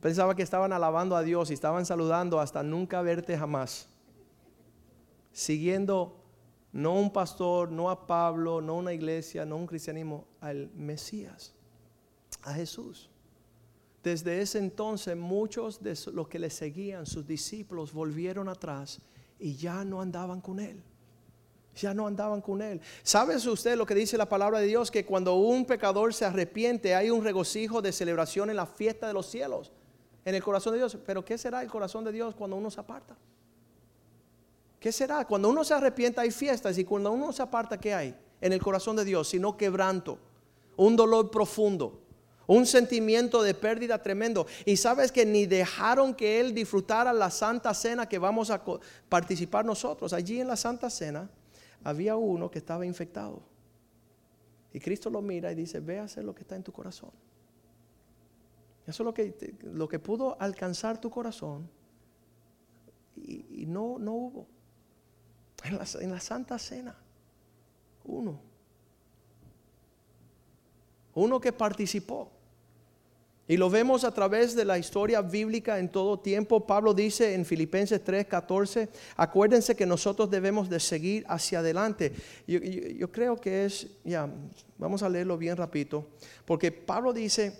pensaba 0.00 0.34
que 0.34 0.42
estaban 0.42 0.72
alabando 0.72 1.14
a 1.14 1.22
Dios 1.22 1.50
y 1.50 1.54
estaban 1.54 1.84
saludando 1.84 2.40
hasta 2.40 2.62
nunca 2.62 3.02
verte 3.02 3.36
jamás. 3.36 3.88
Siguiendo 5.30 6.16
no 6.72 6.94
un 6.94 7.12
pastor, 7.12 7.70
no 7.70 7.90
a 7.90 8.06
Pablo, 8.06 8.62
no 8.62 8.76
una 8.76 8.94
iglesia, 8.94 9.44
no 9.44 9.56
un 9.56 9.66
cristianismo, 9.66 10.26
al 10.40 10.70
Mesías, 10.74 11.54
a 12.42 12.54
Jesús. 12.54 13.10
Desde 14.06 14.40
ese 14.40 14.58
entonces 14.58 15.16
muchos 15.16 15.82
de 15.82 15.98
los 16.12 16.28
que 16.28 16.38
le 16.38 16.48
seguían, 16.48 17.06
sus 17.06 17.26
discípulos, 17.26 17.92
volvieron 17.92 18.48
atrás 18.48 19.00
y 19.36 19.56
ya 19.56 19.84
no 19.84 20.00
andaban 20.00 20.40
con 20.40 20.60
él. 20.60 20.80
Ya 21.74 21.92
no 21.92 22.06
andaban 22.06 22.40
con 22.40 22.62
él. 22.62 22.80
¿Sabe 23.02 23.34
usted 23.34 23.76
lo 23.76 23.84
que 23.84 23.96
dice 23.96 24.16
la 24.16 24.28
palabra 24.28 24.60
de 24.60 24.68
Dios? 24.68 24.92
Que 24.92 25.04
cuando 25.04 25.34
un 25.34 25.66
pecador 25.66 26.14
se 26.14 26.24
arrepiente 26.24 26.94
hay 26.94 27.10
un 27.10 27.24
regocijo 27.24 27.82
de 27.82 27.90
celebración 27.90 28.48
en 28.48 28.54
la 28.54 28.66
fiesta 28.66 29.08
de 29.08 29.12
los 29.12 29.26
cielos, 29.26 29.72
en 30.24 30.36
el 30.36 30.42
corazón 30.44 30.74
de 30.74 30.78
Dios. 30.78 30.96
Pero 31.04 31.24
¿qué 31.24 31.36
será 31.36 31.60
el 31.60 31.68
corazón 31.68 32.04
de 32.04 32.12
Dios 32.12 32.36
cuando 32.36 32.54
uno 32.54 32.70
se 32.70 32.78
aparta? 32.78 33.16
¿Qué 34.78 34.92
será? 34.92 35.24
Cuando 35.26 35.48
uno 35.48 35.64
se 35.64 35.74
arrepienta 35.74 36.22
hay 36.22 36.30
fiestas 36.30 36.78
y 36.78 36.84
cuando 36.84 37.10
uno 37.10 37.32
se 37.32 37.42
aparta, 37.42 37.76
¿qué 37.76 37.92
hay? 37.92 38.14
En 38.40 38.52
el 38.52 38.62
corazón 38.62 38.94
de 38.94 39.04
Dios, 39.04 39.26
sino 39.26 39.56
quebranto, 39.56 40.16
un 40.76 40.94
dolor 40.94 41.28
profundo 41.28 42.05
un 42.46 42.66
sentimiento 42.66 43.42
de 43.42 43.54
pérdida 43.54 44.02
tremendo. 44.02 44.46
Y 44.64 44.76
sabes 44.76 45.12
que 45.12 45.26
ni 45.26 45.46
dejaron 45.46 46.14
que 46.14 46.40
él 46.40 46.54
disfrutara 46.54 47.12
la 47.12 47.30
santa 47.30 47.74
cena 47.74 48.08
que 48.08 48.18
vamos 48.18 48.50
a 48.50 48.62
participar 49.08 49.64
nosotros. 49.64 50.12
Allí 50.12 50.40
en 50.40 50.48
la 50.48 50.56
santa 50.56 50.90
cena 50.90 51.28
había 51.84 52.16
uno 52.16 52.50
que 52.50 52.58
estaba 52.58 52.86
infectado. 52.86 53.42
Y 54.72 54.80
Cristo 54.80 55.08
lo 55.10 55.22
mira 55.22 55.50
y 55.52 55.54
dice, 55.54 55.80
ve 55.80 55.98
a 55.98 56.04
hacer 56.04 56.24
lo 56.24 56.34
que 56.34 56.42
está 56.42 56.56
en 56.56 56.62
tu 56.62 56.72
corazón. 56.72 57.10
Eso 58.86 59.02
es 59.02 59.04
lo 59.04 59.14
que, 59.14 59.56
lo 59.62 59.88
que 59.88 59.98
pudo 59.98 60.36
alcanzar 60.40 61.00
tu 61.00 61.10
corazón. 61.10 61.68
Y, 63.16 63.64
no, 63.66 63.98
no 63.98 64.12
hubo. 64.12 64.46
En 65.64 65.78
la, 65.78 65.86
en 66.00 66.10
la 66.12 66.20
santa 66.20 66.58
cena. 66.58 66.94
Uno. 68.04 68.38
Uno 71.14 71.40
que 71.40 71.52
participó. 71.52 72.35
Y 73.48 73.56
lo 73.56 73.70
vemos 73.70 74.02
a 74.02 74.12
través 74.12 74.56
de 74.56 74.64
la 74.64 74.76
historia 74.76 75.22
bíblica 75.22 75.78
en 75.78 75.88
todo 75.88 76.18
tiempo. 76.18 76.66
Pablo 76.66 76.92
dice 76.92 77.34
en 77.34 77.44
Filipenses 77.44 78.02
3:14, 78.04 78.88
acuérdense 79.16 79.76
que 79.76 79.86
nosotros 79.86 80.28
debemos 80.28 80.68
de 80.68 80.80
seguir 80.80 81.24
hacia 81.28 81.60
adelante. 81.60 82.12
Yo, 82.46 83.12
creo 83.12 83.40
que 83.40 83.64
es, 83.64 83.86
ya, 84.02 84.28
vamos 84.78 85.04
a 85.04 85.08
leerlo 85.08 85.38
bien 85.38 85.56
rapidito, 85.56 86.08
porque 86.44 86.72
Pablo 86.72 87.12
dice, 87.12 87.56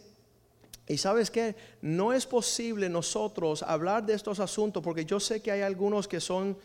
y 0.88 0.98
sabes 0.98 1.30
que 1.30 1.54
no 1.82 2.12
es 2.12 2.26
posible 2.26 2.88
nosotros 2.88 3.62
hablar 3.62 4.04
de 4.04 4.14
estos 4.14 4.40
asuntos, 4.40 4.82
porque 4.82 5.04
yo 5.04 5.20
sé 5.20 5.40
que 5.40 5.52
hay 5.52 5.60
algunos 5.60 6.08
que 6.08 6.20
son 6.20 6.56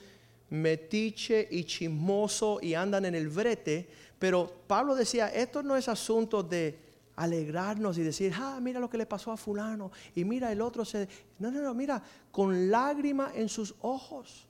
metiche 0.49 1.47
y 1.49 1.63
chismoso 1.63 2.59
y 2.61 2.73
andan 2.73 3.05
en 3.05 3.15
el 3.15 3.29
brete, 3.29 3.87
pero 4.17 4.51
Pablo 4.65 4.95
decía, 4.95 5.27
esto 5.27 5.61
no 5.61 5.77
es 5.77 5.87
asunto 5.87 6.41
de 6.41 6.90
alegrarnos 7.15 7.97
y 7.97 8.03
decir, 8.03 8.33
ah, 8.35 8.59
mira 8.61 8.79
lo 8.79 8.89
que 8.89 8.97
le 8.97 9.05
pasó 9.05 9.31
a 9.31 9.37
fulano, 9.37 9.91
y 10.15 10.23
mira 10.23 10.51
el 10.51 10.61
otro 10.61 10.85
se... 10.85 11.07
No, 11.39 11.51
no, 11.51 11.61
no, 11.61 11.73
mira, 11.73 12.01
con 12.31 12.69
lágrima 12.69 13.31
en 13.35 13.49
sus 13.49 13.75
ojos. 13.81 14.47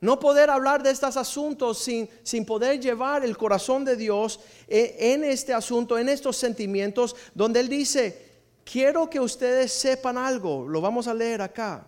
No 0.00 0.20
poder 0.20 0.50
hablar 0.50 0.82
de 0.82 0.90
estos 0.90 1.16
asuntos 1.16 1.78
sin, 1.78 2.08
sin 2.22 2.44
poder 2.44 2.78
llevar 2.80 3.24
el 3.24 3.36
corazón 3.36 3.84
de 3.84 3.96
Dios 3.96 4.40
eh, 4.68 4.96
en 4.98 5.24
este 5.24 5.54
asunto, 5.54 5.98
en 5.98 6.08
estos 6.08 6.36
sentimientos, 6.36 7.16
donde 7.34 7.60
Él 7.60 7.68
dice, 7.68 8.26
quiero 8.64 9.08
que 9.08 9.20
ustedes 9.20 9.72
sepan 9.72 10.18
algo, 10.18 10.68
lo 10.68 10.80
vamos 10.80 11.08
a 11.08 11.14
leer 11.14 11.40
acá. 11.40 11.86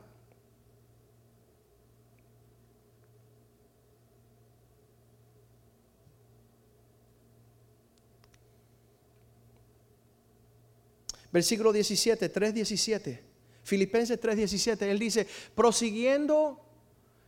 Versículo 11.33 11.73
17, 11.73 12.33
3.17. 12.33 13.21
Filipenses 13.63 14.21
3.17. 14.21 14.83
Él 14.83 14.99
dice, 14.99 15.27
prosiguiendo, 15.55 16.59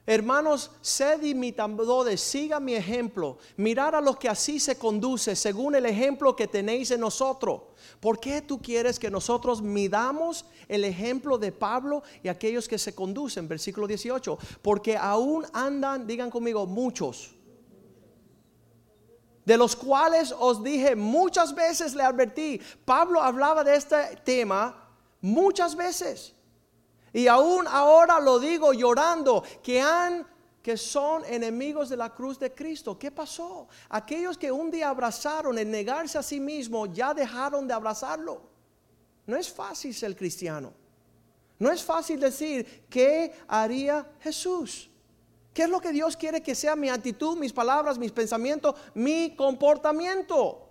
hermanos, 0.07 0.71
sed 0.81 1.23
imitadores, 1.23 2.21
siga 2.21 2.59
mi 2.61 2.75
ejemplo. 2.75 3.39
Mirar 3.59 3.95
a 3.95 4.01
los 4.01 4.17
que 4.17 4.29
así 4.29 4.59
se 4.59 4.77
conduce, 4.77 5.37
según 5.37 5.75
el 5.75 5.85
ejemplo 5.85 6.35
que 6.35 6.49
tenéis 6.49 6.91
en 6.91 7.01
nosotros. 7.01 7.63
¿Por 8.01 8.19
qué 8.19 8.41
tú 8.41 8.61
quieres 8.63 8.99
que 8.99 9.11
nosotros 9.11 9.61
midamos 9.61 10.47
el 10.67 10.85
ejemplo 10.85 11.37
de 11.37 11.53
Pablo 11.53 12.03
y 12.23 12.29
aquellos 12.29 12.67
que 12.67 12.79
se 12.79 12.95
conducen? 12.95 13.47
Versículo 13.47 13.87
18. 13.87 14.39
Porque 14.63 14.97
aún 14.97 15.45
andan, 15.53 16.07
digan 16.07 16.31
conmigo, 16.31 16.67
muchos 16.67 17.35
de 19.51 19.59
los 19.59 19.75
cuales 19.75 20.33
os 20.39 20.63
dije 20.63 20.95
muchas 20.95 21.53
veces 21.53 21.97
le 21.97 22.05
advertí. 22.05 22.61
Pablo 22.85 23.21
hablaba 23.21 23.65
de 23.65 23.75
este 23.75 24.15
tema 24.23 24.89
muchas 25.21 25.75
veces. 25.75 26.33
Y 27.13 27.27
aún 27.27 27.67
ahora 27.67 28.21
lo 28.21 28.39
digo 28.39 28.73
llorando, 28.73 29.43
que 29.61 29.81
han 29.81 30.25
que 30.63 30.77
son 30.77 31.25
enemigos 31.25 31.89
de 31.89 31.97
la 31.97 32.11
cruz 32.11 32.39
de 32.39 32.55
Cristo. 32.55 32.97
¿Qué 32.97 33.11
pasó? 33.11 33.67
Aquellos 33.89 34.39
que 34.39 34.53
un 34.53 34.71
día 34.71 34.89
abrazaron 34.89 35.59
el 35.59 35.69
negarse 35.69 36.17
a 36.17 36.23
sí 36.23 36.39
mismo, 36.39 36.87
ya 36.87 37.13
dejaron 37.13 37.67
de 37.67 37.75
abrazarlo. 37.75 38.43
No 39.27 39.37
es 39.37 39.53
fácil 39.53 39.93
ser 39.93 40.15
cristiano. 40.15 40.73
No 41.59 41.73
es 41.73 41.83
fácil 41.83 42.21
decir, 42.21 42.87
¿qué 42.89 43.33
haría 43.49 44.09
Jesús? 44.21 44.90
¿Qué 45.53 45.63
es 45.63 45.69
lo 45.69 45.81
que 45.81 45.93
Dios 45.93 46.17
quiere 46.17 46.43
que 46.43 46.55
sea 46.55 46.77
mi 46.77 46.89
actitud, 46.89 47.37
mis 47.37 47.53
palabras, 47.53 47.99
mis 47.99 48.13
pensamientos, 48.13 48.75
mi 48.95 49.35
comportamiento? 49.35 50.69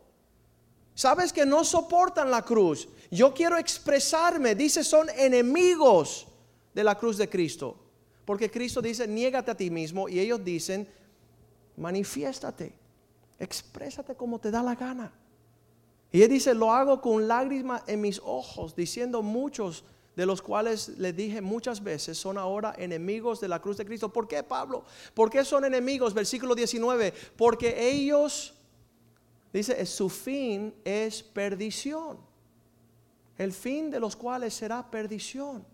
Sabes 0.95 1.31
que 1.33 1.45
no 1.45 1.63
soportan 1.63 2.31
la 2.31 2.43
cruz. 2.43 2.87
Yo 3.11 3.33
quiero 3.33 3.57
expresarme. 3.57 4.55
Dice, 4.55 4.83
son 4.83 5.09
enemigos 5.09 6.27
de 6.73 6.83
la 6.83 6.95
cruz 6.97 7.17
de 7.17 7.29
Cristo. 7.29 7.77
Porque 8.25 8.51
Cristo 8.51 8.81
dice, 8.81 9.07
niégate 9.07 9.51
a 9.51 9.55
ti 9.55 9.69
mismo. 9.69 10.07
Y 10.07 10.19
ellos 10.19 10.43
dicen, 10.43 10.87
manifiéstate. 11.77 12.73
Exprésate 13.39 14.15
como 14.15 14.39
te 14.39 14.51
da 14.51 14.61
la 14.61 14.75
gana. 14.75 15.11
Y 16.11 16.21
él 16.21 16.29
dice, 16.29 16.53
lo 16.53 16.71
hago 16.71 17.01
con 17.01 17.27
lágrimas 17.27 17.83
en 17.87 18.01
mis 18.01 18.19
ojos, 18.23 18.75
diciendo 18.75 19.21
muchos 19.21 19.83
de 20.15 20.25
los 20.25 20.41
cuales 20.41 20.89
le 20.97 21.13
dije 21.13 21.41
muchas 21.41 21.83
veces, 21.83 22.17
son 22.17 22.37
ahora 22.37 22.75
enemigos 22.77 23.39
de 23.39 23.47
la 23.47 23.61
cruz 23.61 23.77
de 23.77 23.85
Cristo. 23.85 24.11
¿Por 24.11 24.27
qué, 24.27 24.43
Pablo? 24.43 24.83
¿Por 25.13 25.29
qué 25.29 25.45
son 25.45 25.65
enemigos? 25.65 26.13
Versículo 26.13 26.55
19. 26.55 27.13
Porque 27.37 27.89
ellos, 27.89 28.53
dice, 29.53 29.85
su 29.85 30.09
fin 30.09 30.73
es 30.83 31.23
perdición. 31.23 32.17
El 33.37 33.53
fin 33.53 33.89
de 33.89 33.99
los 33.99 34.15
cuales 34.15 34.53
será 34.53 34.89
perdición. 34.91 35.65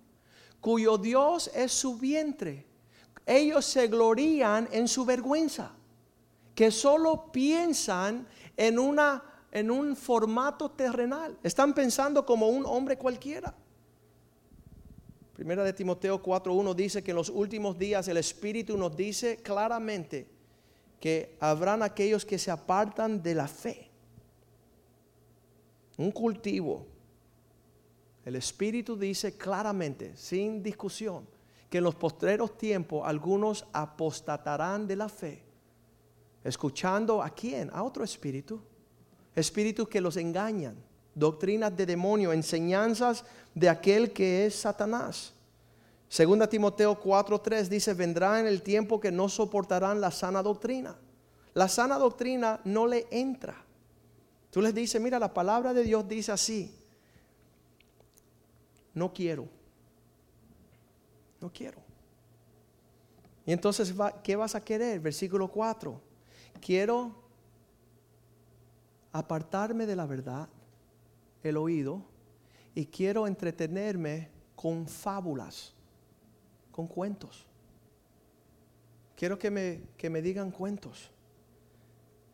Cuyo 0.62 0.98
Dios 0.98 1.50
es 1.56 1.72
su 1.72 1.98
vientre. 1.98 2.66
Ellos 3.26 3.66
se 3.66 3.88
glorían 3.88 4.70
en 4.72 4.88
su 4.88 5.06
vergüenza. 5.06 5.72
Que 6.54 6.70
solo 6.70 7.32
piensan 7.32 8.28
en 8.56 8.78
una 8.78 9.24
en 9.56 9.72
un 9.72 9.96
formato 9.96 10.70
terrenal. 10.70 11.38
Están 11.42 11.74
pensando 11.74 12.26
como 12.26 12.50
un 12.50 12.66
hombre 12.66 12.98
cualquiera. 12.98 13.56
Primera 15.36 15.64
de 15.64 15.74
Timoteo 15.74 16.24
4.1 16.24 16.74
dice 16.74 17.04
que 17.04 17.12
en 17.12 17.18
los 17.18 17.30
últimos 17.30 17.78
días 17.78 18.08
el 18.08 18.18
Espíritu 18.18 18.78
nos 18.78 18.96
dice 18.96 19.38
claramente 19.38 20.28
que 21.00 21.36
habrán 21.40 21.84
aquellos 21.84 22.26
que 22.26 22.40
se 22.40 22.50
apartan 22.50 23.22
de 23.22 23.36
la 23.36 23.48
fe. 23.48 23.92
Un 25.98 26.12
cultivo. 26.12 26.88
El 28.24 28.38
Espíritu 28.38 28.96
dice 28.96 29.38
claramente, 29.38 30.16
sin 30.16 30.64
discusión, 30.64 31.28
que 31.70 31.80
en 31.80 31.84
los 31.84 31.96
postreros 31.96 32.58
tiempos 32.58 33.06
algunos 33.06 33.68
apostatarán 33.74 34.88
de 34.88 34.96
la 34.96 35.10
fe. 35.10 35.44
Escuchando 36.44 37.22
a 37.22 37.30
quién? 37.30 37.70
A 37.74 37.84
otro 37.84 38.04
espíritu 38.04 38.62
espíritus 39.36 39.90
que 39.90 40.02
los 40.02 40.16
engañan, 40.18 40.76
doctrinas 41.16 41.76
de 41.76 41.86
demonio, 41.86 42.32
enseñanzas 42.32 43.24
de 43.55 43.70
aquel 43.70 44.11
que 44.11 44.45
es 44.45 44.55
Satanás. 44.55 45.34
Segunda 46.07 46.47
Timoteo 46.47 47.01
4:3 47.01 47.68
dice, 47.68 47.93
vendrá 47.93 48.39
en 48.39 48.47
el 48.47 48.61
tiempo 48.61 48.99
que 48.99 49.11
no 49.11 49.28
soportarán 49.30 49.99
la 49.99 50.11
sana 50.11 50.43
doctrina. 50.43 50.95
La 51.53 51.68
sana 51.68 51.97
doctrina 51.97 52.59
no 52.66 52.86
le 52.86 53.07
entra. 53.09 53.55
Tú 54.51 54.61
les 54.61 54.74
dices, 54.74 55.01
mira, 55.01 55.18
la 55.20 55.34
palabra 55.34 55.74
de 55.74 55.84
Dios 55.84 56.07
dice 56.07 56.32
así. 56.32 56.74
No 58.93 59.13
quiero. 59.13 59.47
No 61.41 61.51
quiero. 61.51 61.78
Y 63.45 63.51
entonces, 63.51 63.93
¿qué 64.24 64.36
vas 64.36 64.55
a 64.55 64.63
querer? 64.63 64.99
Versículo 64.99 65.49
4. 65.49 65.99
Quiero 66.59 67.11
apartarme 69.11 69.86
de 69.86 69.95
la 69.95 70.05
verdad, 70.05 70.49
el 71.50 71.58
oído, 71.58 72.04
y 72.74 72.86
quiero 72.88 73.28
entretenerme 73.28 74.30
con 74.56 74.88
fábulas, 74.88 75.74
con 76.72 76.88
cuentos. 76.88 77.46
Quiero 79.16 79.39
que 79.39 79.50
me, 79.50 79.82
que 79.98 80.10
me 80.10 80.22
digan 80.22 80.52
cuentos. 80.52 81.12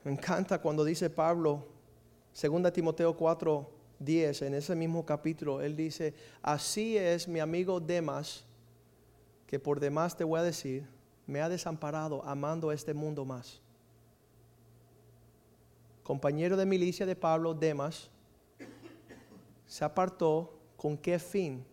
Me 0.04 0.12
encanta 0.12 0.60
cuando 0.60 0.84
dice 0.84 1.10
Pablo, 1.10 1.68
2 2.42 2.74
Timoteo 2.74 3.16
4, 3.16 3.70
10, 4.00 4.42
en 4.42 4.54
ese 4.56 4.76
mismo 4.76 5.06
capítulo, 5.06 5.62
él 5.62 5.76
dice, 5.76 6.16
así 6.42 6.98
es 6.98 7.28
mi 7.28 7.40
amigo 7.40 7.80
Demas, 7.80 8.46
que 9.46 9.60
por 9.60 9.80
demás 9.80 10.18
te 10.18 10.24
voy 10.24 10.40
a 10.40 10.44
decir, 10.44 10.88
me 11.28 11.42
ha 11.42 11.50
desamparado 11.50 12.26
amando 12.26 12.72
este 12.72 12.94
mundo 12.94 13.26
más 13.26 13.62
compañero 16.12 16.58
de 16.58 16.66
milicia 16.66 17.06
de 17.06 17.16
Pablo, 17.16 17.54
Demas, 17.54 18.10
se 19.72 19.86
apartó 19.86 20.54
con 20.76 20.98
qué 20.98 21.18
fin? 21.18 21.64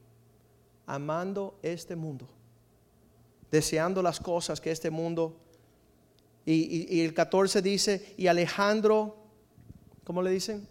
Amando 0.87 1.59
este 1.63 1.97
mundo, 1.97 2.29
deseando 3.51 4.01
las 4.03 4.21
cosas 4.21 4.61
que 4.61 4.71
este 4.71 4.89
mundo... 4.89 5.37
Y, 6.47 7.03
el 7.03 7.13
14 7.13 7.61
dice, 7.61 8.15
y 8.17 8.29
Alejandro, 8.29 9.17
¿cómo 10.05 10.23
le 10.23 10.31
dicen? 10.31 10.67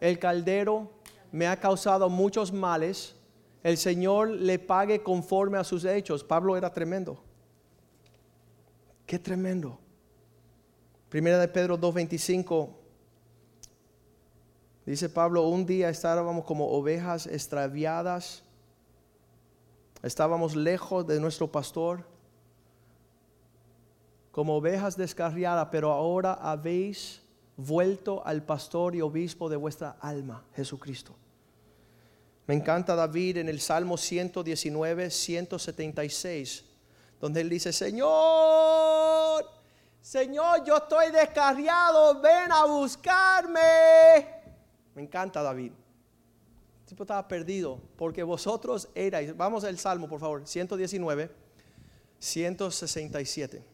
El 0.00 0.18
caldero 0.18 0.92
me 1.32 1.48
ha 1.48 1.58
causado 1.58 2.08
muchos 2.10 2.52
males, 2.52 3.16
el 3.64 3.76
Señor 3.76 4.28
le 4.28 4.58
pague 4.58 5.02
conforme 5.02 5.56
a 5.58 5.64
sus 5.64 5.84
hechos. 5.84 6.22
Pablo 6.22 6.56
era 6.58 6.72
tremendo. 6.72 7.24
Qué 9.06 9.18
tremendo. 9.18 9.80
Primera 11.08 11.38
de 11.38 11.48
Pedro 11.48 11.76
2.25 11.76 12.79
Dice 14.90 15.08
Pablo, 15.08 15.46
un 15.46 15.66
día 15.66 15.88
estábamos 15.88 16.44
como 16.44 16.66
ovejas 16.66 17.28
extraviadas, 17.28 18.42
estábamos 20.02 20.56
lejos 20.56 21.06
de 21.06 21.20
nuestro 21.20 21.46
pastor, 21.46 22.04
como 24.32 24.56
ovejas 24.56 24.96
descarriadas, 24.96 25.68
pero 25.70 25.92
ahora 25.92 26.32
habéis 26.32 27.22
vuelto 27.56 28.26
al 28.26 28.42
pastor 28.42 28.96
y 28.96 29.00
obispo 29.00 29.48
de 29.48 29.54
vuestra 29.54 29.96
alma, 30.00 30.44
Jesucristo. 30.56 31.14
Me 32.48 32.56
encanta 32.56 32.96
David 32.96 33.36
en 33.36 33.48
el 33.48 33.60
Salmo 33.60 33.96
119, 33.96 35.08
176, 35.08 36.64
donde 37.20 37.42
él 37.42 37.48
dice, 37.48 37.72
Señor, 37.72 39.44
Señor, 40.00 40.64
yo 40.64 40.78
estoy 40.78 41.12
descarriado, 41.12 42.20
ven 42.20 42.50
a 42.50 42.64
buscarme. 42.64 44.39
Me 44.94 45.02
encanta 45.02 45.42
David. 45.42 45.72
El 45.72 46.86
tipo 46.86 47.04
estaba 47.04 47.26
perdido 47.28 47.80
porque 47.96 48.22
vosotros 48.22 48.88
erais, 48.94 49.36
vamos 49.36 49.64
al 49.64 49.78
Salmo 49.78 50.08
por 50.08 50.20
favor, 50.20 50.46
119, 50.46 51.30
167. 52.18 53.64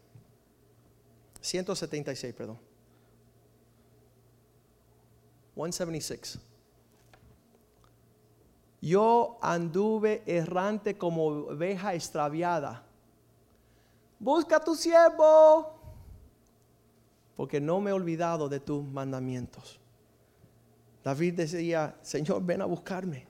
176, 1.40 2.34
perdón. 2.34 2.58
176. 5.54 6.38
Yo 8.82 9.38
anduve 9.40 10.22
errante 10.26 10.98
como 10.98 11.26
oveja 11.26 11.94
extraviada. 11.94 12.84
Busca 14.18 14.60
tu 14.60 14.74
siervo, 14.74 15.74
porque 17.36 17.60
no 17.60 17.80
me 17.80 17.90
he 17.90 17.92
olvidado 17.92 18.48
de 18.48 18.60
tus 18.60 18.84
mandamientos. 18.84 19.80
David 21.06 21.34
decía, 21.34 21.96
Señor, 22.02 22.44
ven 22.44 22.62
a 22.62 22.64
buscarme, 22.64 23.28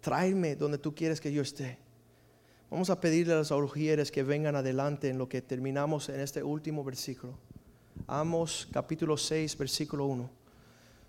tráeme 0.00 0.54
donde 0.54 0.78
tú 0.78 0.94
quieres 0.94 1.20
que 1.20 1.32
yo 1.32 1.42
esté. 1.42 1.76
Vamos 2.70 2.88
a 2.88 3.00
pedirle 3.00 3.32
a 3.32 3.38
los 3.38 3.50
augieres 3.50 4.12
que 4.12 4.22
vengan 4.22 4.54
adelante 4.54 5.08
en 5.08 5.18
lo 5.18 5.28
que 5.28 5.42
terminamos 5.42 6.08
en 6.08 6.20
este 6.20 6.40
último 6.40 6.84
versículo. 6.84 7.36
Amos 8.06 8.68
capítulo 8.70 9.16
6, 9.16 9.58
versículo 9.58 10.06
1. 10.06 10.30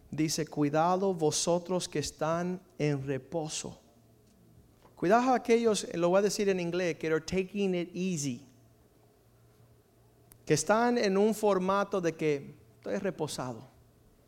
Dice, 0.09 0.47
cuidado 0.47 1.13
vosotros 1.13 1.87
que 1.87 1.99
están 1.99 2.59
en 2.79 3.05
reposo. 3.05 3.79
Cuidado 4.95 5.33
a 5.33 5.35
aquellos, 5.35 5.85
lo 5.93 6.09
voy 6.09 6.17
a 6.17 6.23
decir 6.23 6.49
en 6.49 6.59
inglés, 6.59 6.97
que 6.97 7.09
are 7.09 7.21
taking 7.21 7.75
it 7.75 7.91
easy. 7.93 8.43
Que 10.47 10.55
están 10.55 10.97
en 10.97 11.15
un 11.15 11.35
formato 11.35 12.01
de 12.01 12.15
que 12.15 12.55
estoy 12.79 12.97
reposado 12.97 13.70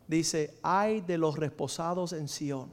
dice, 0.06 0.58
hay 0.62 1.00
de 1.00 1.18
los 1.18 1.36
reposados 1.36 2.12
en 2.12 2.28
Sión 2.28 2.70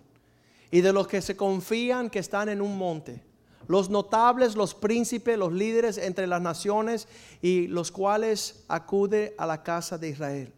y 0.70 0.82
de 0.82 0.94
los 0.94 1.08
que 1.08 1.22
se 1.22 1.36
confían 1.36 2.10
que 2.10 2.20
están 2.20 2.50
en 2.50 2.62
un 2.62 2.78
monte, 2.78 3.24
los 3.68 3.90
notables, 3.90 4.56
los 4.56 4.74
príncipes, 4.74 5.38
los 5.38 5.54
líderes 5.54 5.98
entre 5.98 6.28
las 6.28 6.42
naciones 6.42 7.08
y 7.42 7.68
los 7.68 7.92
cuales 7.92 8.64
acude 8.68 9.36
a 9.38 9.46
la 9.46 9.64
casa 9.64 9.98
de 9.98 10.10
Israel. 10.10 10.54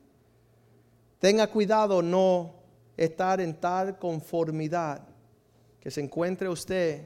Tenga 1.19 1.47
cuidado 1.47 2.01
no 2.01 2.55
estar 2.97 3.39
en 3.41 3.59
tal 3.59 3.97
conformidad 3.97 5.07
que 5.79 5.91
se 5.91 6.01
encuentre 6.01 6.49
usted 6.49 7.03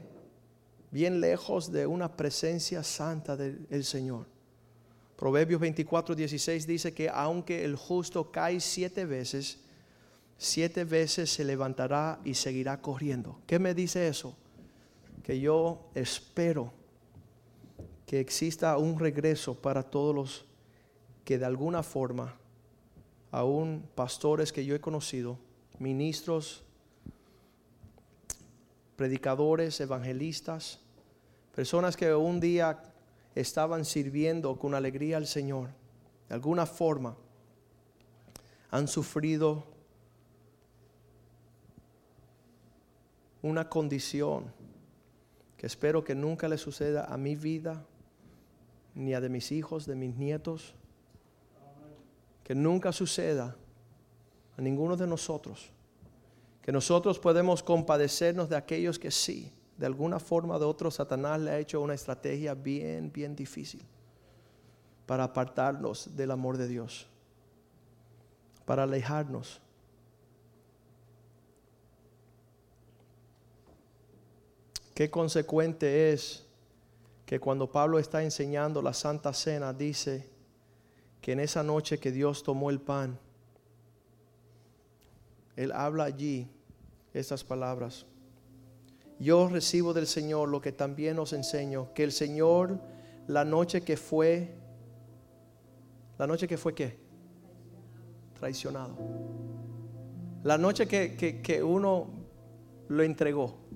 bien 0.90 1.20
lejos 1.20 1.70
de 1.70 1.86
una 1.86 2.16
presencia 2.16 2.82
santa 2.82 3.36
del 3.36 3.84
Señor. 3.84 4.26
Proverbios 5.18 5.60
24, 5.60 6.14
16 6.14 6.64
dice 6.64 6.94
que 6.94 7.08
aunque 7.08 7.64
el 7.64 7.74
justo 7.74 8.30
cae 8.30 8.60
siete 8.60 9.04
veces, 9.04 9.58
siete 10.36 10.84
veces 10.84 11.28
se 11.28 11.42
levantará 11.42 12.20
y 12.24 12.34
seguirá 12.34 12.80
corriendo. 12.80 13.40
¿Qué 13.44 13.58
me 13.58 13.74
dice 13.74 14.06
eso? 14.06 14.36
Que 15.24 15.40
yo 15.40 15.90
espero 15.96 16.72
que 18.06 18.20
exista 18.20 18.78
un 18.78 18.96
regreso 18.96 19.56
para 19.60 19.82
todos 19.82 20.14
los 20.14 20.44
que 21.24 21.36
de 21.36 21.46
alguna 21.46 21.82
forma, 21.82 22.36
aún 23.32 23.88
pastores 23.96 24.52
que 24.52 24.64
yo 24.64 24.76
he 24.76 24.80
conocido, 24.80 25.36
ministros, 25.80 26.62
predicadores, 28.94 29.80
evangelistas, 29.80 30.78
personas 31.56 31.96
que 31.96 32.14
un 32.14 32.38
día 32.38 32.84
estaban 33.40 33.84
sirviendo 33.84 34.58
con 34.58 34.74
alegría 34.74 35.16
al 35.16 35.26
Señor, 35.26 35.68
de 36.28 36.34
alguna 36.34 36.66
forma 36.66 37.16
han 38.70 38.88
sufrido 38.88 39.64
una 43.42 43.68
condición 43.68 44.52
que 45.56 45.66
espero 45.66 46.04
que 46.04 46.14
nunca 46.14 46.48
le 46.48 46.58
suceda 46.58 47.06
a 47.06 47.16
mi 47.16 47.34
vida, 47.34 47.84
ni 48.94 49.14
a 49.14 49.20
de 49.20 49.28
mis 49.28 49.52
hijos, 49.52 49.86
de 49.86 49.94
mis 49.94 50.14
nietos, 50.16 50.74
que 52.44 52.54
nunca 52.54 52.92
suceda 52.92 53.56
a 54.56 54.60
ninguno 54.60 54.96
de 54.96 55.06
nosotros, 55.06 55.70
que 56.62 56.72
nosotros 56.72 57.18
podemos 57.18 57.62
compadecernos 57.62 58.48
de 58.48 58.56
aquellos 58.56 58.98
que 58.98 59.10
sí, 59.10 59.52
de 59.78 59.86
alguna 59.86 60.18
forma 60.18 60.56
o 60.56 60.58
de 60.58 60.64
otra, 60.66 60.90
Satanás 60.90 61.40
le 61.40 61.50
ha 61.52 61.58
hecho 61.58 61.80
una 61.80 61.94
estrategia 61.94 62.52
bien, 62.54 63.12
bien 63.12 63.36
difícil 63.36 63.80
para 65.06 65.24
apartarnos 65.24 66.14
del 66.16 66.32
amor 66.32 66.56
de 66.58 66.66
Dios, 66.66 67.06
para 68.66 68.82
alejarnos. 68.82 69.60
Qué 74.94 75.08
consecuente 75.08 76.12
es 76.12 76.44
que 77.24 77.38
cuando 77.38 77.70
Pablo 77.70 78.00
está 78.00 78.24
enseñando 78.24 78.82
la 78.82 78.92
Santa 78.92 79.32
Cena, 79.32 79.72
dice 79.72 80.28
que 81.22 81.32
en 81.32 81.40
esa 81.40 81.62
noche 81.62 82.00
que 82.00 82.10
Dios 82.10 82.42
tomó 82.42 82.68
el 82.68 82.80
pan, 82.80 83.16
Él 85.54 85.70
habla 85.70 86.04
allí 86.04 86.50
estas 87.14 87.44
palabras. 87.44 88.06
Yo 89.18 89.48
recibo 89.48 89.92
del 89.92 90.06
Señor 90.06 90.48
lo 90.48 90.60
que 90.60 90.72
también 90.72 91.18
os 91.18 91.32
enseño, 91.32 91.92
que 91.94 92.04
el 92.04 92.12
Señor 92.12 92.78
la 93.26 93.44
noche 93.44 93.82
que 93.82 93.96
fue, 93.96 94.54
la 96.18 96.26
noche 96.26 96.48
que 96.48 96.56
fue 96.56 96.74
qué? 96.74 96.98
Traicionado. 98.38 98.96
La 100.44 100.56
noche 100.56 100.86
que, 100.86 101.16
que, 101.16 101.42
que 101.42 101.62
uno 101.62 102.06
lo 102.88 103.02
entregó 103.02 103.68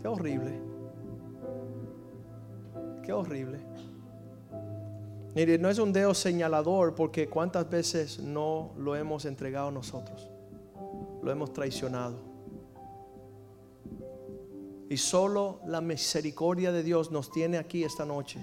Qué 0.00 0.08
horrible. 0.08 0.52
Qué 3.04 3.12
horrible. 3.12 3.58
Mire, 5.34 5.58
no 5.58 5.68
es 5.68 5.78
un 5.78 5.92
dedo 5.92 6.14
señalador 6.14 6.94
porque 6.94 7.28
cuántas 7.28 7.68
veces 7.68 8.20
no 8.20 8.72
lo 8.78 8.96
hemos 8.96 9.24
entregado 9.24 9.70
nosotros. 9.70 10.30
Lo 11.22 11.30
hemos 11.30 11.52
traicionado. 11.52 12.27
Y 14.88 14.96
solo 14.96 15.60
la 15.66 15.80
misericordia 15.80 16.72
de 16.72 16.82
Dios 16.82 17.10
nos 17.10 17.30
tiene 17.30 17.58
aquí 17.58 17.84
esta 17.84 18.04
noche, 18.04 18.38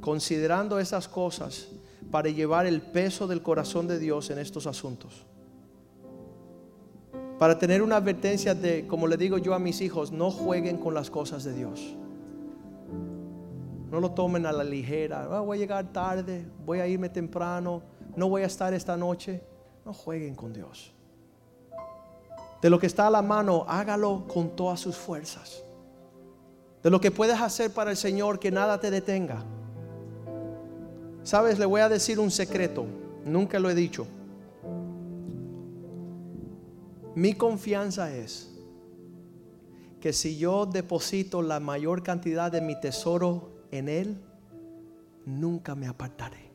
considerando 0.00 0.78
esas 0.78 1.08
cosas 1.08 1.68
para 2.10 2.28
llevar 2.28 2.66
el 2.66 2.80
peso 2.80 3.26
del 3.26 3.42
corazón 3.42 3.88
de 3.88 3.98
Dios 3.98 4.30
en 4.30 4.38
estos 4.38 4.66
asuntos 4.66 5.26
para 7.38 7.56
tener 7.56 7.82
una 7.82 7.96
advertencia 7.96 8.54
de, 8.54 8.86
como 8.86 9.06
le 9.06 9.16
digo 9.16 9.38
yo 9.38 9.54
a 9.54 9.58
mis 9.58 9.80
hijos, 9.80 10.10
no 10.10 10.30
jueguen 10.30 10.76
con 10.76 10.92
las 10.92 11.08
cosas 11.08 11.44
de 11.44 11.54
Dios. 11.54 11.94
No 13.90 14.00
lo 14.00 14.10
tomen 14.10 14.44
a 14.44 14.52
la 14.52 14.64
ligera. 14.64 15.28
Ah, 15.30 15.40
voy 15.40 15.58
a 15.58 15.60
llegar 15.60 15.92
tarde, 15.92 16.44
voy 16.66 16.80
a 16.80 16.86
irme 16.86 17.08
temprano, 17.08 17.82
no 18.16 18.28
voy 18.28 18.42
a 18.42 18.46
estar 18.46 18.74
esta 18.74 18.96
noche. 18.96 19.40
No 19.84 19.94
jueguen 19.94 20.34
con 20.34 20.52
Dios. 20.52 20.92
De 22.60 22.70
lo 22.70 22.78
que 22.78 22.86
está 22.86 23.06
a 23.06 23.10
la 23.10 23.22
mano, 23.22 23.64
hágalo 23.68 24.26
con 24.26 24.56
todas 24.56 24.80
sus 24.80 24.96
fuerzas. 24.96 25.62
De 26.82 26.90
lo 26.90 27.00
que 27.00 27.10
puedes 27.10 27.40
hacer 27.40 27.72
para 27.72 27.90
el 27.90 27.96
Señor, 27.96 28.38
que 28.38 28.50
nada 28.50 28.80
te 28.80 28.90
detenga. 28.90 29.44
Sabes, 31.22 31.58
le 31.58 31.66
voy 31.66 31.80
a 31.80 31.88
decir 31.88 32.18
un 32.18 32.30
secreto. 32.30 32.86
Nunca 33.24 33.58
lo 33.58 33.70
he 33.70 33.74
dicho. 33.74 34.06
Mi 37.14 37.34
confianza 37.34 38.14
es 38.14 38.50
que 40.00 40.12
si 40.12 40.38
yo 40.38 40.66
deposito 40.66 41.42
la 41.42 41.60
mayor 41.60 42.02
cantidad 42.02 42.50
de 42.50 42.60
mi 42.60 42.80
tesoro 42.80 43.50
en 43.70 43.88
Él, 43.88 44.20
nunca 45.26 45.74
me 45.74 45.86
apartaré. 45.86 46.50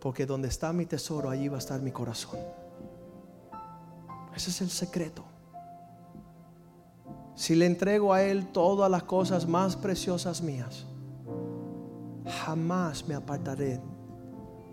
Porque 0.00 0.26
donde 0.26 0.48
está 0.48 0.72
mi 0.72 0.86
tesoro, 0.86 1.30
allí 1.30 1.48
va 1.48 1.56
a 1.56 1.58
estar 1.58 1.80
mi 1.82 1.90
corazón. 1.90 2.38
Ese 4.36 4.50
es 4.50 4.60
el 4.60 4.68
secreto. 4.68 5.24
Si 7.34 7.54
le 7.54 7.66
entrego 7.66 8.12
a 8.12 8.22
Él 8.22 8.46
todas 8.52 8.90
las 8.90 9.02
cosas 9.04 9.48
más 9.48 9.76
preciosas 9.76 10.42
mías, 10.42 10.84
jamás 12.44 13.08
me 13.08 13.14
apartaré 13.14 13.80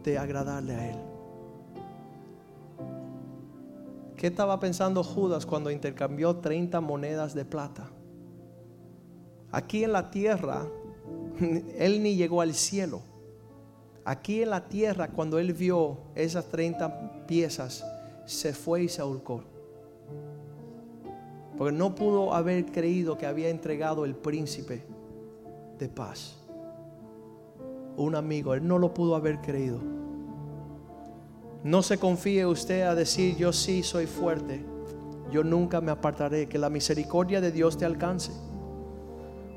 de 0.03 0.17
agradarle 0.17 0.75
a 0.75 0.89
Él. 0.91 0.97
¿Qué 4.17 4.27
estaba 4.27 4.59
pensando 4.59 5.03
Judas 5.03 5.45
cuando 5.45 5.71
intercambió 5.71 6.37
30 6.37 6.79
monedas 6.81 7.33
de 7.33 7.45
plata? 7.45 7.89
Aquí 9.51 9.83
en 9.83 9.93
la 9.93 10.11
tierra, 10.11 10.65
él 11.77 12.03
ni 12.03 12.15
llegó 12.15 12.41
al 12.41 12.53
cielo. 12.53 13.01
Aquí 14.05 14.41
en 14.41 14.49
la 14.49 14.67
tierra, 14.67 15.09
cuando 15.09 15.39
él 15.39 15.53
vio 15.53 15.97
esas 16.15 16.45
30 16.49 17.25
piezas, 17.27 17.85
se 18.25 18.53
fue 18.53 18.83
y 18.83 18.89
se 18.89 19.01
ahorcó. 19.01 19.52
Porque 21.57 21.75
no 21.75 21.95
pudo 21.95 22.33
haber 22.33 22.65
creído 22.65 23.17
que 23.17 23.25
había 23.25 23.49
entregado 23.49 24.05
el 24.05 24.15
príncipe 24.15 24.83
de 25.77 25.89
paz. 25.89 26.37
Un 27.95 28.15
amigo, 28.15 28.53
él 28.53 28.67
no 28.67 28.79
lo 28.79 28.93
pudo 28.93 29.15
haber 29.15 29.39
creído. 29.41 29.79
No 31.63 31.81
se 31.81 31.97
confíe 31.97 32.45
usted 32.45 32.81
a 32.81 32.95
decir, 32.95 33.37
yo 33.37 33.53
sí 33.53 33.83
soy 33.83 34.05
fuerte, 34.05 34.65
yo 35.31 35.43
nunca 35.43 35.79
me 35.79 35.91
apartaré, 35.91 36.49
que 36.49 36.57
la 36.57 36.69
misericordia 36.69 37.39
de 37.39 37.51
Dios 37.51 37.77
te 37.77 37.85
alcance. 37.85 38.31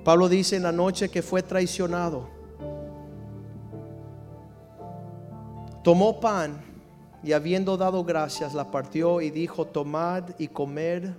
Pablo 0.04 0.28
dice 0.28 0.54
en 0.54 0.62
la 0.62 0.70
noche 0.70 1.08
que 1.08 1.20
fue 1.20 1.42
traicionado, 1.42 2.28
tomó 5.82 6.20
pan 6.20 6.62
y 7.24 7.32
habiendo 7.32 7.76
dado 7.76 8.04
gracias, 8.04 8.54
la 8.54 8.70
partió 8.70 9.20
y 9.20 9.30
dijo, 9.30 9.64
tomad 9.64 10.22
y 10.38 10.46
comer, 10.46 11.16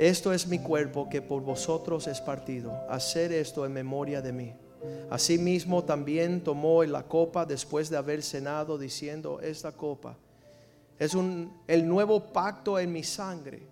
esto 0.00 0.32
es 0.32 0.46
mi 0.46 0.58
cuerpo 0.58 1.10
que 1.10 1.20
por 1.20 1.42
vosotros 1.42 2.06
es 2.06 2.22
partido, 2.22 2.72
hacer 2.88 3.32
esto 3.32 3.66
en 3.66 3.74
memoria 3.74 4.22
de 4.22 4.32
mí. 4.32 4.54
Asimismo 5.10 5.84
también 5.84 6.42
tomó 6.42 6.82
la 6.84 7.02
copa 7.02 7.44
después 7.44 7.90
de 7.90 7.98
haber 7.98 8.22
cenado 8.22 8.78
diciendo, 8.78 9.40
esta 9.42 9.72
copa 9.72 10.16
es 10.98 11.14
el 11.66 11.86
nuevo 11.86 12.32
pacto 12.32 12.78
en 12.78 12.92
mi 12.92 13.02
sangre. 13.02 13.68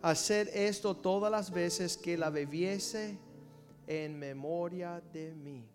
Hacer 0.00 0.48
esto 0.54 0.96
todas 0.96 1.30
las 1.30 1.50
veces 1.50 1.98
que 1.98 2.16
la 2.16 2.30
bebiese 2.30 3.18
en 3.86 4.18
memoria 4.18 5.02
de 5.12 5.34
mí. 5.34 5.71